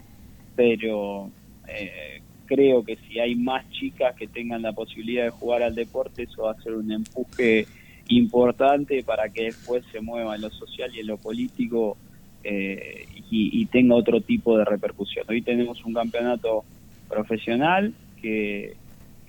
pero 0.55 1.29
eh, 1.67 2.21
creo 2.45 2.83
que 2.83 2.97
si 3.07 3.19
hay 3.19 3.35
más 3.35 3.69
chicas 3.71 4.15
que 4.15 4.27
tengan 4.27 4.61
la 4.61 4.73
posibilidad 4.73 5.23
de 5.23 5.29
jugar 5.29 5.63
al 5.63 5.75
deporte, 5.75 6.23
eso 6.23 6.43
va 6.43 6.51
a 6.51 6.61
ser 6.61 6.73
un 6.73 6.91
empuje 6.91 7.67
importante 8.09 9.03
para 9.03 9.29
que 9.29 9.45
después 9.45 9.83
se 9.91 10.01
mueva 10.01 10.35
en 10.35 10.41
lo 10.41 10.49
social 10.49 10.91
y 10.95 10.99
en 10.99 11.07
lo 11.07 11.17
político 11.17 11.95
eh, 12.43 13.05
y, 13.29 13.61
y, 13.61 13.65
tenga 13.67 13.95
otro 13.95 14.21
tipo 14.21 14.57
de 14.57 14.65
repercusión. 14.65 15.25
Hoy 15.29 15.41
tenemos 15.41 15.83
un 15.85 15.93
campeonato 15.93 16.63
profesional 17.07 17.93
que 18.21 18.75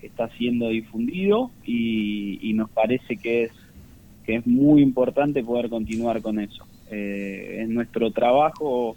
está 0.06 0.28
siendo 0.30 0.68
difundido 0.68 1.50
y, 1.64 2.38
y, 2.42 2.52
nos 2.54 2.70
parece 2.70 3.16
que 3.16 3.44
es 3.44 3.52
que 4.24 4.36
es 4.36 4.46
muy 4.46 4.82
importante 4.82 5.42
poder 5.42 5.68
continuar 5.70 6.20
con 6.20 6.38
eso. 6.40 6.66
Eh, 6.90 7.60
es 7.62 7.68
nuestro 7.68 8.10
trabajo 8.10 8.96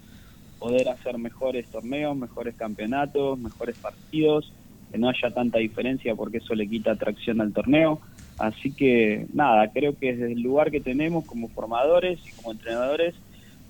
poder 0.58 0.88
hacer 0.88 1.18
mejores 1.18 1.66
torneos, 1.66 2.16
mejores 2.16 2.54
campeonatos, 2.54 3.38
mejores 3.38 3.76
partidos, 3.76 4.52
que 4.90 4.98
no 4.98 5.08
haya 5.08 5.30
tanta 5.32 5.58
diferencia 5.58 6.14
porque 6.14 6.38
eso 6.38 6.54
le 6.54 6.68
quita 6.68 6.92
atracción 6.92 7.40
al 7.40 7.52
torneo. 7.52 8.00
Así 8.38 8.72
que 8.72 9.26
nada, 9.32 9.70
creo 9.72 9.96
que 9.96 10.14
desde 10.14 10.32
el 10.32 10.42
lugar 10.42 10.70
que 10.70 10.80
tenemos 10.80 11.24
como 11.24 11.48
formadores 11.48 12.18
y 12.26 12.32
como 12.32 12.52
entrenadores 12.52 13.14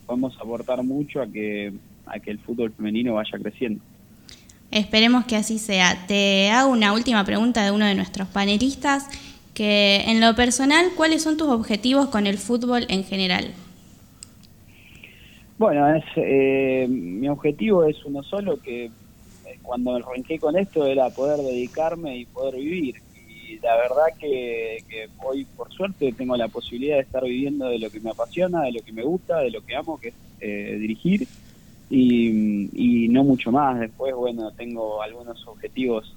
podemos 0.06 0.36
aportar 0.40 0.82
mucho 0.82 1.20
a 1.20 1.26
que, 1.26 1.72
a 2.06 2.18
que 2.18 2.30
el 2.30 2.38
fútbol 2.38 2.72
femenino 2.72 3.14
vaya 3.14 3.38
creciendo. 3.38 3.82
Esperemos 4.74 5.24
que 5.24 5.36
así 5.36 5.60
sea. 5.60 6.04
Te 6.08 6.50
hago 6.50 6.68
una 6.72 6.92
última 6.92 7.24
pregunta 7.24 7.64
de 7.64 7.70
uno 7.70 7.86
de 7.86 7.94
nuestros 7.94 8.26
panelistas, 8.26 9.06
que 9.54 10.02
en 10.08 10.20
lo 10.20 10.34
personal, 10.34 10.86
¿cuáles 10.96 11.22
son 11.22 11.36
tus 11.36 11.46
objetivos 11.46 12.08
con 12.08 12.26
el 12.26 12.38
fútbol 12.38 12.84
en 12.88 13.04
general? 13.04 13.52
Bueno, 15.58 15.94
es, 15.94 16.02
eh, 16.16 16.88
mi 16.88 17.28
objetivo 17.28 17.84
es 17.84 18.04
uno 18.04 18.24
solo, 18.24 18.60
que 18.60 18.90
cuando 19.62 19.94
arranqué 19.94 20.40
con 20.40 20.58
esto 20.58 20.84
era 20.88 21.08
poder 21.10 21.38
dedicarme 21.38 22.16
y 22.16 22.26
poder 22.26 22.56
vivir. 22.56 22.96
Y 23.28 23.60
la 23.60 23.76
verdad 23.76 24.06
que, 24.18 24.78
que, 24.88 25.08
hoy, 25.24 25.44
por 25.56 25.72
suerte, 25.72 26.12
tengo 26.14 26.36
la 26.36 26.48
posibilidad 26.48 26.96
de 26.96 27.02
estar 27.02 27.22
viviendo 27.22 27.68
de 27.68 27.78
lo 27.78 27.90
que 27.90 28.00
me 28.00 28.10
apasiona, 28.10 28.62
de 28.62 28.72
lo 28.72 28.80
que 28.80 28.92
me 28.92 29.04
gusta, 29.04 29.38
de 29.38 29.52
lo 29.52 29.64
que 29.64 29.76
amo, 29.76 30.00
que 30.00 30.08
es 30.08 30.14
eh, 30.40 30.78
dirigir. 30.80 31.28
Y, 31.90 32.70
y 32.72 33.08
no 33.08 33.24
mucho 33.24 33.52
más. 33.52 33.80
Después, 33.80 34.14
bueno, 34.14 34.50
tengo 34.52 35.02
algunos 35.02 35.46
objetivos 35.46 36.14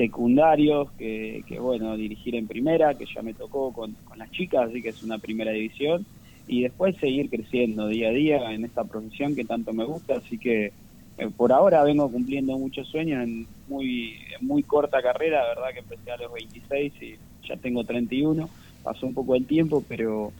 secundarios 0.00 0.90
que, 0.92 1.44
que, 1.46 1.58
bueno, 1.58 1.94
dirigir 1.94 2.34
en 2.34 2.46
primera, 2.46 2.94
que 2.94 3.04
ya 3.04 3.20
me 3.20 3.34
tocó 3.34 3.70
con, 3.72 3.94
las 4.16 4.30
chicas, 4.30 4.70
así 4.70 4.80
que 4.80 4.88
es 4.88 5.02
una 5.02 5.18
primera 5.18 5.52
división, 5.52 6.06
y 6.48 6.62
después 6.62 6.96
seguir 6.96 7.28
creciendo 7.28 7.86
día 7.86 8.08
a 8.08 8.12
día 8.12 8.50
en 8.50 8.64
esta 8.64 8.84
profesión 8.84 9.34
que 9.34 9.44
tanto 9.44 9.74
me 9.74 9.84
gusta, 9.84 10.14
así 10.14 10.38
que 10.38 10.72
eh, 11.18 11.30
por 11.36 11.52
ahora 11.52 11.84
vengo 11.84 12.10
cumpliendo 12.10 12.56
muchos 12.56 12.88
sueños 12.88 13.22
en 13.22 13.46
muy, 13.68 14.14
en 14.38 14.46
muy 14.46 14.62
corta 14.62 15.02
carrera, 15.02 15.46
verdad 15.48 15.68
que 15.74 15.80
empecé 15.80 16.10
a 16.10 16.16
los 16.16 16.32
26 16.32 16.92
y 17.02 17.18
ya 17.46 17.56
tengo 17.56 17.84
31, 17.84 18.48
pasó 18.82 19.06
un 19.06 19.12
poco 19.12 19.34
el 19.34 19.46
tiempo, 19.46 19.84
pero 19.86 20.32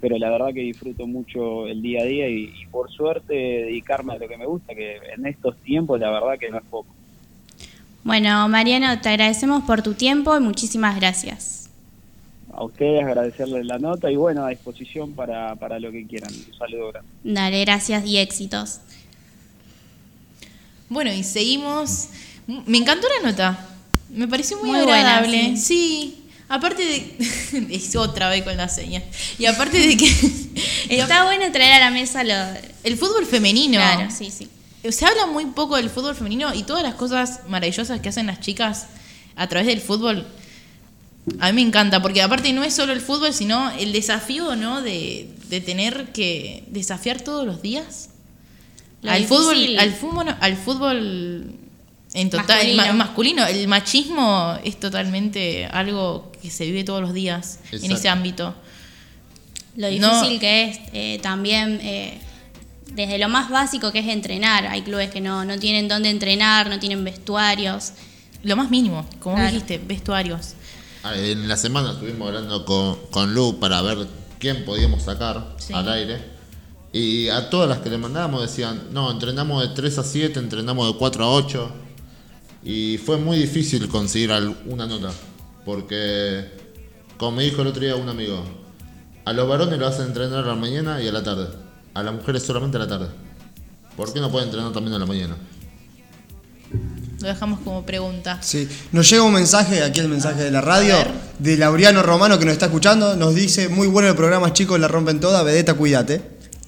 pero 0.00 0.16
la 0.18 0.30
verdad 0.30 0.48
que 0.54 0.60
disfruto 0.60 1.06
mucho 1.06 1.66
el 1.66 1.82
día 1.82 2.02
a 2.02 2.04
día 2.04 2.28
y, 2.28 2.52
y 2.62 2.66
por 2.70 2.90
suerte 2.90 3.34
dedicarme 3.34 4.14
a 4.14 4.18
lo 4.18 4.28
que 4.28 4.36
me 4.36 4.46
gusta, 4.46 4.74
que 4.74 4.96
en 5.16 5.26
estos 5.26 5.56
tiempos 5.58 6.00
la 6.00 6.10
verdad 6.10 6.38
que 6.38 6.50
no 6.50 6.58
es 6.58 6.64
poco. 6.70 6.94
Bueno, 8.02 8.48
Mariano, 8.48 8.98
te 9.00 9.10
agradecemos 9.10 9.62
por 9.64 9.82
tu 9.82 9.92
tiempo 9.94 10.36
y 10.36 10.40
muchísimas 10.40 10.96
gracias. 10.96 11.68
A 12.52 12.64
ustedes 12.64 13.04
agradecerles 13.04 13.64
la 13.66 13.78
nota 13.78 14.10
y 14.10 14.16
bueno, 14.16 14.44
a 14.44 14.50
disposición 14.50 15.12
para, 15.12 15.54
para 15.56 15.78
lo 15.78 15.92
que 15.92 16.06
quieran. 16.06 16.30
Un 16.32 16.54
saludo 16.58 16.88
grande. 16.92 17.10
Dale, 17.22 17.60
gracias 17.60 18.06
y 18.06 18.18
éxitos. 18.18 18.80
Bueno, 20.88 21.12
y 21.12 21.22
seguimos. 21.22 22.08
Me 22.66 22.78
encantó 22.78 23.06
la 23.22 23.30
nota. 23.30 23.66
Me 24.10 24.26
pareció 24.26 24.58
muy, 24.58 24.70
Muy 24.70 24.82
buena, 24.82 25.18
agradable. 25.18 25.56
sí. 25.56 26.16
sí. 26.16 26.19
Aparte 26.50 26.84
de. 26.84 27.68
es 27.76 27.94
otra 27.94 28.28
vez 28.28 28.42
con 28.42 28.56
las 28.56 28.74
señas. 28.74 29.04
Y 29.38 29.46
aparte 29.46 29.78
de 29.78 29.96
que. 29.96 30.12
Está 30.90 31.24
bueno 31.24 31.50
traer 31.52 31.74
a 31.74 31.78
la 31.78 31.90
mesa 31.92 32.24
lo... 32.24 32.34
El 32.82 32.98
fútbol 32.98 33.24
femenino. 33.24 33.78
Claro, 33.78 34.10
sí, 34.10 34.32
sí. 34.32 34.48
Se 34.90 35.06
habla 35.06 35.26
muy 35.26 35.46
poco 35.46 35.76
del 35.76 35.88
fútbol 35.90 36.16
femenino 36.16 36.52
y 36.52 36.64
todas 36.64 36.82
las 36.82 36.96
cosas 36.96 37.42
maravillosas 37.48 38.00
que 38.00 38.08
hacen 38.08 38.26
las 38.26 38.40
chicas 38.40 38.88
a 39.36 39.46
través 39.46 39.68
del 39.68 39.80
fútbol. 39.80 40.26
A 41.38 41.52
mí 41.52 41.62
me 41.62 41.68
encanta, 41.68 42.02
porque 42.02 42.20
aparte 42.20 42.52
no 42.52 42.64
es 42.64 42.74
solo 42.74 42.92
el 42.92 43.00
fútbol, 43.00 43.32
sino 43.32 43.70
el 43.70 43.92
desafío, 43.92 44.56
¿no? 44.56 44.82
De, 44.82 45.30
de 45.48 45.60
tener 45.60 46.10
que 46.12 46.64
desafiar 46.66 47.20
todos 47.20 47.46
los 47.46 47.62
días. 47.62 48.08
Lo 49.02 49.12
al 49.12 49.24
fútbol, 49.24 49.78
al 49.78 49.94
fútbol, 49.94 50.36
al 50.40 50.56
fútbol 50.56 51.59
en 52.14 52.30
total 52.30 52.46
Masculino. 52.48 52.82
ma- 52.86 52.92
masculino. 52.92 53.46
El 53.46 53.68
machismo 53.68 54.56
es 54.64 54.78
totalmente 54.80 55.66
algo 55.66 56.32
que 56.42 56.50
se 56.50 56.64
vive 56.66 56.84
todos 56.84 57.00
los 57.00 57.12
días 57.14 57.60
en 57.72 57.92
ese 57.92 58.08
ámbito. 58.08 58.54
Lo 59.76 59.88
No. 59.92 60.14
difícil 60.20 60.40
que 60.40 60.64
es 60.64 60.78
eh, 60.92 61.18
también, 61.22 61.78
eh, 61.82 62.20
desde 62.92 63.18
lo 63.18 63.28
más 63.28 63.50
básico 63.50 63.92
que 63.92 64.00
es 64.00 64.08
entrenar. 64.08 64.66
Hay 64.66 64.82
clubes 64.82 65.10
que 65.10 65.20
no, 65.20 65.44
no 65.44 65.58
tienen 65.58 65.86
dónde 65.88 66.10
entrenar, 66.10 66.68
no 66.68 66.78
tienen 66.80 67.04
vestuarios. 67.04 67.92
Lo 68.42 68.56
más 68.56 68.70
mínimo, 68.70 69.06
como 69.20 69.36
Claro. 69.36 69.50
dijiste, 69.52 69.78
vestuarios. 69.78 70.54
Ah, 71.04 71.14
En 71.14 71.48
la 71.48 71.56
semana 71.56 71.92
estuvimos 71.92 72.28
hablando 72.28 72.64
con, 72.64 72.98
con 73.10 73.32
Lu 73.34 73.58
para 73.60 73.80
ver 73.82 74.06
quién 74.38 74.64
podíamos 74.64 75.02
sacar 75.04 75.54
Sí. 75.58 75.72
al 75.72 75.88
aire. 75.90 76.20
Y 76.92 77.28
a 77.28 77.48
todas 77.50 77.68
las 77.68 77.78
que 77.78 77.88
le 77.90 77.98
mandábamos 77.98 78.42
decían, 78.42 78.88
no, 78.92 79.10
entrenamos 79.12 79.62
de 79.62 79.74
3 79.74 79.96
a 79.98 80.02
7, 80.02 80.40
entrenamos 80.40 80.92
de 80.92 80.98
4 80.98 81.24
a 81.24 81.30
8. 81.30 81.72
Y 82.62 82.98
fue 82.98 83.16
muy 83.16 83.38
difícil 83.38 83.88
conseguir 83.88 84.30
una 84.66 84.86
nota. 84.86 85.10
Porque, 85.64 86.44
como 87.16 87.38
me 87.38 87.44
dijo 87.44 87.62
el 87.62 87.68
otro 87.68 87.82
día 87.82 87.96
un 87.96 88.08
amigo, 88.08 88.44
a 89.24 89.32
los 89.32 89.48
varones 89.48 89.78
lo 89.78 89.86
hacen 89.86 90.06
entrenar 90.06 90.44
a 90.44 90.48
la 90.48 90.54
mañana 90.54 91.02
y 91.02 91.08
a 91.08 91.12
la 91.12 91.22
tarde. 91.22 91.48
A 91.94 92.02
las 92.02 92.14
mujeres 92.14 92.42
solamente 92.42 92.76
a 92.76 92.80
la 92.80 92.88
tarde. 92.88 93.08
¿Por 93.96 94.12
qué 94.12 94.20
no 94.20 94.30
pueden 94.30 94.48
entrenar 94.48 94.72
también 94.72 94.94
a 94.94 94.98
la 94.98 95.06
mañana? 95.06 95.36
Lo 97.20 97.28
dejamos 97.28 97.60
como 97.60 97.84
pregunta. 97.84 98.38
Sí, 98.40 98.66
nos 98.92 99.10
llega 99.10 99.22
un 99.22 99.34
mensaje, 99.34 99.82
aquí 99.82 100.00
el 100.00 100.08
mensaje 100.08 100.42
de 100.42 100.50
la 100.50 100.62
radio, 100.62 100.94
de 101.38 101.56
Laureano 101.58 102.02
Romano 102.02 102.38
que 102.38 102.46
nos 102.46 102.52
está 102.52 102.66
escuchando. 102.66 103.14
Nos 103.16 103.34
dice, 103.34 103.68
muy 103.68 103.88
bueno 103.88 104.08
el 104.08 104.16
programa, 104.16 104.52
chicos, 104.54 104.80
la 104.80 104.88
rompen 104.88 105.20
toda, 105.20 105.42
vedeta, 105.42 105.74
cuídate. 105.74 106.22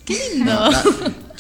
Qué 0.04 0.18
lindo. 0.34 0.52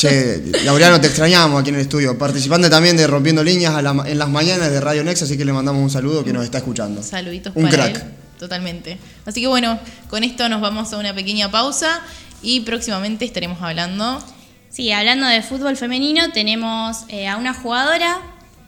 Che, 0.02 0.42
Laureano, 0.64 1.00
te 1.00 1.06
extrañamos 1.06 1.60
aquí 1.60 1.68
en 1.68 1.76
el 1.76 1.82
estudio, 1.82 2.18
participante 2.18 2.68
también 2.68 2.96
de 2.96 3.06
Rompiendo 3.06 3.44
Líneas 3.44 3.72
a 3.72 3.82
la- 3.82 4.02
en 4.04 4.18
las 4.18 4.28
mañanas 4.28 4.68
de 4.68 4.80
Radio 4.80 5.04
Next, 5.04 5.22
así 5.22 5.38
que 5.38 5.44
le 5.44 5.52
mandamos 5.52 5.80
un 5.80 5.90
saludo 5.90 6.24
que 6.24 6.32
nos 6.32 6.42
está 6.44 6.58
escuchando. 6.58 7.00
Saluditos 7.04 7.52
Un 7.54 7.62
para 7.70 7.76
crack. 7.92 7.96
él. 8.02 8.02
Totalmente. 8.36 8.98
Así 9.24 9.40
que 9.40 9.46
bueno, 9.46 9.78
con 10.10 10.24
esto 10.24 10.48
nos 10.48 10.60
vamos 10.60 10.92
a 10.92 10.96
una 10.96 11.14
pequeña 11.14 11.52
pausa 11.52 12.00
y 12.42 12.62
próximamente 12.62 13.24
estaremos 13.24 13.62
hablando. 13.62 14.20
Sí, 14.70 14.90
hablando 14.90 15.28
de 15.28 15.40
fútbol 15.40 15.76
femenino, 15.76 16.32
tenemos 16.32 17.04
eh, 17.08 17.28
a 17.28 17.36
una 17.36 17.54
jugadora 17.54 18.18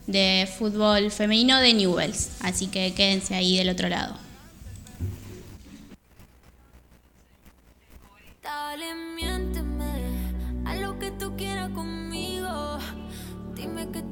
de 0.07 0.49
fútbol 0.57 1.11
femenino 1.11 1.59
de 1.61 1.72
Newells. 1.74 2.28
Así 2.43 2.68
que 2.68 2.95
quédense 2.95 3.35
ahí 3.35 3.57
del 3.59 3.70
otro 3.70 3.89
lado. 3.89 4.14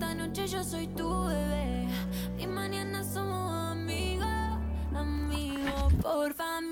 Esta 0.03 0.15
noche 0.15 0.49
yo 0.49 0.65
soy 0.65 0.89
tu 0.89 1.27
bebé 1.27 1.87
y 2.37 2.47
mañana 2.49 3.05
somos 3.05 3.71
amigos, 3.71 4.27
amigos. 4.93 5.93
Porfa, 6.03 6.61
miénteme 6.61 6.72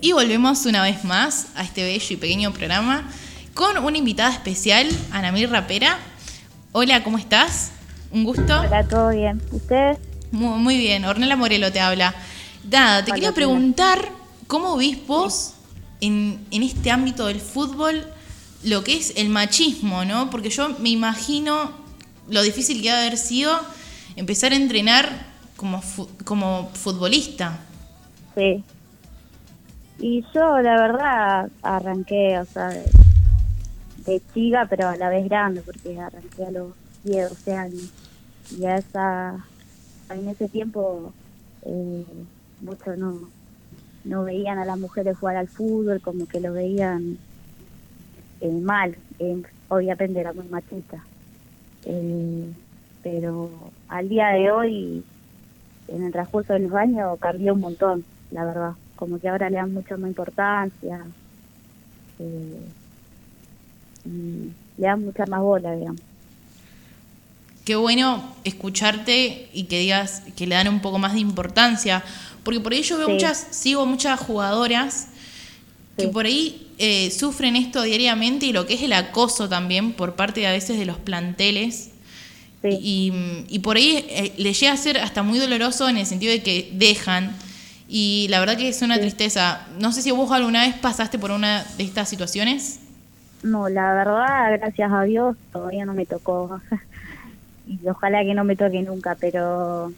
Y 0.00 0.12
volvemos 0.12 0.64
una 0.66 0.82
vez 0.82 1.04
más 1.04 1.48
a 1.54 1.62
este 1.62 1.82
bello 1.82 2.06
y 2.10 2.16
pequeño 2.16 2.52
programa 2.52 3.08
con 3.54 3.76
una 3.78 3.98
invitada 3.98 4.30
especial, 4.32 4.88
Anamir 5.12 5.50
Rapera. 5.50 5.98
Hola, 6.72 7.02
¿cómo 7.04 7.18
estás? 7.18 7.72
Un 8.10 8.24
gusto. 8.24 8.60
Hola, 8.60 8.86
todo 8.88 9.10
bien. 9.10 9.42
¿Ustedes? 9.52 9.98
Muy, 10.32 10.58
muy 10.58 10.78
bien, 10.78 11.04
Ornella 11.04 11.36
Morelo 11.36 11.70
te 11.70 11.80
habla. 11.80 12.14
Nada, 12.70 13.04
te 13.04 13.10
Hola, 13.10 13.14
quería 13.16 13.32
preguntar 13.32 14.10
cómo 14.46 14.76
vís 14.76 15.06
vos 15.06 15.54
en, 16.00 16.40
en 16.50 16.62
este 16.62 16.90
ámbito 16.90 17.26
del 17.26 17.40
fútbol 17.40 18.06
lo 18.62 18.84
que 18.84 18.96
es 18.96 19.14
el 19.16 19.28
machismo, 19.30 20.04
¿no? 20.04 20.30
Porque 20.30 20.50
yo 20.50 20.76
me 20.78 20.90
imagino 20.90 21.72
lo 22.28 22.42
difícil 22.42 22.80
que 22.82 22.90
ha 22.90 22.96
de 23.00 23.06
haber 23.06 23.18
sido 23.18 23.58
empezar 24.16 24.52
a 24.52 24.56
entrenar 24.56 25.26
como, 25.56 25.82
fu- 25.82 26.08
como 26.24 26.70
futbolista. 26.74 27.58
Sí. 28.34 28.62
Y 30.00 30.24
yo, 30.34 30.60
la 30.60 30.80
verdad, 30.80 31.50
arranqué, 31.62 32.38
o 32.38 32.44
sea, 32.46 32.68
de, 32.68 32.82
de 34.06 34.22
chica, 34.32 34.66
pero 34.68 34.88
a 34.88 34.96
la 34.96 35.10
vez 35.10 35.28
grande, 35.28 35.60
porque 35.60 35.98
arranqué 36.00 36.46
a 36.46 36.50
los 36.50 36.72
10, 37.04 37.28
12 37.28 37.52
años. 37.54 37.92
Y 38.58 38.64
a 38.64 38.76
esa, 38.76 39.44
en 40.08 40.28
ese 40.28 40.48
tiempo, 40.48 41.12
eh, 41.62 42.04
muchos 42.62 42.96
no, 42.96 43.28
no 44.04 44.24
veían 44.24 44.58
a 44.58 44.64
las 44.64 44.78
mujeres 44.78 45.18
jugar 45.18 45.36
al 45.36 45.48
fútbol, 45.48 46.00
como 46.00 46.26
que 46.26 46.40
lo 46.40 46.54
veían 46.54 47.18
eh, 48.40 48.50
mal. 48.50 48.96
Eh, 49.18 49.42
obviamente 49.68 50.18
era 50.18 50.32
muy 50.32 50.48
machista. 50.48 51.04
Eh, 51.84 52.52
pero 53.02 53.50
al 53.88 54.08
día 54.08 54.28
de 54.28 54.50
hoy, 54.50 55.04
en 55.88 56.04
el 56.04 56.12
transcurso 56.12 56.54
de 56.54 56.60
los 56.60 56.72
años, 56.72 57.18
cambió 57.20 57.54
un 57.54 57.60
montón, 57.60 58.04
la 58.30 58.44
verdad. 58.44 58.72
Como 59.00 59.18
que 59.18 59.28
ahora 59.28 59.50
le 59.50 59.56
dan 59.56 59.72
mucha 59.74 59.96
más 59.96 60.08
importancia. 60.08 61.00
eh, 62.20 62.60
y 64.04 64.52
le 64.80 64.86
dan 64.86 65.02
mucha 65.04 65.24
más 65.26 65.40
bola, 65.40 65.74
digamos. 65.74 66.00
Qué 67.64 67.76
bueno 67.76 68.34
escucharte 68.44 69.48
y 69.52 69.64
que 69.64 69.80
digas 69.80 70.22
que 70.36 70.46
le 70.46 70.54
dan 70.54 70.68
un 70.68 70.80
poco 70.80 70.98
más 70.98 71.14
de 71.14 71.20
importancia. 71.20 72.04
Porque 72.44 72.60
por 72.60 72.72
ahí 72.72 72.82
yo 72.82 72.98
veo 72.98 73.06
Sí. 73.06 73.12
muchas, 73.14 73.46
sigo 73.50 73.86
muchas 73.86 74.20
jugadoras 74.20 75.08
que 75.96 76.08
por 76.08 76.24
ahí 76.26 76.68
eh, 76.78 77.10
sufren 77.10 77.56
esto 77.56 77.82
diariamente 77.82 78.46
y 78.46 78.52
lo 78.52 78.66
que 78.66 78.74
es 78.74 78.82
el 78.82 78.92
acoso 78.94 79.48
también 79.50 79.92
por 79.92 80.14
parte 80.14 80.40
de, 80.40 80.46
a 80.46 80.52
veces 80.52 80.78
de 80.78 80.86
los 80.86 80.96
planteles. 80.98 81.90
Y, 82.62 83.12
y 83.48 83.58
por 83.60 83.76
ahí 83.78 84.04
eh, 84.08 84.34
le 84.36 84.52
llega 84.52 84.72
a 84.72 84.76
ser 84.76 84.98
hasta 84.98 85.22
muy 85.22 85.38
doloroso 85.38 85.88
en 85.88 85.96
el 85.96 86.04
sentido 86.06 86.32
de 86.32 86.42
que 86.42 86.70
dejan. 86.74 87.34
Y 87.92 88.28
la 88.30 88.38
verdad 88.38 88.56
que 88.56 88.68
es 88.68 88.82
una 88.82 89.00
tristeza. 89.00 89.66
No 89.80 89.90
sé 89.90 90.00
si 90.00 90.12
vos 90.12 90.30
alguna 90.30 90.62
vez 90.64 90.76
pasaste 90.76 91.18
por 91.18 91.32
una 91.32 91.64
de 91.76 91.82
estas 91.82 92.08
situaciones. 92.08 92.78
No, 93.42 93.68
la 93.68 93.92
verdad, 93.92 94.58
gracias 94.60 94.92
a 94.92 95.02
Dios, 95.02 95.36
todavía 95.52 95.84
no 95.84 95.92
me 95.92 96.06
tocó. 96.06 96.60
y 97.66 97.80
ojalá 97.88 98.22
que 98.22 98.32
no 98.32 98.44
me 98.44 98.54
toque 98.54 98.80
nunca, 98.82 99.16
pero 99.18 99.92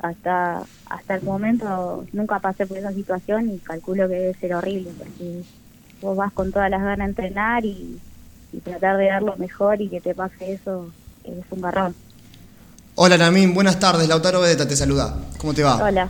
hasta 0.00 0.62
hasta 0.86 1.14
el 1.16 1.22
momento 1.22 2.04
nunca 2.12 2.38
pasé 2.38 2.64
por 2.64 2.78
esa 2.78 2.92
situación 2.92 3.50
y 3.50 3.58
calculo 3.58 4.06
que 4.08 4.14
debe 4.14 4.34
ser 4.34 4.54
horrible, 4.54 4.90
porque 4.96 5.42
vos 6.00 6.16
vas 6.16 6.32
con 6.32 6.52
todas 6.52 6.70
las 6.70 6.80
ganas 6.80 6.98
de 6.98 7.04
entrenar 7.04 7.64
y, 7.64 7.98
y 8.52 8.58
tratar 8.60 8.98
de 8.98 9.06
dar 9.06 9.22
lo 9.22 9.36
mejor 9.36 9.80
y 9.80 9.88
que 9.88 10.00
te 10.00 10.14
pase 10.14 10.52
eso 10.52 10.92
es 11.24 11.44
un 11.50 11.60
garrón. 11.60 11.94
Hola 12.94 13.18
Namín, 13.18 13.52
buenas 13.52 13.80
tardes. 13.80 14.06
Lautaro 14.06 14.40
Bedeta 14.40 14.68
te 14.68 14.76
saluda. 14.76 15.16
¿Cómo 15.38 15.54
te 15.54 15.64
va? 15.64 15.76
Hola. 15.82 16.08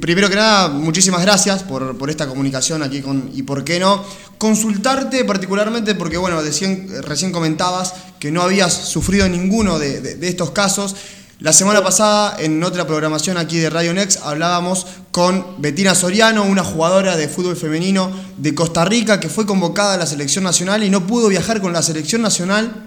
Primero 0.00 0.28
que 0.30 0.36
nada, 0.36 0.68
muchísimas 0.68 1.20
gracias 1.22 1.64
por, 1.64 1.98
por 1.98 2.08
esta 2.08 2.28
comunicación 2.28 2.82
aquí 2.84 3.00
con 3.02 3.28
Y 3.34 3.42
por 3.42 3.64
qué 3.64 3.80
no. 3.80 4.04
Consultarte 4.38 5.24
particularmente 5.24 5.96
porque, 5.96 6.16
bueno, 6.16 6.42
decían- 6.44 6.86
recién 7.02 7.32
comentabas 7.32 7.92
que 8.20 8.30
no 8.30 8.42
habías 8.42 8.72
sufrido 8.72 9.28
ninguno 9.28 9.80
de, 9.80 10.00
de- 10.00 10.14
de 10.14 10.28
estos 10.28 10.52
casos. 10.52 10.94
La 11.40 11.52
semana 11.52 11.82
pasada, 11.82 12.36
en 12.38 12.62
otra 12.62 12.86
programación 12.86 13.36
aquí 13.36 13.58
de 13.58 13.68
Radio 13.68 13.92
Next, 13.94 14.20
hablábamos 14.22 14.86
con 15.10 15.44
Betina 15.60 15.96
Soriano, 15.96 16.44
una 16.44 16.62
jugadora 16.62 17.16
de 17.16 17.26
fútbol 17.28 17.56
femenino 17.56 18.12
de 18.38 18.54
Costa 18.54 18.84
Rica 18.84 19.18
que 19.18 19.28
fue 19.28 19.44
convocada 19.44 19.94
a 19.94 19.96
la 19.96 20.06
selección 20.06 20.44
nacional 20.44 20.84
y 20.84 20.90
no 20.90 21.04
pudo 21.08 21.26
viajar 21.26 21.60
con 21.60 21.72
la 21.72 21.82
selección 21.82 22.22
nacional 22.22 22.86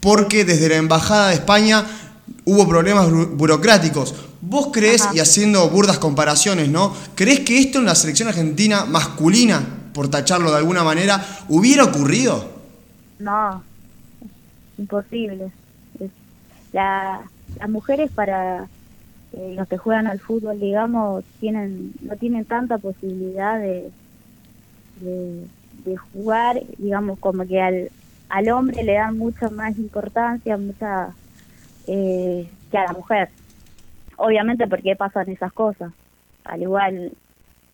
porque 0.00 0.44
desde 0.44 0.68
la 0.68 0.76
Embajada 0.76 1.28
de 1.28 1.34
España 1.36 1.86
hubo 2.44 2.68
problemas 2.68 3.08
burocráticos. 3.10 4.14
¿Vos 4.40 4.68
crees, 4.72 5.08
y 5.14 5.18
haciendo 5.20 5.68
burdas 5.70 5.98
comparaciones, 5.98 6.68
¿no? 6.68 6.94
¿Crees 7.14 7.40
que 7.40 7.58
esto 7.58 7.78
en 7.78 7.86
la 7.86 7.94
selección 7.94 8.28
argentina 8.28 8.84
masculina, 8.84 9.60
por 9.92 10.08
tacharlo 10.08 10.50
de 10.50 10.58
alguna 10.58 10.84
manera, 10.84 11.24
hubiera 11.48 11.84
ocurrido? 11.84 12.48
No, 13.18 13.62
imposible. 14.78 15.52
Es- 15.98 16.10
La, 16.72 17.22
las 17.58 17.70
mujeres 17.70 18.10
para 18.12 18.68
eh, 19.32 19.54
los 19.56 19.66
que 19.68 19.78
juegan 19.78 20.06
al 20.06 20.20
fútbol, 20.20 20.60
digamos, 20.60 21.24
tienen 21.40 21.92
no 22.02 22.16
tienen 22.16 22.44
tanta 22.44 22.78
posibilidad 22.78 23.58
de, 23.58 23.90
de, 25.00 25.46
de 25.84 25.96
jugar, 25.96 26.60
digamos, 26.78 27.18
como 27.18 27.46
que 27.46 27.60
al, 27.60 27.90
al 28.28 28.48
hombre 28.50 28.82
le 28.84 28.94
dan 28.94 29.16
mucha 29.18 29.48
más 29.50 29.76
importancia, 29.78 30.56
mucha 30.56 31.14
eh, 31.86 32.50
que 32.70 32.78
a 32.78 32.84
la 32.84 32.92
mujer. 32.92 33.30
Obviamente 34.16 34.66
porque 34.66 34.96
pasan 34.96 35.28
esas 35.30 35.52
cosas. 35.52 35.92
Al 36.44 36.62
igual 36.62 37.12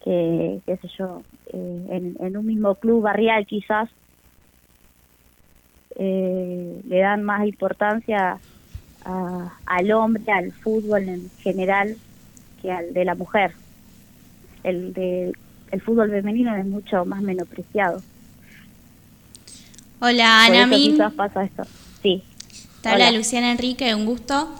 que, 0.04 0.60
qué 0.66 0.76
sé 0.78 0.88
yo, 0.98 1.22
eh, 1.52 1.86
en, 1.90 2.16
en 2.20 2.36
un 2.36 2.46
mismo 2.46 2.74
club 2.76 3.02
barrial 3.02 3.46
quizás 3.46 3.88
eh, 5.96 6.80
le 6.88 6.98
dan 6.98 7.22
más 7.22 7.46
importancia 7.46 8.38
a- 9.04 9.52
al 9.66 9.92
hombre, 9.92 10.24
al 10.32 10.52
fútbol 10.52 11.08
en 11.08 11.30
general, 11.42 11.96
que 12.60 12.72
al 12.72 12.92
de 12.94 13.04
la 13.04 13.14
mujer. 13.14 13.54
El, 14.64 14.92
de, 14.92 15.32
el 15.70 15.80
fútbol 15.82 16.10
femenino 16.10 16.54
es 16.56 16.64
mucho 16.64 17.04
más 17.04 17.20
menospreciado. 17.20 18.00
Hola, 20.00 20.44
Por 20.46 20.56
Anamín. 20.56 20.92
quizás 20.92 21.12
pasa 21.14 21.44
esto. 21.44 21.62
Sí. 22.02 22.22
Te 22.80 22.88
habla 22.88 23.08
Hola. 23.08 23.18
Luciana 23.18 23.52
Enrique, 23.52 23.94
un 23.94 24.06
gusto. 24.06 24.52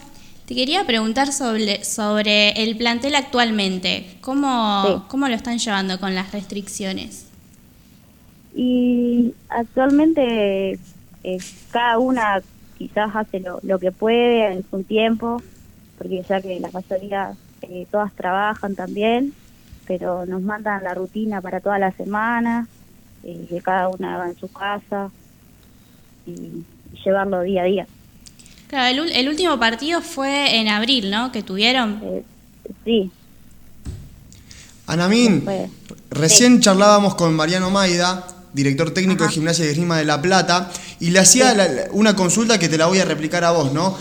Te 0.46 0.56
quería 0.56 0.84
preguntar 0.84 1.32
sobre, 1.32 1.84
sobre 1.84 2.50
el 2.62 2.76
plantel 2.76 3.14
actualmente. 3.14 4.16
¿Cómo, 4.20 5.04
¿Cómo 5.08 5.28
lo 5.28 5.34
están 5.34 5.58
llevando 5.58 6.00
con 6.00 6.14
las 6.14 6.32
restricciones? 6.32 7.28
Y 8.54 9.34
actualmente 9.48 10.78
eh, 11.22 11.38
cada 11.70 11.98
una 11.98 12.42
quizás 12.76 13.14
hace 13.14 13.40
lo, 13.40 13.60
lo 13.62 13.78
que 13.78 13.92
puede 13.92 14.52
en 14.52 14.64
su 14.68 14.82
tiempo, 14.82 15.40
porque 15.96 16.24
ya 16.28 16.40
que 16.40 16.58
la 16.58 16.70
mayoría 16.70 17.34
eh, 17.62 17.86
todas 17.90 18.12
trabajan 18.12 18.74
también, 18.74 19.32
pero 19.86 20.26
nos 20.26 20.42
mandan 20.42 20.82
la 20.82 20.94
rutina 20.94 21.40
para 21.40 21.60
toda 21.60 21.78
la 21.78 21.92
semana, 21.92 22.66
eh, 23.22 23.46
que 23.48 23.60
cada 23.60 23.88
una 23.88 24.18
va 24.18 24.28
en 24.28 24.36
su 24.36 24.50
casa 24.50 25.10
y, 26.26 26.32
y 26.32 26.66
llevarlo 27.04 27.42
día 27.42 27.62
a 27.62 27.66
día. 27.66 27.86
Claro, 28.72 29.04
el, 29.04 29.28
último 29.28 29.60
partido 29.60 30.00
fue 30.00 30.56
en 30.56 30.66
abril, 30.68 31.10
¿no? 31.10 31.30
Que 31.30 31.42
tuvieron. 31.42 32.00
sí. 32.86 33.10
Anamín, 34.86 35.44
recién 36.08 36.58
charlábamos 36.62 37.14
con 37.14 37.34
Mariano 37.34 37.70
Maida, 37.70 38.26
director 38.54 38.90
técnico 38.94 39.24
de 39.24 39.30
Gimnasia 39.30 39.66
y 39.66 39.68
Esgrima 39.68 39.98
de 39.98 40.06
La 40.06 40.22
Plata, 40.22 40.70
y 41.00 41.10
le 41.10 41.18
hacía 41.18 41.52
la- 41.52 41.68
una 41.92 42.16
consulta 42.16 42.58
que 42.58 42.70
te 42.70 42.78
la 42.78 42.86
voy 42.86 42.98
a 43.00 43.04
replicar 43.04 43.44
a 43.44 43.50
vos, 43.50 43.74
¿no? 43.74 43.94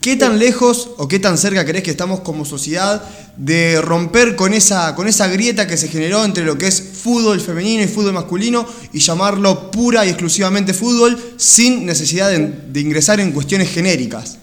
¿Qué 0.00 0.16
tan 0.16 0.38
lejos 0.38 0.90
o 0.96 1.08
qué 1.08 1.18
tan 1.18 1.36
cerca 1.36 1.64
crees 1.64 1.82
que 1.82 1.90
estamos 1.90 2.20
como 2.20 2.44
sociedad 2.44 3.02
de 3.36 3.80
romper 3.80 4.36
con 4.36 4.54
esa, 4.54 4.94
con 4.94 5.08
esa 5.08 5.26
grieta 5.26 5.66
que 5.66 5.76
se 5.76 5.88
generó 5.88 6.24
entre 6.24 6.44
lo 6.44 6.56
que 6.56 6.68
es 6.68 6.80
fútbol 6.80 7.40
femenino 7.40 7.82
y 7.82 7.88
fútbol 7.88 8.12
masculino 8.12 8.64
y 8.92 9.00
llamarlo 9.00 9.70
pura 9.72 10.06
y 10.06 10.10
exclusivamente 10.10 10.72
fútbol 10.72 11.18
sin 11.36 11.84
necesidad 11.84 12.30
de, 12.30 12.38
de 12.48 12.80
ingresar 12.80 13.18
en 13.18 13.32
cuestiones 13.32 13.70
genéricas? 13.70 14.38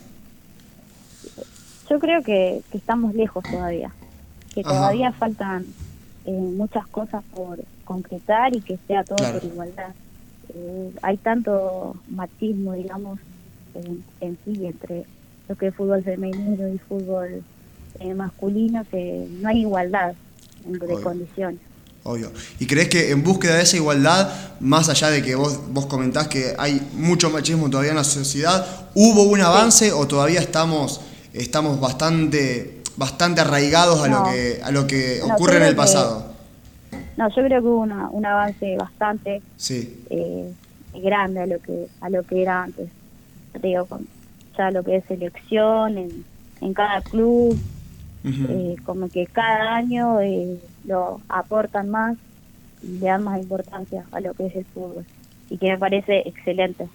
Yo 1.89 1.99
creo 1.99 2.21
que, 2.21 2.61
que 2.71 2.77
estamos 2.77 3.15
lejos 3.15 3.43
todavía, 3.49 3.91
que 4.53 4.59
Ajá. 4.61 4.69
todavía 4.71 5.13
faltan 5.13 5.65
eh, 6.25 6.31
muchas 6.31 6.85
cosas 6.87 7.23
por 7.33 7.59
concretar 7.85 8.53
y 8.55 8.59
que 8.61 8.77
sea 8.87 9.03
todo 9.05 9.17
Claro. 9.17 9.39
por 9.39 9.49
igualdad. 9.49 9.89
Eh, 10.53 10.91
hay 11.01 11.15
tanto 11.17 11.95
machismo, 12.09 12.73
digamos, 12.73 13.19
en, 13.73 14.03
en 14.19 14.37
sí 14.43 14.65
entre 14.65 15.05
lo 15.47 15.55
que 15.55 15.67
es 15.67 15.75
fútbol 15.75 16.03
femenino 16.03 16.67
y 16.67 16.77
fútbol 16.77 17.43
eh, 17.99 18.13
masculino 18.13 18.83
que 18.89 19.27
no 19.41 19.49
hay 19.49 19.61
igualdad 19.61 20.13
Obvio. 20.67 21.01
condiciones. 21.01 21.59
Obvio. 22.03 22.31
¿Y 22.59 22.67
crees 22.67 22.89
que 22.89 23.11
en 23.11 23.23
búsqueda 23.23 23.55
de 23.55 23.63
esa 23.63 23.77
igualdad, 23.77 24.31
más 24.59 24.89
allá 24.89 25.09
de 25.09 25.23
que 25.23 25.33
vos, 25.35 25.59
vos 25.71 25.85
comentás 25.87 26.27
que 26.27 26.53
hay 26.57 26.81
mucho 26.93 27.29
machismo 27.31 27.69
todavía 27.69 27.91
en 27.91 27.97
la 27.97 28.03
sociedad, 28.03 28.89
¿hubo 28.93 29.23
un 29.23 29.41
avance 29.41 29.91
o 29.91 30.07
todavía 30.07 30.39
estamos, 30.39 31.01
estamos 31.33 31.79
bastante, 31.79 32.81
bastante 32.97 33.41
arraigados 33.41 34.01
a 34.03 34.07
lo 34.07 34.23
que, 34.23 34.61
a 34.63 34.71
lo 34.71 34.85
que 34.85 35.21
No, 35.27 35.33
ocurre 35.33 35.57
en 35.57 35.63
el 35.63 35.69
que- 35.69 35.75
pasado? 35.75 36.33
No, 37.17 37.29
yo 37.29 37.35
creo 37.43 37.61
que 37.61 37.67
hubo 37.67 37.79
una, 37.81 38.09
un 38.09 38.25
avance 38.25 38.75
bastante 38.77 39.41
Sí. 39.57 40.01
eh, 40.09 40.51
grande 40.95 41.41
a 41.41 41.45
lo 41.45 41.59
que 41.61 41.87
a 42.01 42.09
lo 42.09 42.23
que 42.23 42.41
era 42.41 42.63
antes. 42.63 42.89
Te 43.53 43.67
digo, 43.67 43.85
con 43.85 44.05
ya 44.57 44.71
lo 44.71 44.83
que 44.83 44.97
es 44.97 45.05
selección 45.07 45.97
en, 45.97 46.25
en 46.61 46.73
cada 46.73 47.01
club, 47.01 47.57
eh, 48.49 48.75
como 48.85 49.09
que 49.09 49.27
cada 49.27 49.75
año 49.75 50.19
eh, 50.21 50.57
lo 50.85 51.21
aportan 51.29 51.89
más 51.89 52.17
y 52.81 52.97
le 52.99 53.05
dan 53.07 53.23
más 53.23 53.39
importancia 53.39 54.03
a 54.11 54.19
lo 54.19 54.33
que 54.33 54.47
es 54.47 54.55
el 54.55 54.65
fútbol 54.73 55.05
y 55.49 55.57
que 55.57 55.67
me 55.67 55.77
parece 55.77 56.23
excelente. 56.25 56.87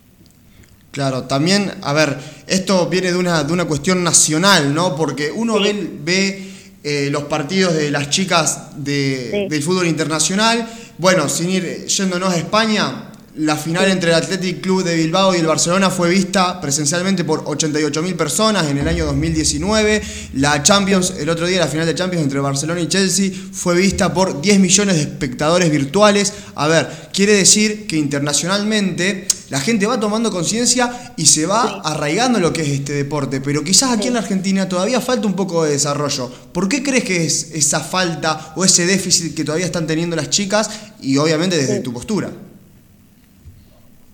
Claro, 0.91 1.25
también, 1.25 1.71
a 1.83 1.93
ver, 1.93 2.19
esto 2.49 2.89
viene 2.89 3.13
de 3.13 3.17
una, 3.19 3.45
de 3.45 3.53
una 3.53 3.65
cuestión 3.67 4.03
nacional, 4.03 4.75
¿no? 4.75 4.97
Porque 4.97 5.31
uno 5.31 5.61
ve, 5.61 5.89
ve 6.03 6.53
eh, 6.83 7.09
los 7.13 7.25
partidos 7.25 7.75
de 7.75 7.93
las 7.93 8.11
chicas 8.11 8.71
de- 8.85 9.47
del 9.49 9.63
fútbol 9.63 9.87
internacional. 9.87 10.69
Bueno, 10.99 11.29
sin 11.29 11.51
ir 11.51 11.87
yéndonos 11.87 12.33
a 12.35 12.37
España, 12.37 13.10
la 13.37 13.57
final 13.57 13.89
entre 13.91 14.11
el 14.11 14.17
Athletic 14.17 14.61
Club 14.61 14.83
de 14.83 14.97
Bilbao 14.97 15.35
y 15.35 15.39
el 15.39 15.47
Barcelona 15.47 15.89
fue 15.89 16.11
vista 16.11 16.61
presencialmente 16.61 17.23
por 17.23 17.45
88.000 17.45 18.17
personas 18.17 18.69
en 18.69 18.79
el 18.79 18.89
año 18.89 19.07
2019. 19.07 20.03
La 20.35 20.63
Champions, 20.65 21.15
el 21.19 21.29
otro 21.29 21.47
día, 21.47 21.61
la 21.61 21.69
final 21.69 21.87
de 21.87 21.95
Champions 21.95 22.25
entre 22.25 22.41
Barcelona 22.41 22.81
y 22.81 22.89
Chelsea, 22.89 23.31
fue 23.53 23.77
vista 23.77 24.13
por 24.13 24.41
10 24.41 24.59
millones 24.59 24.97
de 24.97 25.03
espectadores 25.03 25.71
virtuales. 25.71 26.33
A 26.57 26.67
ver, 26.67 26.91
quiere 27.13 27.35
decir 27.35 27.87
que 27.87 27.97
internacionalmente 27.97 29.29
la 29.49 29.61
gente 29.61 29.87
va 29.87 29.99
tomando 30.01 30.31
conciencia 30.33 31.15
y 31.17 31.27
se 31.27 31.47
va 31.47 31.81
arraigando 31.85 32.41
lo 32.41 32.53
que 32.53 32.63
es 32.63 32.69
este 32.69 32.95
deporte. 32.95 33.41
Pero 33.41 33.63
quizás 33.63 33.93
aquí 33.93 34.09
en 34.09 34.15
la 34.15 34.21
Argentina 34.21 34.69
todavía 34.69 35.01
falta 35.01 35.29
un 35.29 35.35
poco 35.35 35.65
de 35.65 35.73
desarrollo. 35.73 36.31
¿Por 36.53 36.69
qué 36.69 36.83
crees 36.83 37.05
que 37.05 37.25
es 37.27 37.51
esa 37.53 37.79
falta 37.81 38.53
o 38.57 38.65
ese 38.65 38.87
déficit 38.87 39.35
que 39.35 39.45
todavía 39.45 39.67
están 39.67 39.87
teniendo 39.87 40.17
las 40.17 40.31
chicas 40.31 40.69
y 41.01 41.17
obviamente 41.17 41.57
desde 41.57 41.77
Sí. 41.77 41.83
tu 41.83 41.93
postura? 41.93 42.31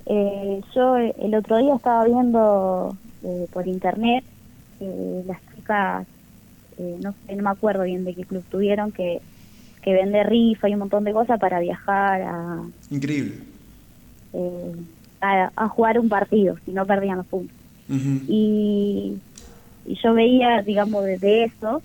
Eh, 0.07 0.61
yo 0.75 0.97
eh, 0.97 1.15
el 1.21 1.35
otro 1.35 1.59
día 1.59 1.75
estaba 1.75 2.05
viendo 2.05 2.97
eh, 3.25 3.47
por 3.53 3.67
internet 3.67 4.23
eh, 4.81 5.23
las 5.27 5.39
chicas, 5.55 6.07
eh, 6.79 6.97
no 7.03 7.13
sé, 7.27 7.35
no 7.35 7.43
me 7.43 7.51
acuerdo 7.51 7.83
bien 7.85 8.05
de 8.05 8.15
qué 8.15 8.25
club 8.25 8.45
tuvieron, 8.51 8.93
que, 8.93 9.21
que 9.83 9.93
vende 9.95 10.23
rifa 10.23 10.69
y 10.69 10.75
un 10.75 10.81
montón 10.81 11.05
de 11.05 11.13
cosas 11.13 11.41
para 11.41 11.59
viajar 11.61 12.23
a, 12.23 12.63
Increíble. 12.91 13.35
eh, 14.33 14.73
a, 15.21 15.51
a 15.57 15.69
jugar 15.69 15.99
un 15.99 16.09
partido, 16.09 16.57
si 16.65 16.73
no 16.73 16.87
perdían 16.87 17.17
los 17.19 17.27
puntos. 17.27 17.57
y, 18.29 19.17
y 19.87 19.99
yo 20.03 20.13
veía, 20.15 20.63
digamos, 20.63 21.05
desde 21.05 21.45
eso, 21.45 21.83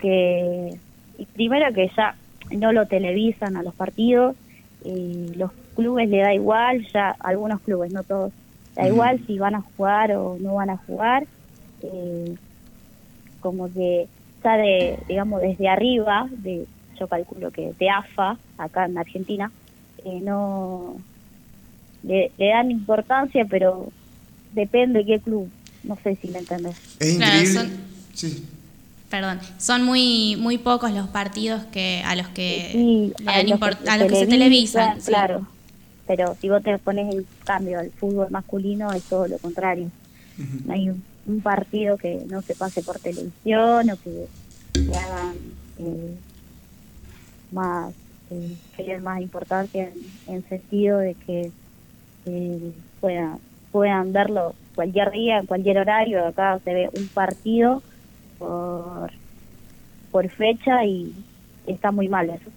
que 0.00 0.74
y 1.18 1.26
primero 1.26 1.72
que 1.74 1.90
ya 1.96 2.16
no 2.56 2.72
lo 2.72 2.86
televisan 2.86 3.56
a 3.56 3.62
los 3.62 3.74
partidos, 3.74 4.34
y 4.84 5.32
los 5.34 5.50
clubes 5.74 6.08
le 6.08 6.18
da 6.18 6.34
igual, 6.34 6.86
ya 6.92 7.16
algunos 7.20 7.60
clubes, 7.62 7.90
no 7.90 8.04
todos, 8.04 8.32
da 8.74 8.86
igual 8.86 9.22
si 9.26 9.38
van 9.38 9.54
a 9.54 9.62
jugar 9.62 10.12
o 10.16 10.38
no 10.40 10.54
van 10.54 10.70
a 10.70 10.76
jugar, 10.78 11.26
eh, 11.80 12.36
como 13.40 13.72
que 13.72 14.08
ya 14.44 14.56
de, 14.56 14.98
digamos, 15.08 15.40
desde 15.40 15.68
arriba, 15.68 16.28
de 16.30 16.66
yo 16.98 17.08
calculo 17.08 17.50
que 17.50 17.72
de 17.78 17.88
AFA, 17.90 18.38
acá 18.58 18.84
en 18.86 18.98
Argentina, 18.98 19.52
eh, 20.04 20.20
no 20.20 20.96
le, 22.02 22.32
le 22.36 22.48
dan 22.48 22.70
importancia, 22.70 23.44
pero 23.48 23.92
depende 24.50 25.00
de 25.00 25.06
qué 25.06 25.20
club, 25.20 25.50
no 25.82 25.96
sé 26.02 26.16
si 26.16 26.28
me 26.28 26.40
entendés. 26.40 26.76
Es 27.00 27.16
Claro, 27.16 27.38
increíble. 27.38 27.46
son- 27.46 27.92
Sí. 28.14 28.44
Perdón, 29.12 29.40
son 29.58 29.82
muy 29.84 30.36
muy 30.40 30.56
pocos 30.56 30.90
los 30.90 31.06
partidos 31.08 31.62
que 31.64 32.02
a 32.02 32.16
los 32.16 32.28
que 32.28 32.70
Sí, 32.72 33.12
le 33.18 33.24
dan 33.26 33.46
los 33.50 33.60
import- 33.60 33.82
que 33.84 33.90
a 33.90 33.96
los 33.98 34.08
que 34.08 34.16
se 34.16 34.26
televisan. 34.26 35.00
sí. 35.02 35.08
Claro, 35.10 35.46
pero 36.06 36.34
si 36.40 36.48
vos 36.48 36.62
te 36.62 36.78
pones 36.78 37.14
en 37.14 37.26
cambio 37.44 37.78
al 37.80 37.90
fútbol 37.90 38.28
masculino 38.30 38.90
es 38.94 39.02
todo 39.04 39.26
lo 39.28 39.36
contrario. 39.38 39.90
No 40.64 40.72
hay 40.72 40.88
un, 40.88 41.04
un 41.26 41.42
partido 41.42 41.98
que 41.98 42.22
no 42.26 42.40
se 42.40 42.54
pase 42.54 42.80
por 42.82 42.98
televisión 43.00 43.90
o 43.90 43.96
que, 43.98 44.28
que 44.72 44.96
hagan 44.96 45.36
eh, 45.78 46.14
más, 47.50 47.92
eh, 48.30 48.56
que 48.78 48.82
den 48.82 49.02
más 49.02 49.20
importancia 49.20 49.90
en, 50.26 50.34
en 50.34 50.48
sentido 50.48 50.96
de 51.00 51.14
que 51.26 51.50
eh, 52.24 52.72
puedan, 52.98 53.38
puedan 53.72 54.10
verlo 54.14 54.54
cualquier 54.74 55.10
día, 55.10 55.38
en 55.40 55.44
cualquier 55.46 55.76
horario. 55.80 56.26
Acá 56.26 56.58
se 56.64 56.72
ve 56.72 56.88
un 56.94 57.08
partido 57.08 57.82
por, 58.42 59.10
por 60.10 60.28
fecha 60.30 60.84
y 60.84 61.12
está 61.66 61.90
muy 61.90 62.08
mal 62.08 62.28
eso. 62.30 62.50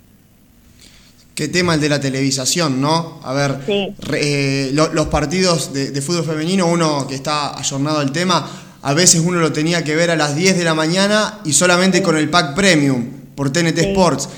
Qué 1.35 1.49
tema 1.49 1.73
el 1.75 1.81
de 1.81 1.89
la 1.89 1.99
televisación, 1.99 2.79
¿no? 2.79 3.19
A 3.23 3.33
ver, 3.33 3.57
re- 3.67 3.93
eh, 4.13 4.71
lo- 4.73 4.93
los 4.93 5.07
partidos 5.07 5.73
de, 5.73 5.91
de 5.91 6.01
fútbol 6.01 6.23
femenino, 6.23 6.65
uno 6.65 7.05
que 7.07 7.15
está 7.15 7.57
ayornado 7.59 7.99
al 7.99 8.11
tema, 8.13 8.49
a 8.81 8.93
veces 8.93 9.19
uno 9.25 9.39
lo 9.39 9.51
tenía 9.51 9.83
que 9.83 9.95
ver 9.95 10.11
a 10.11 10.15
las 10.15 10.35
10 10.35 10.57
de 10.57 10.63
la 10.63 10.73
mañana 10.73 11.39
y 11.43 11.51
solamente 11.51 12.01
con 12.01 12.15
el 12.17 12.29
pack 12.29 12.55
premium 12.55 13.05
por 13.35 13.51
TNT 13.51 13.77
Sí. 13.79 13.85
Sports. 13.89 14.29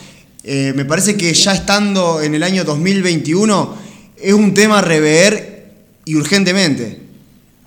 Eh, 0.43 0.73
me 0.75 0.85
parece 0.85 1.15
que 1.17 1.31
ya 1.33 1.53
estando 1.53 2.21
en 2.21 2.33
el 2.33 2.41
año 2.41 2.63
2021 2.63 3.75
es 4.19 4.33
un 4.33 4.53
tema 4.55 4.79
a 4.79 4.81
rever 4.81 5.71
y 6.05 6.15
urgentemente. 6.15 6.99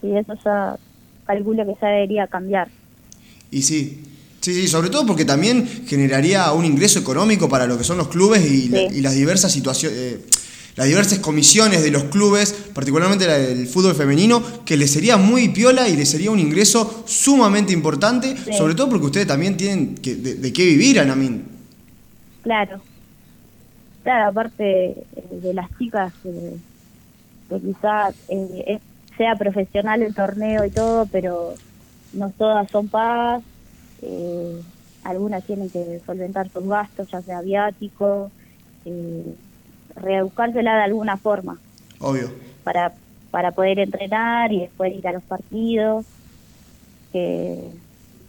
Y 0.02 0.16
eso 0.16 0.32
ya 0.44 0.76
calculo 1.26 1.64
que 1.66 1.74
ya 1.80 1.88
debería 1.88 2.26
cambiar. 2.26 2.68
Y 3.50 3.62
sí, 3.62 4.00
sí, 4.40 4.54
sí, 4.54 4.68
sobre 4.68 4.90
todo 4.90 5.06
porque 5.06 5.24
también 5.24 5.66
generaría 5.86 6.52
un 6.52 6.64
ingreso 6.64 6.98
económico 6.98 7.48
para 7.48 7.66
lo 7.66 7.76
que 7.78 7.84
son 7.84 7.98
los 7.98 8.08
clubes 8.08 8.44
y, 8.50 8.68
la- 8.68 8.82
y 8.82 9.00
las 9.00 9.14
diversas 9.14 9.52
situaciones, 9.52 10.18
las 10.76 10.86
diversas 10.86 11.18
comisiones 11.18 11.82
de 11.82 11.90
los 11.90 12.04
clubes, 12.04 12.52
particularmente 12.72 13.26
la 13.26 13.36
del 13.38 13.66
fútbol 13.66 13.94
femenino, 13.94 14.42
que 14.64 14.76
les 14.76 14.90
sería 14.92 15.16
muy 15.16 15.48
piola 15.48 15.88
y 15.88 15.96
les 15.96 16.08
sería 16.08 16.30
un 16.30 16.38
ingreso 16.38 17.04
sumamente 17.06 17.72
importante, 17.72 18.36
Sí. 18.36 18.52
sobre 18.56 18.74
todo 18.74 18.88
porque 18.88 19.06
ustedes 19.06 19.26
también 19.26 19.56
tienen 19.56 19.96
que, 19.96 20.14
de, 20.14 20.34
de 20.36 20.52
qué 20.52 20.64
vivir, 20.64 21.00
Anamín. 21.00 21.42
Claro. 22.42 22.80
Claro, 24.04 24.30
aparte 24.30 24.90
eh, 24.90 24.96
de 25.42 25.52
las 25.52 25.68
chicas 25.78 26.12
eh, 26.24 26.56
que 27.50 27.60
quizás 27.60 28.14
eh, 28.28 28.64
es- 28.66 28.80
sea 29.18 29.36
profesional 29.36 30.02
el 30.02 30.14
torneo 30.14 30.64
y 30.64 30.70
todo, 30.70 31.04
pero 31.12 31.54
no 32.12 32.30
todas 32.30 32.70
son 32.70 32.88
pagas. 32.88 33.42
eh, 34.02 34.60
algunas 35.02 35.42
tienen 35.44 35.70
que 35.70 36.00
solventar 36.04 36.50
sus 36.50 36.66
gastos, 36.68 37.08
ya 37.10 37.22
sea 37.22 37.40
viático, 37.40 38.30
eh, 38.84 39.34
rebuscársela 39.96 40.76
de 40.76 40.82
alguna 40.82 41.16
forma 41.16 41.58
Obvio. 42.00 42.30
para, 42.64 42.92
para 43.30 43.50
poder 43.52 43.78
entrenar 43.78 44.52
y 44.52 44.60
después 44.60 44.94
ir 44.94 45.06
a 45.08 45.12
los 45.12 45.22
partidos. 45.22 46.04
Que, 47.12 47.70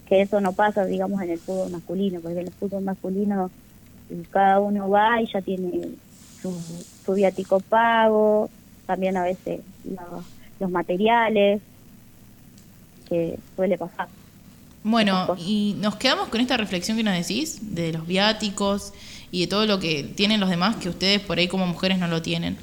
que 0.08 0.22
eso 0.24 0.42
no 0.42 0.54
pasa, 0.54 0.86
digamos, 0.86 1.22
en 1.22 1.30
el 1.32 1.40
fútbol 1.40 1.72
masculino, 1.72 2.20
porque 2.20 2.40
en 2.40 2.48
el 2.48 2.54
fútbol 2.54 2.84
masculino 2.84 3.52
cada 4.30 4.60
uno 4.60 4.90
va 4.90 5.22
y 5.22 5.32
ya 5.32 5.42
tiene 5.42 5.90
su, 6.42 6.52
su 7.06 7.14
viático 7.14 7.60
pago, 7.60 8.50
también 8.86 9.16
a 9.18 9.24
veces 9.24 9.62
los 10.60 10.70
materiales, 10.72 11.62
que 13.12 13.38
suele 13.58 13.78
pasar. 13.78 14.08
Bueno, 14.84 15.36
y 15.38 15.76
nos 15.80 15.98
quedamos 15.98 16.30
con 16.30 16.40
esta 16.40 16.58
reflexión 16.58 16.98
que 16.98 17.04
nos 17.04 17.14
decís 17.14 17.76
de 17.76 17.92
los 17.92 18.08
viáticos 18.08 18.94
y 19.30 19.42
de 19.42 19.48
todo 19.48 19.66
lo 19.66 19.80
que 19.80 20.04
tienen 20.04 20.40
los 20.40 20.50
demás 20.50 20.78
que 20.78 20.90
ustedes 20.90 21.20
por 21.20 21.38
ahí 21.38 21.48
como 21.48 21.68
mujeres 21.68 22.00
no 22.00 22.08
lo 22.08 22.22
tienen. 22.22 22.58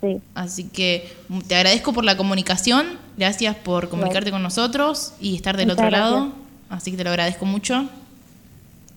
Sí. 0.00 0.20
Así 0.34 0.64
que 0.64 1.12
mm, 1.28 1.40
te 1.40 1.56
agradezco 1.56 1.92
por 1.92 2.04
la 2.04 2.16
comunicación, 2.16 2.98
gracias 3.18 3.56
por 3.56 3.90
comunicarte 3.90 4.30
con 4.30 4.42
nosotros 4.42 5.12
y 5.20 5.36
estar 5.36 5.56
del 5.56 5.66
Muchas 5.66 5.84
otro 5.84 5.90
lado. 5.90 6.32
Así 6.70 6.92
que 6.92 6.96
te 6.96 7.04
lo 7.04 7.10
agradezco 7.10 7.44
mucho. 7.44 7.88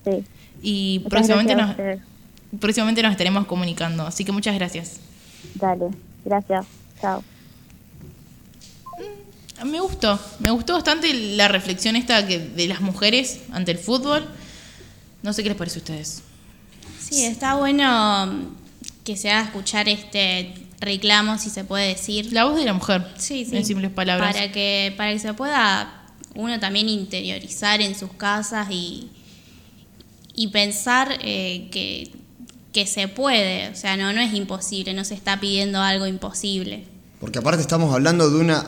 Sí. 0.06 0.24
Y 0.62 1.00
Muchas 1.00 1.10
próximamente 1.10 1.56
nos, 1.56 1.76
próximamente 2.60 3.02
nos 3.02 3.12
estaremos 3.12 3.48
comunicando. 3.48 4.04
Así 4.04 4.24
que 4.24 4.32
muchas 4.32 4.56
gracias. 4.56 5.00
Dale, 5.56 5.88
gracias. 6.24 6.66
Chao. 7.02 7.24
Me 9.66 9.80
gustó, 9.80 10.20
me 10.40 10.52
gustó 10.52 10.74
bastante 10.74 11.14
la 11.14 11.48
reflexión 11.48 11.96
esta 11.96 12.26
que 12.28 12.40
de 12.40 12.68
las 12.68 12.82
mujeres 12.82 13.40
ante 13.52 13.72
el 13.72 13.78
fútbol. 13.78 14.28
No 15.22 15.32
sé 15.32 15.44
qué 15.44 15.50
les 15.50 15.58
parece 15.58 15.80
a 15.80 15.82
ustedes. 15.82 16.22
Sí, 17.00 17.24
está 17.24 17.56
bueno 17.56 18.56
que 19.04 19.16
se 19.16 19.30
haga 19.30 19.46
escuchar 19.46 19.88
este 19.88 20.54
reclamo, 20.80 21.38
si 21.38 21.50
se 21.50 21.64
puede 21.64 21.88
decir. 21.88 22.34
La 22.34 22.46
voz 22.46 22.56
de 22.58 22.66
la 22.66 22.74
mujer, 22.74 23.08
sí, 23.18 23.46
sí. 23.46 23.56
en 23.56 23.66
simples 23.66 23.92
palabras. 23.92 24.34
Para 24.34 24.52
que, 24.52 24.94
para 24.98 25.14
que 25.14 25.20
se 25.20 25.34
pueda 25.34 26.04
uno 26.36 26.60
también 26.60 26.90
interiorizar 26.90 27.82
en 27.82 27.98
sus 27.98 28.12
casas 28.14 28.68
y, 28.72 29.10
y 30.34 30.48
pensar 30.48 31.18
eh, 31.22 31.70
que, 31.72 32.12
que 32.72 32.88
se 32.88 33.08
puede. 33.08 33.70
O 33.70 33.76
sea, 33.76 33.98
no, 33.98 34.12
no 34.14 34.22
es 34.22 34.34
imposible, 34.34 34.94
no 34.94 35.06
se 35.06 35.14
está 35.14 35.40
pidiendo 35.40 35.82
algo 35.82 36.08
imposible. 36.08 36.86
Porque 37.20 37.40
aparte 37.40 37.62
estamos 37.62 37.94
hablando 37.94 38.30
de 38.30 38.40
una, 38.40 38.68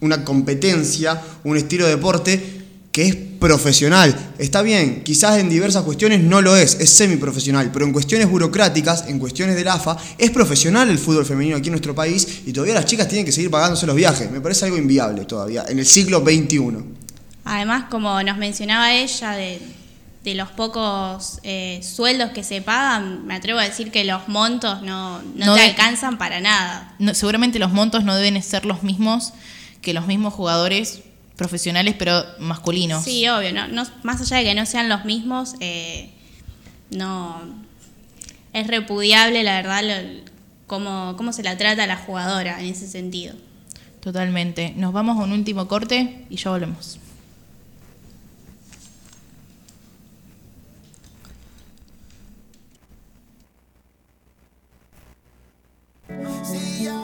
una 0.00 0.24
competencia, 0.24 1.20
un 1.44 1.56
estilo 1.56 1.84
de 1.86 1.90
deporte 1.96 2.60
que 2.92 3.06
es 3.06 3.14
profesional. 3.38 4.32
Está 4.38 4.62
bien, 4.62 5.02
quizás 5.04 5.38
en 5.38 5.48
diversas 5.48 5.82
cuestiones 5.84 6.20
no 6.20 6.42
lo 6.42 6.56
es, 6.56 6.74
es 6.80 6.90
semiprofesional, 6.90 7.70
pero 7.72 7.84
en 7.86 7.92
cuestiones 7.92 8.28
burocráticas, 8.28 9.04
en 9.08 9.18
cuestiones 9.18 9.56
del 9.56 9.68
AFA, 9.68 9.96
es 10.18 10.30
profesional 10.30 10.88
el 10.90 10.98
fútbol 10.98 11.24
femenino 11.24 11.56
aquí 11.56 11.68
en 11.68 11.72
nuestro 11.72 11.94
país 11.94 12.40
y 12.46 12.52
todavía 12.52 12.74
las 12.74 12.86
chicas 12.86 13.06
tienen 13.08 13.24
que 13.24 13.32
seguir 13.32 13.50
pagándose 13.50 13.86
los 13.86 13.94
viajes. 13.96 14.30
Me 14.30 14.40
parece 14.40 14.64
algo 14.66 14.76
inviable 14.76 15.24
todavía, 15.24 15.64
en 15.68 15.78
el 15.78 15.86
siglo 15.86 16.20
XXI. 16.20 16.60
Además, 17.44 17.84
como 17.90 18.22
nos 18.22 18.36
mencionaba 18.36 18.92
ella, 18.92 19.30
de, 19.32 19.60
de 20.24 20.34
los 20.34 20.48
pocos 20.50 21.38
eh, 21.42 21.80
sueldos 21.82 22.30
que 22.32 22.44
se 22.44 22.60
pagan, 22.60 23.26
me 23.26 23.34
atrevo 23.34 23.58
a 23.60 23.64
decir 23.64 23.90
que 23.90 24.04
los 24.04 24.28
montos 24.28 24.82
no, 24.82 25.22
no, 25.36 25.46
No 25.46 25.54
te 25.54 25.60
de- 25.60 25.66
alcanzan 25.68 26.18
para 26.18 26.40
nada. 26.40 26.94
No, 26.98 27.14
seguramente 27.14 27.58
los 27.58 27.72
montos 27.72 28.04
no 28.04 28.14
deben 28.16 28.42
ser 28.42 28.66
los 28.66 28.82
mismos 28.82 29.32
que 29.82 29.92
los 29.94 30.06
mismos 30.06 30.34
jugadores 30.34 31.00
profesionales, 31.36 31.94
pero 31.98 32.22
masculinos. 32.38 33.02
Sí, 33.04 33.26
obvio, 33.28 33.52
no, 33.52 33.66
no- 33.68 33.86
más 34.02 34.20
allá 34.20 34.38
de 34.38 34.44
que 34.44 34.54
no 34.54 34.66
sean 34.66 34.88
los 34.88 35.04
mismos, 35.04 35.54
eh, 35.60 36.10
no 36.90 37.40
es 38.52 38.66
repudiable, 38.66 39.42
la 39.42 39.54
verdad, 39.62 39.82
lo- 39.82 40.20
cómo, 40.66 41.14
cómo 41.16 41.32
se 41.32 41.42
la 41.42 41.56
trata 41.56 41.84
a 41.84 41.86
la 41.86 41.96
jugadora 41.96 42.60
en 42.60 42.66
ese 42.66 42.86
sentido. 42.88 43.34
Totalmente. 44.00 44.72
Nos 44.76 44.92
vamos 44.92 45.18
a 45.18 45.22
un 45.24 45.32
último 45.32 45.66
corte 45.68 46.24
y 46.30 46.36
ya 46.36 46.50
volvemos. 46.50 46.98
Si 56.44 56.84
ya 56.84 56.98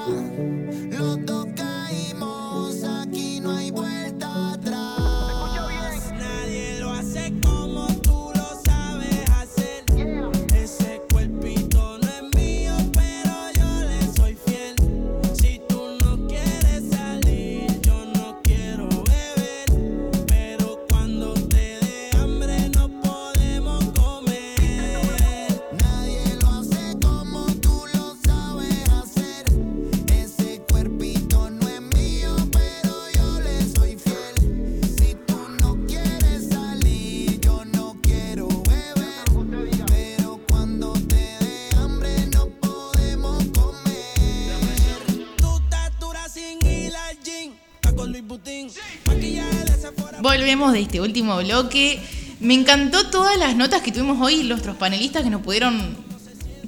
Volvemos 50.31 50.73
de 50.73 50.81
este 50.81 51.01
último 51.01 51.37
bloque. 51.37 52.01
Me 52.41 52.55
encantó 52.55 53.07
todas 53.11 53.39
las 53.39 53.55
notas 53.55 53.81
que 53.81 53.93
tuvimos 53.93 54.21
hoy, 54.21 54.43
nuestros 54.43 54.77
panelistas 54.77 55.23
que 55.23 55.31
nos 55.31 55.41
pudieron, 55.41 55.97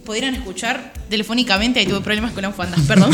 pudieron 0.06 0.36
escuchar 0.36 0.92
telefónicamente. 1.11 1.80
Ahí 1.80 1.86
tuve 1.86 2.00
problemas 2.00 2.30
con 2.30 2.42
las 2.42 2.54
fandas, 2.54 2.80
perdón. 2.86 3.11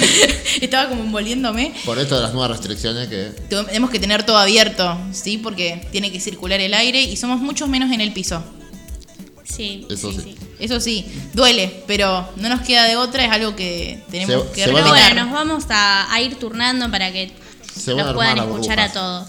Estaba 0.60 0.90
como 0.90 1.04
envolviéndome. 1.04 1.72
Por 1.86 1.98
esto 1.98 2.16
de 2.16 2.20
las 2.22 2.34
nuevas 2.34 2.50
restricciones 2.50 3.08
que 3.08 3.30
Tenemos 3.48 3.88
que 3.88 3.98
tener 3.98 4.24
todo 4.24 4.36
abierto, 4.36 4.98
¿sí? 5.12 5.38
Porque 5.38 5.86
tiene 5.90 6.12
que 6.12 6.20
circular 6.20 6.60
el 6.60 6.74
aire 6.74 7.00
y 7.00 7.16
somos 7.16 7.40
muchos 7.40 7.66
menos 7.70 7.90
en 7.90 8.02
el 8.02 8.12
piso. 8.12 8.44
Sí, 9.44 9.86
Eso 9.88 10.12
sí. 10.12 10.36
Eso 10.58 10.80
sí, 10.80 11.06
duele, 11.32 11.82
pero 11.86 12.28
no 12.36 12.50
nos 12.50 12.60
queda 12.60 12.84
de 12.84 12.96
otra, 12.96 13.24
es 13.24 13.30
algo 13.30 13.56
que 13.56 14.02
tenemos 14.10 14.44
Se- 14.48 14.52
que 14.52 14.64
se 14.64 14.68
a- 14.70 14.72
bueno, 14.72 15.14
nos 15.24 15.32
vamos 15.32 15.64
a, 15.70 16.12
a 16.12 16.20
ir 16.20 16.34
turnando 16.34 16.90
para 16.90 17.10
que 17.10 17.30
se 17.74 17.94
nos 17.94 18.12
puedan 18.12 18.36
escuchar 18.38 18.80
a 18.80 18.92
todos. 18.92 19.28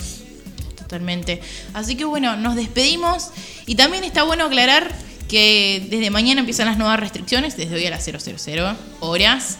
Totalmente. 0.89 1.39
Así 1.75 1.95
que 1.95 2.03
bueno, 2.03 2.35
nos 2.35 2.55
despedimos 2.55 3.27
y 3.67 3.75
también 3.75 4.03
está 4.03 4.23
bueno 4.23 4.45
aclarar 4.45 4.91
que 5.27 5.85
desde 5.87 6.09
mañana 6.09 6.39
empiezan 6.39 6.65
las 6.65 6.79
nuevas 6.79 6.99
restricciones, 6.99 7.55
desde 7.55 7.75
hoy 7.75 7.85
a 7.85 7.91
las 7.91 8.03
000 8.03 8.75
horas, 8.99 9.59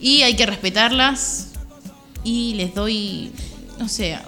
y 0.00 0.22
hay 0.22 0.36
que 0.36 0.46
respetarlas 0.46 1.48
y 2.24 2.54
les 2.54 2.74
doy, 2.74 3.30
no 3.78 3.90
sé, 3.90 4.18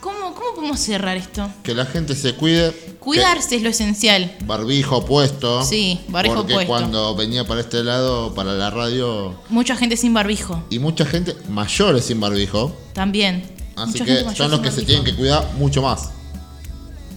¿cómo, 0.00 0.34
cómo 0.34 0.54
podemos 0.56 0.80
cerrar 0.80 1.16
esto? 1.16 1.48
Que 1.62 1.72
la 1.72 1.86
gente 1.86 2.16
se 2.16 2.34
cuide. 2.34 2.72
Cuidarse 2.98 3.54
es 3.54 3.62
lo 3.62 3.68
esencial. 3.68 4.36
barbijo 4.44 5.04
puesto. 5.06 5.62
Sí, 5.64 6.00
barbijo 6.08 6.34
porque 6.38 6.54
puesto. 6.54 6.68
cuando 6.68 7.14
venía 7.14 7.46
para 7.46 7.60
este 7.60 7.84
lado, 7.84 8.34
para 8.34 8.54
la 8.54 8.70
radio, 8.70 9.40
Mucha 9.48 9.76
gente 9.76 9.96
sin 9.96 10.12
barbijo, 10.14 10.64
y 10.68 10.80
mucha 10.80 11.06
gente 11.06 11.36
mayores 11.48 12.06
sin 12.06 12.18
barbijo. 12.18 12.76
también. 12.92 13.59
Así 13.80 13.92
Mucha 13.92 14.04
que 14.04 14.10
gente 14.12 14.24
mayor 14.24 14.36
son 14.36 14.50
los 14.50 14.60
que 14.60 14.70
se 14.70 14.82
tienen 14.82 15.04
que 15.04 15.14
cuidar 15.14 15.52
mucho 15.54 15.82
más. 15.82 16.10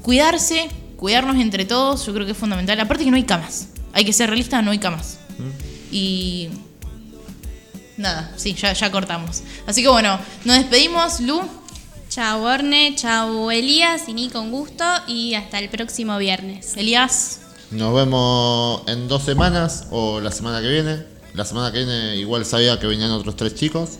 Cuidarse, 0.02 0.70
cuidarnos 0.98 1.38
entre 1.38 1.66
todos, 1.66 2.06
yo 2.06 2.14
creo 2.14 2.26
que 2.26 2.32
es 2.32 2.38
fundamental. 2.38 2.80
Aparte 2.80 3.04
que 3.04 3.12
no 3.12 3.18
hay 3.18 3.24
camas. 3.24 3.68
Hay 3.94 4.06
que 4.06 4.14
ser 4.14 4.30
realistas, 4.30 4.64
no 4.64 4.72
hay 4.72 4.80
camas. 4.80 5.20
Y 5.92 6.50
nada, 7.98 8.32
sí, 8.36 8.54
ya, 8.54 8.74
ya 8.74 8.92
cortamos. 8.92 9.44
Así 9.68 9.82
que 9.82 9.90
bueno, 9.90 10.20
nos 10.46 10.58
despedimos, 10.58 11.20
Lu. 11.20 11.42
Chao 12.10 12.44
Orne, 12.44 12.94
chao 12.96 13.50
Elías 13.50 14.04
y 14.08 14.14
Nico, 14.14 14.40
un 14.40 14.52
gusto 14.52 14.84
y 15.08 15.34
hasta 15.34 15.58
el 15.58 15.70
próximo 15.70 16.18
viernes. 16.20 16.78
Elías. 16.78 17.40
Nos 17.72 17.92
vemos 17.96 18.84
en 18.88 19.08
dos 19.08 19.24
semanas 19.24 19.88
o 19.90 20.20
la 20.20 20.32
semana 20.32 20.62
que 20.62 20.68
viene. 20.68 21.06
La 21.34 21.44
semana 21.44 21.72
que 21.72 21.80
viene 21.80 22.16
igual 22.18 22.46
sabía 22.46 22.80
que 22.80 22.86
venían 22.86 23.10
otros 23.10 23.36
tres 23.36 23.56
chicos. 23.56 23.98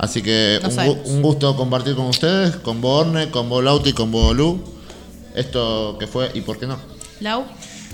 Así 0.00 0.22
que 0.22 0.58
No 0.62 0.68
un, 0.68 0.74
gu- 0.88 1.06
un 1.06 1.22
gusto 1.22 1.54
compartir 1.56 1.94
con 1.94 2.06
ustedes, 2.06 2.56
con 2.56 2.80
Borne, 2.80 3.30
con 3.30 3.48
Bo 3.50 3.60
Lauti, 3.60 3.92
con 3.92 4.10
Bo 4.10 4.32
Lu. 4.32 4.58
Esto 5.34 5.96
que 5.98 6.06
fue 6.06 6.30
y 6.34 6.40
por 6.40 6.58
qué 6.58 6.66
no. 6.66 6.78
Lau. 7.20 7.44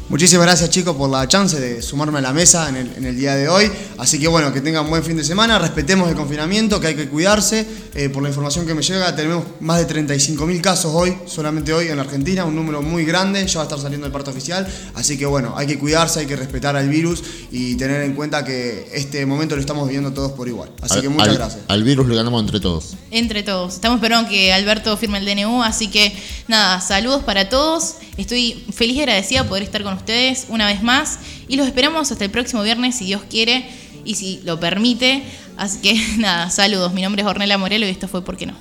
Muchísimas 0.09 0.47
gracias 0.47 0.71
chicos 0.71 0.95
por 0.95 1.11
la 1.11 1.27
chance 1.27 1.59
de 1.59 1.83
sumarme 1.83 2.19
a 2.19 2.23
la 2.23 2.33
mesa 2.33 2.69
en 2.69 2.77
el, 2.77 2.93
en 2.97 3.05
el 3.07 3.17
día 3.17 3.35
de 3.35 3.49
hoy. 3.49 3.69
Así 3.99 4.21
que 4.21 4.29
bueno, 4.29 4.53
que 4.53 4.61
tengan 4.61 4.89
buen 4.89 5.03
fin 5.03 5.17
de 5.17 5.25
semana, 5.25 5.59
respetemos 5.59 6.09
el 6.09 6.15
confinamiento, 6.15 6.79
que 6.79 6.87
hay 6.87 6.95
que 6.95 7.09
cuidarse. 7.09 7.67
Eh, 7.93 8.09
por 8.09 8.23
la 8.23 8.29
información 8.29 8.65
que 8.67 8.75
me 8.75 8.83
llega, 8.83 9.17
tenemos 9.17 9.43
más 9.59 9.85
de 9.85 9.93
35.000 9.93 10.61
casos 10.61 10.93
hoy, 10.95 11.17
solamente 11.27 11.73
hoy 11.73 11.89
en 11.89 11.97
la 11.97 12.03
Argentina, 12.05 12.45
un 12.45 12.55
número 12.55 12.83
muy 12.83 13.05
grande, 13.05 13.45
ya 13.49 13.55
va 13.57 13.63
a 13.63 13.65
estar 13.65 13.81
saliendo 13.81 14.07
el 14.07 14.13
parte 14.13 14.31
oficial. 14.31 14.65
Así 14.95 15.19
que 15.19 15.27
bueno, 15.27 15.55
hay 15.57 15.67
que 15.67 15.77
cuidarse, 15.77 16.21
hay 16.21 16.27
que 16.27 16.37
respetar 16.37 16.77
al 16.77 16.89
virus 16.89 17.25
y 17.51 17.75
tener 17.75 18.03
en 18.03 18.13
cuenta 18.15 18.45
que 18.45 18.89
este 18.95 19.27
momento 19.27 19.57
lo 19.57 19.61
estamos 19.61 19.89
viviendo 19.89 20.13
todos 20.13 20.31
por 20.33 20.47
igual. 20.47 20.71
Así 20.83 20.95
Al- 20.95 21.03
que 21.03 21.09
muchas 21.09 21.29
al- 21.31 21.35
gracias. 21.37 21.63
Al 21.67 21.83
virus 21.83 22.07
le 22.07 22.15
ganamos 22.15 22.41
entre 22.43 22.61
todos. 22.61 22.95
Entre 23.11 23.43
todos. 23.43 23.75
Estamos 23.75 23.97
esperando 23.97 24.31
que 24.31 24.53
Alberto 24.53 24.97
firme 24.97 25.19
el 25.19 25.25
DNU, 25.27 25.65
así 25.65 25.89
que 25.89 26.15
nada, 26.47 26.81
saludos 26.81 27.25
para 27.25 27.49
todos. 27.49 27.95
Estoy 28.17 28.65
feliz 28.73 28.97
y 28.97 29.01
agradecida 29.01 29.43
de 29.43 29.49
poder 29.49 29.63
estar 29.65 29.83
con 29.83 29.96
ustedes 29.97 30.47
una 30.49 30.67
vez 30.67 30.83
más 30.83 31.19
y 31.49 31.57
los 31.57 31.67
esperamos 31.67 32.11
hasta 32.13 32.25
el 32.25 32.31
próximo 32.31 32.63
viernes 32.63 32.97
si 32.97 33.07
Dios 33.07 33.23
quiere 33.29 33.69
y 34.05 34.15
si 34.15 34.41
lo 34.45 34.61
permite. 34.61 35.23
Así 35.57 35.81
que 35.81 35.95
nada, 36.19 36.51
saludos. 36.51 36.93
Mi 36.93 37.03
nombre 37.03 37.23
es 37.23 37.29
Ornella 37.29 37.59
Morelo 37.59 37.87
y 37.87 37.91
esto 37.91 38.09
fue 38.09 38.25
¿Por 38.25 38.37
qué 38.37 38.47
no? 38.47 38.55